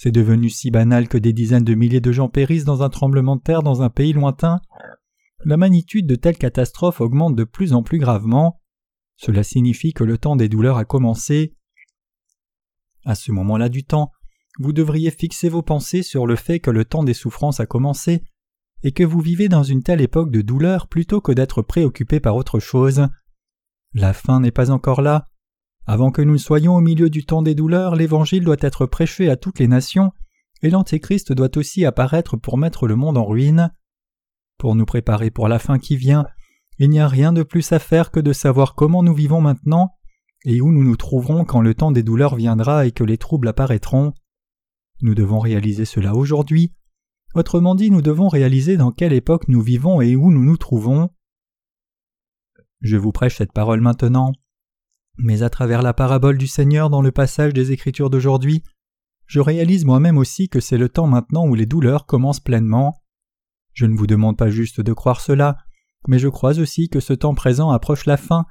C'est 0.03 0.11
devenu 0.11 0.49
si 0.49 0.69
banal 0.69 1.07
que 1.07 1.17
des 1.17 1.31
dizaines 1.31 1.63
de 1.63 1.75
milliers 1.75 2.01
de 2.01 2.11
gens 2.11 2.27
périssent 2.27 2.65
dans 2.65 2.83
un 2.83 2.89
tremblement 2.89 3.37
de 3.37 3.41
terre 3.41 3.63
dans 3.63 3.83
un 3.83 3.89
pays 3.89 4.11
lointain. 4.11 4.59
La 5.45 5.55
magnitude 5.55 6.07
de 6.07 6.15
telles 6.15 6.37
catastrophes 6.37 6.99
augmente 6.99 7.37
de 7.37 7.45
plus 7.45 7.71
en 7.71 7.83
plus 7.83 7.99
gravement. 7.99 8.59
Cela 9.15 9.43
signifie 9.43 9.93
que 9.93 10.03
le 10.03 10.17
temps 10.17 10.35
des 10.35 10.49
douleurs 10.49 10.75
a 10.75 10.83
commencé. 10.83 11.55
À 13.05 13.15
ce 13.15 13.31
moment-là 13.31 13.69
du 13.69 13.85
temps, 13.85 14.11
vous 14.59 14.73
devriez 14.73 15.09
fixer 15.09 15.47
vos 15.47 15.61
pensées 15.61 16.03
sur 16.03 16.27
le 16.27 16.35
fait 16.35 16.59
que 16.59 16.69
le 16.69 16.83
temps 16.83 17.05
des 17.05 17.13
souffrances 17.13 17.61
a 17.61 17.65
commencé 17.65 18.25
et 18.83 18.91
que 18.91 19.05
vous 19.05 19.21
vivez 19.21 19.47
dans 19.47 19.63
une 19.63 19.83
telle 19.83 20.01
époque 20.01 20.31
de 20.31 20.41
douleur 20.41 20.89
plutôt 20.89 21.21
que 21.21 21.31
d'être 21.31 21.61
préoccupé 21.61 22.19
par 22.19 22.35
autre 22.35 22.59
chose. 22.59 23.07
La 23.93 24.11
fin 24.11 24.41
n'est 24.41 24.51
pas 24.51 24.69
encore 24.69 25.01
là. 25.01 25.29
Avant 25.85 26.11
que 26.11 26.21
nous 26.21 26.37
soyons 26.37 26.75
au 26.75 26.81
milieu 26.81 27.09
du 27.09 27.25
temps 27.25 27.41
des 27.41 27.55
douleurs, 27.55 27.95
l'Évangile 27.95 28.43
doit 28.43 28.57
être 28.59 28.85
prêché 28.85 29.29
à 29.29 29.35
toutes 29.35 29.59
les 29.59 29.67
nations, 29.67 30.11
et 30.61 30.69
l'Antéchrist 30.69 31.33
doit 31.33 31.57
aussi 31.57 31.85
apparaître 31.85 32.37
pour 32.37 32.57
mettre 32.57 32.87
le 32.87 32.95
monde 32.95 33.17
en 33.17 33.25
ruine. 33.25 33.73
Pour 34.57 34.75
nous 34.75 34.85
préparer 34.85 35.29
pour 35.29 35.49
la 35.49 35.59
fin 35.59 35.79
qui 35.79 35.97
vient, 35.97 36.25
il 36.79 36.89
n'y 36.89 37.01
a 37.01 37.07
rien 37.07 37.33
de 37.33 37.43
plus 37.43 37.71
à 37.73 37.79
faire 37.79 38.11
que 38.11 38.19
de 38.19 38.31
savoir 38.31 38.75
comment 38.75 39.03
nous 39.03 39.13
vivons 39.13 39.41
maintenant 39.41 39.93
et 40.45 40.61
où 40.61 40.71
nous 40.71 40.83
nous 40.83 40.95
trouverons 40.95 41.45
quand 41.45 41.61
le 41.61 41.73
temps 41.73 41.91
des 41.91 42.03
douleurs 42.03 42.35
viendra 42.35 42.85
et 42.85 42.91
que 42.91 43.03
les 43.03 43.17
troubles 43.17 43.47
apparaîtront. 43.47 44.13
Nous 45.01 45.15
devons 45.15 45.39
réaliser 45.39 45.85
cela 45.85 46.15
aujourd'hui. 46.15 46.73
Autrement 47.35 47.75
dit, 47.75 47.91
nous 47.91 48.01
devons 48.01 48.27
réaliser 48.27 48.77
dans 48.77 48.91
quelle 48.91 49.13
époque 49.13 49.47
nous 49.47 49.61
vivons 49.61 50.01
et 50.01 50.15
où 50.15 50.31
nous 50.31 50.43
nous 50.43 50.57
trouvons. 50.57 51.09
Je 52.81 52.97
vous 52.97 53.11
prêche 53.11 53.37
cette 53.37 53.53
parole 53.53 53.81
maintenant. 53.81 54.33
Mais 55.17 55.43
à 55.43 55.49
travers 55.49 55.81
la 55.81 55.93
parabole 55.93 56.37
du 56.37 56.47
Seigneur 56.47 56.89
dans 56.89 57.01
le 57.01 57.11
passage 57.11 57.53
des 57.53 57.71
Écritures 57.71 58.09
d'aujourd'hui, 58.09 58.63
je 59.27 59.39
réalise 59.39 59.85
moi-même 59.85 60.17
aussi 60.17 60.49
que 60.49 60.59
c'est 60.59 60.77
le 60.77 60.89
temps 60.89 61.07
maintenant 61.07 61.47
où 61.47 61.55
les 61.55 61.65
douleurs 61.65 62.05
commencent 62.05 62.39
pleinement. 62.39 63.01
Je 63.73 63.85
ne 63.85 63.95
vous 63.95 64.07
demande 64.07 64.37
pas 64.37 64.49
juste 64.49 64.81
de 64.81 64.93
croire 64.93 65.21
cela, 65.21 65.57
mais 66.07 66.19
je 66.19 66.27
crois 66.27 66.59
aussi 66.59 66.89
que 66.89 66.99
ce 66.99 67.13
temps 67.13 67.33
présent 67.33 67.71
approche 67.71 68.05
la 68.05 68.17
fin, 68.17 68.45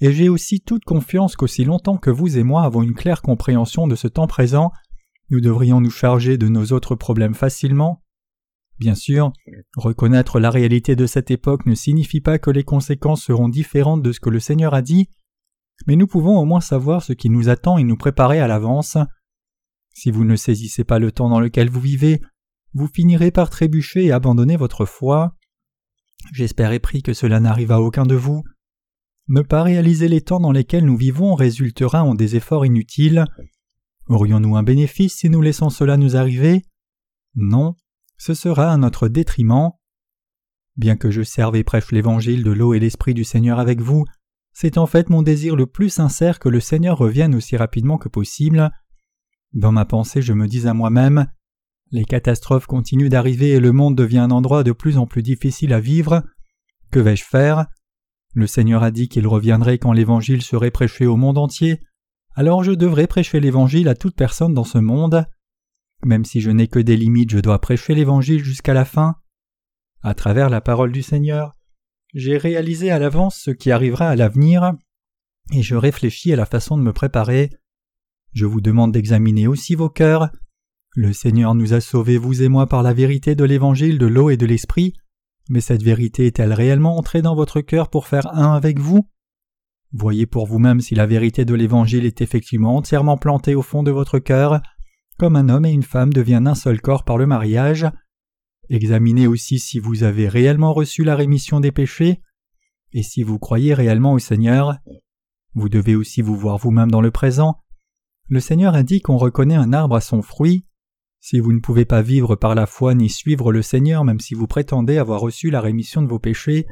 et 0.00 0.12
j'ai 0.12 0.28
aussi 0.28 0.60
toute 0.60 0.84
confiance 0.84 1.36
qu'aussi 1.36 1.64
longtemps 1.64 1.96
que 1.96 2.10
vous 2.10 2.36
et 2.36 2.42
moi 2.42 2.64
avons 2.64 2.82
une 2.82 2.94
claire 2.94 3.22
compréhension 3.22 3.86
de 3.86 3.94
ce 3.94 4.08
temps 4.08 4.26
présent, 4.26 4.72
nous 5.30 5.40
devrions 5.40 5.80
nous 5.80 5.90
charger 5.90 6.38
de 6.38 6.48
nos 6.48 6.66
autres 6.72 6.94
problèmes 6.94 7.34
facilement. 7.34 8.02
Bien 8.78 8.94
sûr, 8.94 9.32
reconnaître 9.76 10.38
la 10.38 10.50
réalité 10.50 10.96
de 10.96 11.06
cette 11.06 11.30
époque 11.30 11.64
ne 11.64 11.74
signifie 11.74 12.20
pas 12.20 12.38
que 12.38 12.50
les 12.50 12.64
conséquences 12.64 13.22
seront 13.22 13.48
différentes 13.48 14.02
de 14.02 14.12
ce 14.12 14.20
que 14.20 14.28
le 14.28 14.40
Seigneur 14.40 14.74
a 14.74 14.82
dit, 14.82 15.08
mais 15.86 15.96
nous 15.96 16.06
pouvons 16.06 16.38
au 16.38 16.44
moins 16.44 16.60
savoir 16.60 17.02
ce 17.02 17.12
qui 17.12 17.30
nous 17.30 17.48
attend 17.48 17.78
et 17.78 17.84
nous 17.84 17.96
préparer 17.96 18.40
à 18.40 18.48
l'avance. 18.48 18.96
Si 19.94 20.10
vous 20.10 20.24
ne 20.24 20.36
saisissez 20.36 20.84
pas 20.84 20.98
le 20.98 21.12
temps 21.12 21.28
dans 21.28 21.40
lequel 21.40 21.70
vous 21.70 21.80
vivez, 21.80 22.20
vous 22.74 22.88
finirez 22.88 23.30
par 23.30 23.50
trébucher 23.50 24.04
et 24.04 24.12
abandonner 24.12 24.56
votre 24.56 24.84
foi. 24.84 25.34
J'espère 26.32 26.72
et 26.72 26.80
prie 26.80 27.02
que 27.02 27.14
cela 27.14 27.40
n'arrive 27.40 27.72
à 27.72 27.80
aucun 27.80 28.04
de 28.04 28.14
vous. 28.14 28.42
Ne 29.28 29.42
pas 29.42 29.62
réaliser 29.62 30.08
les 30.08 30.20
temps 30.20 30.40
dans 30.40 30.52
lesquels 30.52 30.84
nous 30.84 30.96
vivons 30.96 31.34
résultera 31.34 32.04
en 32.04 32.14
des 32.14 32.36
efforts 32.36 32.66
inutiles. 32.66 33.24
Aurions-nous 34.06 34.56
un 34.56 34.62
bénéfice 34.62 35.16
si 35.16 35.30
nous 35.30 35.42
laissons 35.42 35.70
cela 35.70 35.96
nous 35.96 36.16
arriver? 36.16 36.62
Non, 37.34 37.74
ce 38.18 38.34
sera 38.34 38.72
à 38.72 38.76
notre 38.76 39.08
détriment. 39.08 39.72
Bien 40.76 40.96
que 40.96 41.10
je 41.10 41.22
serve 41.22 41.56
et 41.56 41.64
prêche 41.64 41.90
l'évangile 41.90 42.44
de 42.44 42.50
l'eau 42.50 42.74
et 42.74 42.78
l'esprit 42.78 43.14
du 43.14 43.24
Seigneur 43.24 43.58
avec 43.58 43.80
vous, 43.80 44.04
c'est 44.58 44.78
en 44.78 44.86
fait 44.86 45.10
mon 45.10 45.20
désir 45.20 45.54
le 45.54 45.66
plus 45.66 45.90
sincère 45.90 46.38
que 46.38 46.48
le 46.48 46.60
Seigneur 46.60 46.96
revienne 46.96 47.34
aussi 47.34 47.58
rapidement 47.58 47.98
que 47.98 48.08
possible. 48.08 48.70
Dans 49.52 49.70
ma 49.70 49.84
pensée, 49.84 50.22
je 50.22 50.32
me 50.32 50.48
dis 50.48 50.66
à 50.66 50.72
moi-même 50.72 51.26
Les 51.90 52.06
catastrophes 52.06 52.66
continuent 52.66 53.10
d'arriver 53.10 53.50
et 53.50 53.60
le 53.60 53.72
monde 53.72 53.94
devient 53.94 54.18
un 54.18 54.30
endroit 54.30 54.64
de 54.64 54.72
plus 54.72 54.96
en 54.96 55.06
plus 55.06 55.22
difficile 55.22 55.74
à 55.74 55.80
vivre. 55.80 56.22
Que 56.90 57.00
vais-je 57.00 57.24
faire? 57.24 57.66
Le 58.32 58.46
Seigneur 58.46 58.82
a 58.82 58.90
dit 58.90 59.10
qu'il 59.10 59.26
reviendrait 59.26 59.76
quand 59.76 59.92
l'Évangile 59.92 60.40
serait 60.40 60.70
prêché 60.70 61.04
au 61.04 61.16
monde 61.16 61.36
entier 61.36 61.80
alors 62.38 62.62
je 62.62 62.72
devrais 62.72 63.06
prêcher 63.06 63.40
l'Évangile 63.40 63.88
à 63.88 63.94
toute 63.94 64.14
personne 64.14 64.52
dans 64.52 64.64
ce 64.64 64.76
monde. 64.76 65.24
Même 66.04 66.26
si 66.26 66.42
je 66.42 66.50
n'ai 66.50 66.68
que 66.68 66.78
des 66.78 66.96
limites, 66.96 67.30
je 67.30 67.38
dois 67.38 67.58
prêcher 67.62 67.94
l'Évangile 67.94 68.44
jusqu'à 68.44 68.74
la 68.74 68.84
fin. 68.84 69.16
À 70.02 70.12
travers 70.14 70.50
la 70.50 70.60
parole 70.60 70.92
du 70.92 71.02
Seigneur, 71.02 71.56
j'ai 72.16 72.38
réalisé 72.38 72.90
à 72.90 72.98
l'avance 72.98 73.36
ce 73.36 73.50
qui 73.50 73.70
arrivera 73.70 74.08
à 74.08 74.16
l'avenir, 74.16 74.72
et 75.52 75.62
je 75.62 75.76
réfléchis 75.76 76.32
à 76.32 76.36
la 76.36 76.46
façon 76.46 76.78
de 76.78 76.82
me 76.82 76.94
préparer. 76.94 77.50
Je 78.32 78.46
vous 78.46 78.62
demande 78.62 78.90
d'examiner 78.90 79.46
aussi 79.46 79.74
vos 79.74 79.90
cœurs. 79.90 80.30
Le 80.94 81.12
Seigneur 81.12 81.54
nous 81.54 81.74
a 81.74 81.82
sauvés, 81.82 82.16
vous 82.16 82.42
et 82.42 82.48
moi, 82.48 82.68
par 82.68 82.82
la 82.82 82.94
vérité 82.94 83.34
de 83.34 83.44
l'Évangile 83.44 83.98
de 83.98 84.06
l'eau 84.06 84.30
et 84.30 84.38
de 84.38 84.46
l'Esprit, 84.46 84.94
mais 85.50 85.60
cette 85.60 85.82
vérité 85.82 86.24
est-elle 86.26 86.54
réellement 86.54 86.96
entrée 86.96 87.20
dans 87.20 87.34
votre 87.34 87.60
cœur 87.60 87.90
pour 87.90 88.06
faire 88.06 88.34
un 88.34 88.54
avec 88.54 88.78
vous? 88.78 89.06
Voyez 89.92 90.24
pour 90.24 90.46
vous-même 90.46 90.80
si 90.80 90.94
la 90.94 91.04
vérité 91.04 91.44
de 91.44 91.54
l'Évangile 91.54 92.06
est 92.06 92.22
effectivement 92.22 92.76
entièrement 92.76 93.18
plantée 93.18 93.54
au 93.54 93.62
fond 93.62 93.82
de 93.82 93.90
votre 93.90 94.18
cœur, 94.20 94.62
comme 95.18 95.36
un 95.36 95.50
homme 95.50 95.66
et 95.66 95.70
une 95.70 95.82
femme 95.82 96.14
deviennent 96.14 96.48
un 96.48 96.54
seul 96.54 96.80
corps 96.80 97.04
par 97.04 97.18
le 97.18 97.26
mariage. 97.26 97.86
Examinez 98.68 99.26
aussi 99.26 99.58
si 99.58 99.78
vous 99.78 100.02
avez 100.02 100.28
réellement 100.28 100.72
reçu 100.72 101.04
la 101.04 101.16
rémission 101.16 101.60
des 101.60 101.72
péchés, 101.72 102.20
et 102.92 103.02
si 103.02 103.22
vous 103.22 103.38
croyez 103.38 103.74
réellement 103.74 104.12
au 104.12 104.18
Seigneur. 104.18 104.78
Vous 105.54 105.68
devez 105.68 105.94
aussi 105.94 106.22
vous 106.22 106.36
voir 106.36 106.58
vous-même 106.58 106.90
dans 106.90 107.00
le 107.00 107.10
présent. 107.10 107.62
Le 108.28 108.40
Seigneur 108.40 108.74
a 108.74 108.82
dit 108.82 109.00
qu'on 109.00 109.16
reconnaît 109.16 109.54
un 109.54 109.72
arbre 109.72 109.96
à 109.96 110.00
son 110.00 110.22
fruit. 110.22 110.66
Si 111.20 111.40
vous 111.40 111.52
ne 111.52 111.60
pouvez 111.60 111.84
pas 111.84 112.02
vivre 112.02 112.36
par 112.36 112.54
la 112.54 112.66
foi 112.66 112.94
ni 112.94 113.08
suivre 113.08 113.52
le 113.52 113.62
Seigneur 113.62 114.04
même 114.04 114.20
si 114.20 114.34
vous 114.34 114.46
prétendez 114.46 114.98
avoir 114.98 115.20
reçu 115.20 115.50
la 115.50 115.60
rémission 115.60 116.02
de 116.02 116.08
vos 116.08 116.18
péchés, 116.18 116.66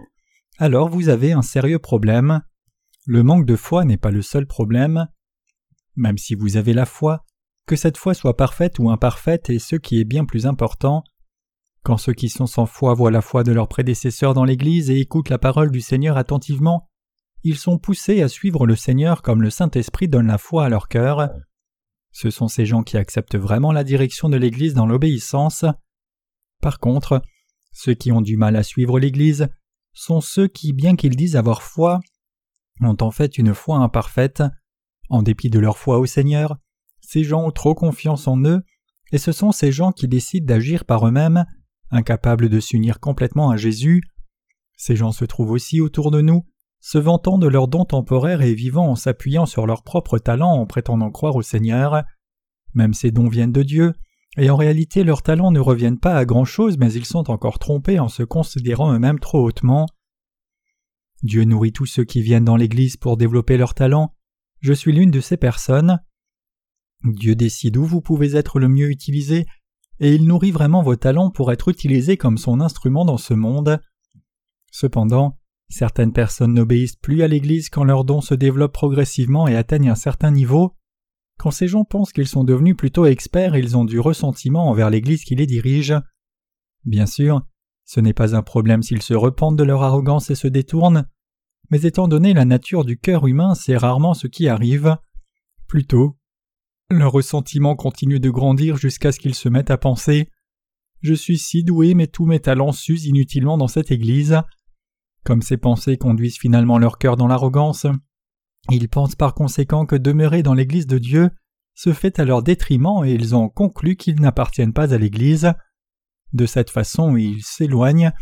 alors 0.59 0.88
vous 0.88 1.09
avez 1.09 1.32
un 1.32 1.42
sérieux 1.42 1.78
problème. 1.78 2.42
Le 3.07 3.22
manque 3.22 3.47
de 3.47 3.57
foi 3.57 3.84
n'est 3.84 3.97
pas 3.97 4.11
le 4.11 4.22
seul 4.22 4.47
problème. 4.47 5.09
Même 5.97 6.18
si 6.18 6.34
vous 6.34 6.57
avez 6.57 6.72
la 6.72 6.86
foi, 6.86 7.24
que 7.66 7.76
cette 7.76 7.97
foi 7.97 8.14
soit 8.14 8.36
parfaite 8.36 8.78
ou 8.78 8.90
imparfaite 8.90 9.51
est 9.51 9.59
ce 9.59 9.76
qui 9.76 10.01
est 10.01 10.05
bien 10.05 10.24
plus 10.24 10.47
important. 10.47 11.05
Quand 11.85 11.99
ceux 11.99 12.14
qui 12.14 12.30
sont 12.30 12.47
sans 12.47 12.64
foi 12.64 12.95
voient 12.95 13.11
la 13.11 13.20
foi 13.20 13.45
de 13.45 13.53
leurs 13.53 13.68
prédécesseurs 13.68 14.32
dans 14.32 14.47
l'Église 14.47 14.89
et 14.89 14.99
écoutent 15.01 15.28
la 15.28 15.39
parole 15.39 15.70
du 15.70 15.82
Seigneur 15.82 16.16
attentivement, 16.16 16.89
ils 17.43 17.59
sont 17.59 17.78
poussés 17.78 18.22
à 18.22 18.28
suivre 18.28 18.66
le 18.66 18.74
Seigneur 18.74 19.20
comme 19.20 19.43
le 19.43 19.51
Saint-Esprit 19.51 20.09
donne 20.09 20.28
la 20.28 20.39
foi 20.39 20.64
à 20.64 20.70
leur 20.70 20.89
cœur. 20.89 21.28
Ce 22.11 22.30
sont 22.30 22.49
ces 22.49 22.64
gens 22.64 22.82
qui 22.82 22.97
acceptent 22.97 23.37
vraiment 23.37 23.70
la 23.70 23.85
direction 23.85 24.30
de 24.30 24.39
l'Église 24.39 24.72
dans 24.72 24.87
l'obéissance. 24.87 25.66
Par 26.62 26.80
contre, 26.80 27.20
ceux 27.72 27.93
qui 27.93 28.12
ont 28.12 28.22
du 28.22 28.39
mal 28.39 28.57
à 28.57 28.62
suivre 28.62 28.99
l'Église 28.99 29.49
sont 29.93 30.22
ceux 30.22 30.49
qui, 30.49 30.72
bien 30.72 30.97
qu'ils 30.97 31.16
disent 31.16 31.37
avoir 31.37 31.62
foi, 31.62 32.01
ont 32.80 32.97
en 33.03 33.11
fait 33.11 33.37
une 33.37 33.53
foi 33.53 33.76
imparfaite. 33.76 34.43
En 35.11 35.22
dépit 35.22 35.51
de 35.51 35.59
leur 35.59 35.76
foi 35.76 35.99
au 35.99 36.07
Seigneur, 36.07 36.57
ces 37.03 37.24
gens 37.24 37.45
ont 37.45 37.51
trop 37.51 37.74
confiance 37.74 38.26
en 38.26 38.43
eux, 38.45 38.62
et 39.12 39.18
ce 39.18 39.32
sont 39.32 39.53
ces 39.53 39.70
gens 39.70 39.93
qui 39.93 40.09
décident 40.09 40.47
d'agir 40.47 40.87
par 40.87 41.07
eux-mêmes, 41.07 41.45
incapables 41.95 42.49
de 42.49 42.61
s'unir 42.61 43.01
complètement 43.01 43.51
à 43.51 43.57
Jésus. 43.57 44.03
Ces 44.76 44.97
gens 44.97 45.12
se 45.12 45.24
trouvent 45.24 45.53
aussi 45.53 45.80
autour 45.80 46.11
de 46.11 46.20
nous, 46.20 46.45
se 46.80 46.99
vantant 46.99 47.38
de 47.38 47.47
leurs 47.47 47.68
dons 47.68 47.84
temporaires 47.84 48.42
et 48.42 48.55
vivant 48.55 48.88
en 48.88 48.97
s'appuyant 48.97 49.47
sur 49.47 49.66
leurs 49.66 49.82
propres 49.82 50.18
talents 50.18 50.53
en 50.53 50.66
prétendant 50.66 51.11
croire 51.11 51.36
au 51.36 51.42
Seigneur. 51.42 52.03
Même 52.74 52.92
ces 52.92 53.11
dons 53.11 53.28
viennent 53.28 53.53
de 53.53 53.62
Dieu, 53.62 53.95
et 54.36 54.51
en 54.51 54.57
réalité 54.57 55.05
leurs 55.05 55.22
talents 55.22 55.53
ne 55.53 55.61
reviennent 55.61 56.01
pas 56.01 56.16
à 56.16 56.24
grand-chose, 56.24 56.76
mais 56.76 56.92
ils 56.92 57.07
sont 57.07 57.30
encore 57.30 57.59
trompés 57.59 58.01
en 58.01 58.09
se 58.09 58.22
considérant 58.22 58.92
eux-mêmes 58.92 59.20
trop 59.20 59.42
hautement. 59.42 59.86
Dieu 61.22 61.45
nourrit 61.45 61.72
tous 61.72 61.86
ceux 61.86 62.05
qui 62.05 62.20
viennent 62.20 62.45
dans 62.45 62.57
l'Église 62.57 62.97
pour 62.97 63.16
développer 63.16 63.57
leurs 63.57 63.74
talents. 63.74 64.14
Je 64.61 64.72
suis 64.72 64.92
l'une 64.92 65.11
de 65.11 65.20
ces 65.20 65.36
personnes. 65.36 66.01
Dieu 67.05 67.34
décide 67.34 67.76
où 67.76 67.84
vous 67.84 68.01
pouvez 68.01 68.36
être 68.36 68.59
le 68.59 68.68
mieux 68.68 68.90
utilisé, 68.90 69.47
et 70.01 70.14
il 70.14 70.24
nourrit 70.24 70.51
vraiment 70.51 70.82
vos 70.82 70.97
talents 70.97 71.30
pour 71.30 71.53
être 71.53 71.68
utilisés 71.68 72.16
comme 72.16 72.38
son 72.38 72.61
instrument 72.61 73.05
dans 73.05 73.18
ce 73.18 73.34
monde. 73.34 73.80
Cependant, 74.70 75.38
Certaines 75.68 76.12
personnes 76.12 76.55
n'obéissent 76.55 76.97
plus 76.97 77.22
à 77.22 77.28
l'Église 77.28 77.68
quand 77.68 77.84
leurs 77.84 78.05
dons 78.05 78.20
se 78.20 78.34
développent 78.34 78.74
progressivement 78.74 79.49
et 79.49 79.57
atteignent 79.57 79.90
un 79.90 79.97
certain 79.97 80.30
niveau. 80.30 80.76
Quand 81.38 81.51
ces 81.51 81.66
gens 81.66 81.84
pensent 81.84 82.12
qu'ils 82.12 82.28
sont 82.28 82.45
devenus 82.45 82.76
plutôt 82.76 83.07
experts, 83.07 83.57
ils 83.57 83.76
ont 83.76 83.84
du 83.84 83.99
ressentiment 83.99 84.68
envers 84.68 84.90
l'Église 84.90 85.24
qui 85.24 85.34
les 85.34 85.47
dirige. 85.47 85.95
Bien 86.84 87.07
sûr, 87.07 87.42
ce 87.84 88.01
n'est 88.01 88.12
pas 88.12 88.36
un 88.36 88.42
problème 88.42 88.82
s'ils 88.82 89.03
se 89.03 89.14
repentent 89.14 89.57
de 89.57 89.64
leur 89.64 89.82
arrogance 89.82 90.30
et 90.30 90.34
se 90.34 90.47
détournent, 90.47 91.09
mais 91.70 91.82
étant 91.82 92.09
donné 92.09 92.34
la 92.34 92.45
nature 92.45 92.84
du 92.84 92.99
cœur 92.99 93.26
humain, 93.26 93.55
c'est 93.55 93.76
rarement 93.76 94.14
ce 94.14 94.26
qui 94.26 94.49
arrive. 94.49 94.97
Plutôt, 95.66 96.16
leur 96.91 97.12
ressentiment 97.12 97.76
continue 97.76 98.20
de 98.20 98.30
grandir 98.30 98.76
jusqu'à 98.76 99.12
ce 99.12 99.18
qu'ils 99.18 99.35
se 99.35 99.49
mettent 99.49 99.70
à 99.70 99.78
penser 99.78 100.28
Je 101.03 101.14
suis 101.14 101.39
si 101.39 101.64
doué, 101.64 101.95
mais 101.95 102.07
tous 102.07 102.26
mes 102.26 102.41
talents 102.41 102.72
s'usent 102.72 103.07
inutilement 103.07 103.59
dans 103.59 103.68
cette 103.68 103.91
Église. 103.91 104.41
Comme 105.24 105.43
ces 105.43 105.57
pensées 105.57 105.97
conduisent 105.97 106.39
finalement 106.39 106.78
leur 106.78 106.99
cœur 106.99 107.16
dans 107.16 107.26
l'arrogance, 107.26 107.87
ils 108.70 108.89
pensent 108.89 109.16
par 109.16 109.35
conséquent 109.35 109.87
que 109.87 109.97
demeurer 109.97 110.43
dans 110.43 110.55
l'Église 110.55 110.87
de 110.87 110.99
Dieu 110.99 111.30
se 111.74 111.93
fait 111.93 112.18
à 112.18 112.24
leur 112.24 112.43
détriment 112.43 113.05
et 113.05 113.12
ils 113.12 113.35
ont 113.35 113.49
conclu 113.49 113.97
qu'ils 113.97 114.20
n'appartiennent 114.20 114.72
pas 114.72 114.95
à 114.95 114.99
l'Église. 114.99 115.53
De 116.32 116.47
cette 116.47 116.70
façon, 116.70 117.16
ils 117.16 117.43
s'éloignent 117.43 118.12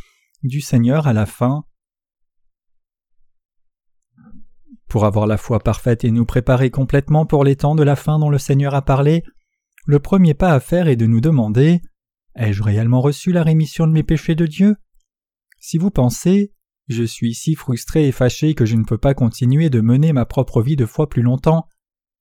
du 0.42 0.60
Seigneur 0.60 1.06
à 1.06 1.12
la 1.12 1.26
fin. 1.26 1.64
Pour 4.92 5.06
avoir 5.06 5.26
la 5.26 5.38
foi 5.38 5.58
parfaite 5.58 6.04
et 6.04 6.10
nous 6.10 6.26
préparer 6.26 6.68
complètement 6.68 7.24
pour 7.24 7.44
les 7.44 7.56
temps 7.56 7.74
de 7.74 7.82
la 7.82 7.96
fin 7.96 8.18
dont 8.18 8.28
le 8.28 8.36
Seigneur 8.36 8.74
a 8.74 8.82
parlé, 8.82 9.24
le 9.86 10.00
premier 10.00 10.34
pas 10.34 10.52
à 10.52 10.60
faire 10.60 10.86
est 10.86 10.96
de 10.96 11.06
nous 11.06 11.22
demander 11.22 11.80
Ai-je 12.36 12.62
réellement 12.62 13.00
reçu 13.00 13.32
la 13.32 13.42
rémission 13.42 13.86
de 13.86 13.92
mes 13.92 14.02
péchés 14.02 14.34
de 14.34 14.44
Dieu? 14.44 14.76
Si 15.60 15.78
vous 15.78 15.90
pensez 15.90 16.52
je 16.88 17.04
suis 17.04 17.32
si 17.32 17.54
frustré 17.54 18.06
et 18.06 18.12
fâché 18.12 18.52
que 18.52 18.66
je 18.66 18.76
ne 18.76 18.84
peux 18.84 18.98
pas 18.98 19.14
continuer 19.14 19.70
de 19.70 19.80
mener 19.80 20.12
ma 20.12 20.26
propre 20.26 20.60
vie 20.60 20.76
de 20.76 20.84
foi 20.84 21.08
plus 21.08 21.22
longtemps. 21.22 21.68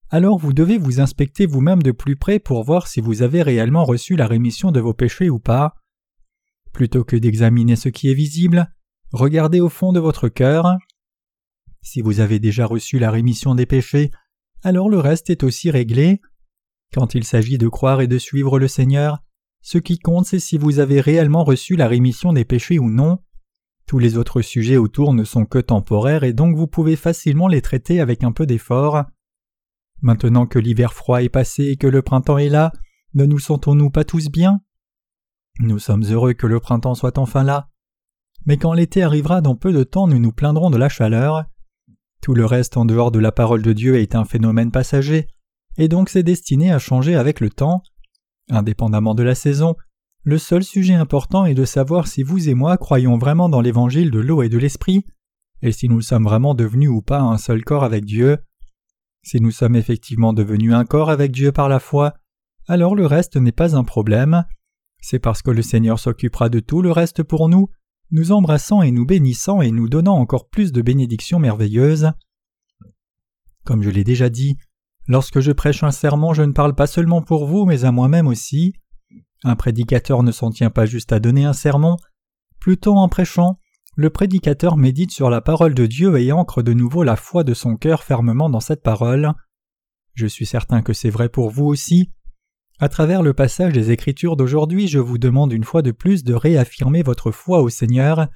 Alors 0.10 0.38
vous 0.38 0.54
devez 0.54 0.78
vous 0.78 1.02
inspecter 1.02 1.46
vous-même 1.48 1.84
de 1.84 1.92
plus 1.92 2.16
près 2.16 2.40
pour 2.40 2.64
voir 2.64 2.88
si 2.88 3.02
vous 3.02 3.22
avez 3.22 3.42
réellement 3.42 3.84
reçu 3.84 4.16
la 4.16 4.28
rémission 4.28 4.72
de 4.72 4.80
vos 4.80 4.94
péchés 4.94 5.30
ou 5.30 5.40
pas. 5.40 5.74
Plutôt 6.72 7.04
que 7.04 7.18
d'examiner 7.18 7.76
ce 7.76 7.90
qui 7.90 8.10
est 8.10 8.14
visible, 8.14 8.72
regardez 9.12 9.60
au 9.60 9.68
fond 9.68 9.92
de 9.92 10.00
votre 10.00 10.30
cœur. 10.30 10.78
Si 11.82 12.02
vous 12.02 12.20
avez 12.20 12.40
déjà 12.40 12.66
reçu 12.66 13.00
la 13.00 13.12
rémission 13.12 13.56
des 13.56 13.66
péchés, 13.66 14.12
alors 14.64 14.90
le 14.90 15.00
reste 15.00 15.30
est 15.30 15.44
aussi 15.44 15.72
réglé. 15.72 16.22
Quand 16.94 17.16
il 17.16 17.24
s'agit 17.24 17.58
de 17.58 17.68
croire 17.68 18.02
et 18.02 18.08
de 18.08 18.18
suivre 18.18 18.60
le 18.60 18.68
Seigneur, 18.68 19.20
ce 19.62 19.78
qui 19.78 20.00
compte 20.00 20.26
c'est 20.26 20.40
si 20.40 20.58
vous 20.58 20.80
avez 20.80 21.02
réellement 21.02 21.44
reçu 21.44 21.76
la 21.76 21.88
rémission 21.88 22.34
des 22.34 22.46
péchés 22.46 22.80
ou 22.80 22.90
non. 22.90 23.20
Tous 23.88 24.00
les 24.00 24.18
autres 24.18 24.42
sujets 24.42 24.78
autour 24.78 25.14
ne 25.14 25.24
sont 25.24 25.46
que 25.46 25.60
temporaires 25.60 26.24
et 26.24 26.34
donc 26.34 26.56
vous 26.56 26.68
pouvez 26.68 26.96
facilement 26.96 27.48
les 27.48 27.62
traiter 27.62 28.00
avec 28.00 28.24
un 28.24 28.32
peu 28.32 28.46
d'effort. 28.46 29.04
Maintenant 30.02 30.48
que 30.48 30.60
l'hiver 30.60 30.94
froid 30.94 31.22
est 31.22 31.30
passé 31.30 31.66
et 31.66 31.78
que 31.78 31.88
le 31.88 32.02
printemps 32.02 32.38
est 32.38 32.50
là, 32.50 32.72
ne 33.14 33.26
nous 33.26 33.40
sentons-nous 33.40 33.90
pas 33.90 34.04
tous 34.04 34.30
bien? 34.30 34.62
Nous 35.60 35.80
sommes 35.80 36.04
heureux 36.06 36.34
que 36.34 36.48
le 36.48 36.60
printemps 36.60 36.96
soit 36.96 37.18
enfin 37.18 37.44
là. 37.44 37.70
Mais 38.46 38.58
quand 38.58 38.74
l'été 38.74 39.04
arrivera 39.04 39.42
dans 39.42 39.56
peu 39.56 39.74
de 39.74 39.84
temps, 39.84 40.08
nous 40.08 40.20
nous 40.20 40.32
plaindrons 40.32 40.70
de 40.70 40.78
la 40.78 40.90
chaleur. 40.90 41.46
Tout 42.22 42.36
le 42.36 42.46
reste 42.46 42.78
en 42.78 42.86
dehors 42.86 43.12
de 43.12 43.20
la 43.20 43.32
parole 43.32 43.64
de 43.64 43.74
Dieu 43.74 44.00
est 44.00 44.16
un 44.16 44.26
phénomène 44.26 44.72
passager, 44.72 45.28
et 45.78 45.88
donc 45.88 46.10
c'est 46.10 46.24
destiné 46.24 46.72
à 46.72 46.78
changer 46.80 47.16
avec 47.16 47.40
le 47.40 47.50
temps. 47.50 47.82
Indépendamment 48.50 49.16
de 49.16 49.24
la 49.24 49.34
saison, 49.36 49.76
le 50.24 50.38
seul 50.38 50.64
sujet 50.64 50.94
important 50.94 51.46
est 51.46 51.56
de 51.56 51.66
savoir 51.66 52.08
si 52.08 52.22
vous 52.22 52.48
et 52.48 52.54
moi 52.54 52.78
croyons 52.78 53.18
vraiment 53.18 53.50
dans 53.50 53.62
l'évangile 53.62 54.12
de 54.12 54.20
l'eau 54.20 54.44
et 54.44 54.50
de 54.50 54.60
l'esprit, 54.60 55.06
et 55.64 55.72
si 55.72 55.90
nous 55.90 56.02
sommes 56.02 56.24
vraiment 56.24 56.54
devenus 56.54 56.90
ou 56.90 57.02
pas 57.02 57.22
un 57.22 57.40
seul 57.40 57.64
corps 57.64 57.84
avec 57.84 58.06
Dieu. 58.06 58.38
Si 59.24 59.42
nous 59.42 59.52
sommes 59.52 59.76
effectivement 59.76 60.34
devenus 60.34 60.74
un 60.74 60.86
corps 60.86 61.10
avec 61.10 61.32
Dieu 61.32 61.52
par 61.52 61.70
la 61.70 61.80
foi, 61.80 62.14
alors 62.68 62.96
le 62.96 63.08
reste 63.08 63.36
n'est 63.36 63.52
pas 63.52 63.76
un 63.76 63.84
problème. 63.84 64.46
C'est 65.02 65.20
parce 65.20 65.42
que 65.42 65.52
le 65.52 65.64
Seigneur 65.64 65.98
s'occupera 66.00 66.50
de 66.50 66.60
tout 66.60 66.84
le 66.84 66.92
reste 66.92 67.24
pour 67.24 67.50
nous, 67.50 67.70
nous 68.12 68.32
embrassant 68.32 68.82
et 68.82 68.92
nous 68.92 69.06
bénissant 69.06 69.62
et 69.62 69.72
nous 69.72 69.90
donnant 69.90 70.18
encore 70.18 70.50
plus 70.50 70.72
de 70.72 70.82
bénédictions 70.82 71.40
merveilleuses. 71.40 72.12
Comme 73.64 73.84
je 73.84 73.90
l'ai 73.90 74.04
déjà 74.04 74.30
dit, 74.30 74.58
lorsque 75.08 75.40
je 75.40 75.52
prêche 75.52 75.84
un 75.84 75.92
sermon, 75.92 76.34
je 76.34 76.44
ne 76.44 76.52
parle 76.52 76.76
pas 76.76 76.88
seulement 76.88 77.22
pour 77.22 77.46
vous, 77.46 77.66
mais 77.66 77.86
à 77.86 77.92
moi-même 77.92 78.28
aussi. 78.28 78.74
Un 79.44 79.56
prédicateur 79.56 80.24
ne 80.24 80.32
s'en 80.32 80.52
tient 80.52 80.70
pas 80.70 80.86
juste 80.86 81.12
à 81.12 81.20
donner 81.20 81.46
un 81.46 81.54
sermon, 81.54 81.98
plutôt 82.60 82.96
en 82.96 83.10
prêchant, 83.10 83.58
le 83.96 84.10
prédicateur 84.10 84.78
médite 84.78 85.12
sur 85.12 85.30
la 85.30 85.42
parole 85.42 85.74
de 85.74 85.86
Dieu 85.86 86.18
et 86.18 86.32
ancre 86.32 86.64
de 86.64 86.74
nouveau 86.74 87.04
la 87.04 87.16
foi 87.16 87.44
de 87.44 87.54
son 87.54 87.76
cœur 87.76 88.04
fermement 88.04 88.50
dans 88.50 88.60
cette 88.60 88.84
parole. 88.84 89.34
Je 90.14 90.28
suis 90.28 90.46
certain 90.46 90.82
que 90.82 90.94
c'est 90.94 91.10
vrai 91.10 91.28
pour 91.28 91.50
vous 91.50 91.66
aussi. 91.66 92.12
À 92.84 92.90
travers 92.90 93.22
le 93.22 93.36
passage 93.36 93.74
des 93.74 93.92
Écritures 93.92 94.36
d'aujourd'hui, 94.36 94.88
je 94.88 94.98
vous 94.98 95.20
demande 95.20 95.54
une 95.54 95.64
fois 95.64 95.84
de 95.84 95.92
plus 95.92 96.24
de 96.24 96.34
réaffirmer 96.34 97.04
votre 97.04 97.30
foi 97.30 97.62
au 97.62 97.70
Seigneur 97.70 98.28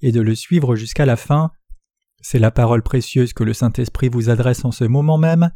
et 0.00 0.10
de 0.10 0.22
le 0.22 0.34
suivre 0.34 0.74
jusqu'à 0.74 1.04
la 1.04 1.16
fin. 1.16 1.50
C'est 2.22 2.38
la 2.38 2.50
parole 2.50 2.82
précieuse 2.82 3.34
que 3.34 3.44
le 3.44 3.52
Saint-Esprit 3.52 4.08
vous 4.08 4.30
adresse 4.30 4.64
en 4.64 4.70
ce 4.70 4.84
moment 4.84 5.18
même, 5.18 5.50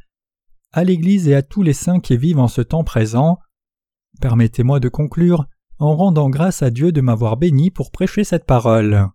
à 0.73 0.85
l'Église 0.85 1.27
et 1.27 1.35
à 1.35 1.41
tous 1.41 1.63
les 1.63 1.73
saints 1.73 2.01
qui 2.01 2.19
vivent 2.19 2.39
en 2.39 2.49
ce 2.49 2.61
temps 2.61 2.85
présent. 2.85 3.39
Permettez-moi 4.21 4.79
de 4.79 4.91
conclure 4.91 5.47
en 5.79 5.97
rendant 5.97 6.29
grâce 6.29 6.63
à 6.63 6.69
Dieu 6.69 6.93
de 6.93 7.01
m'avoir 7.01 7.39
béni 7.39 7.71
pour 7.71 7.91
prêcher 7.91 8.25
cette 8.25 8.45
parole. 8.45 9.09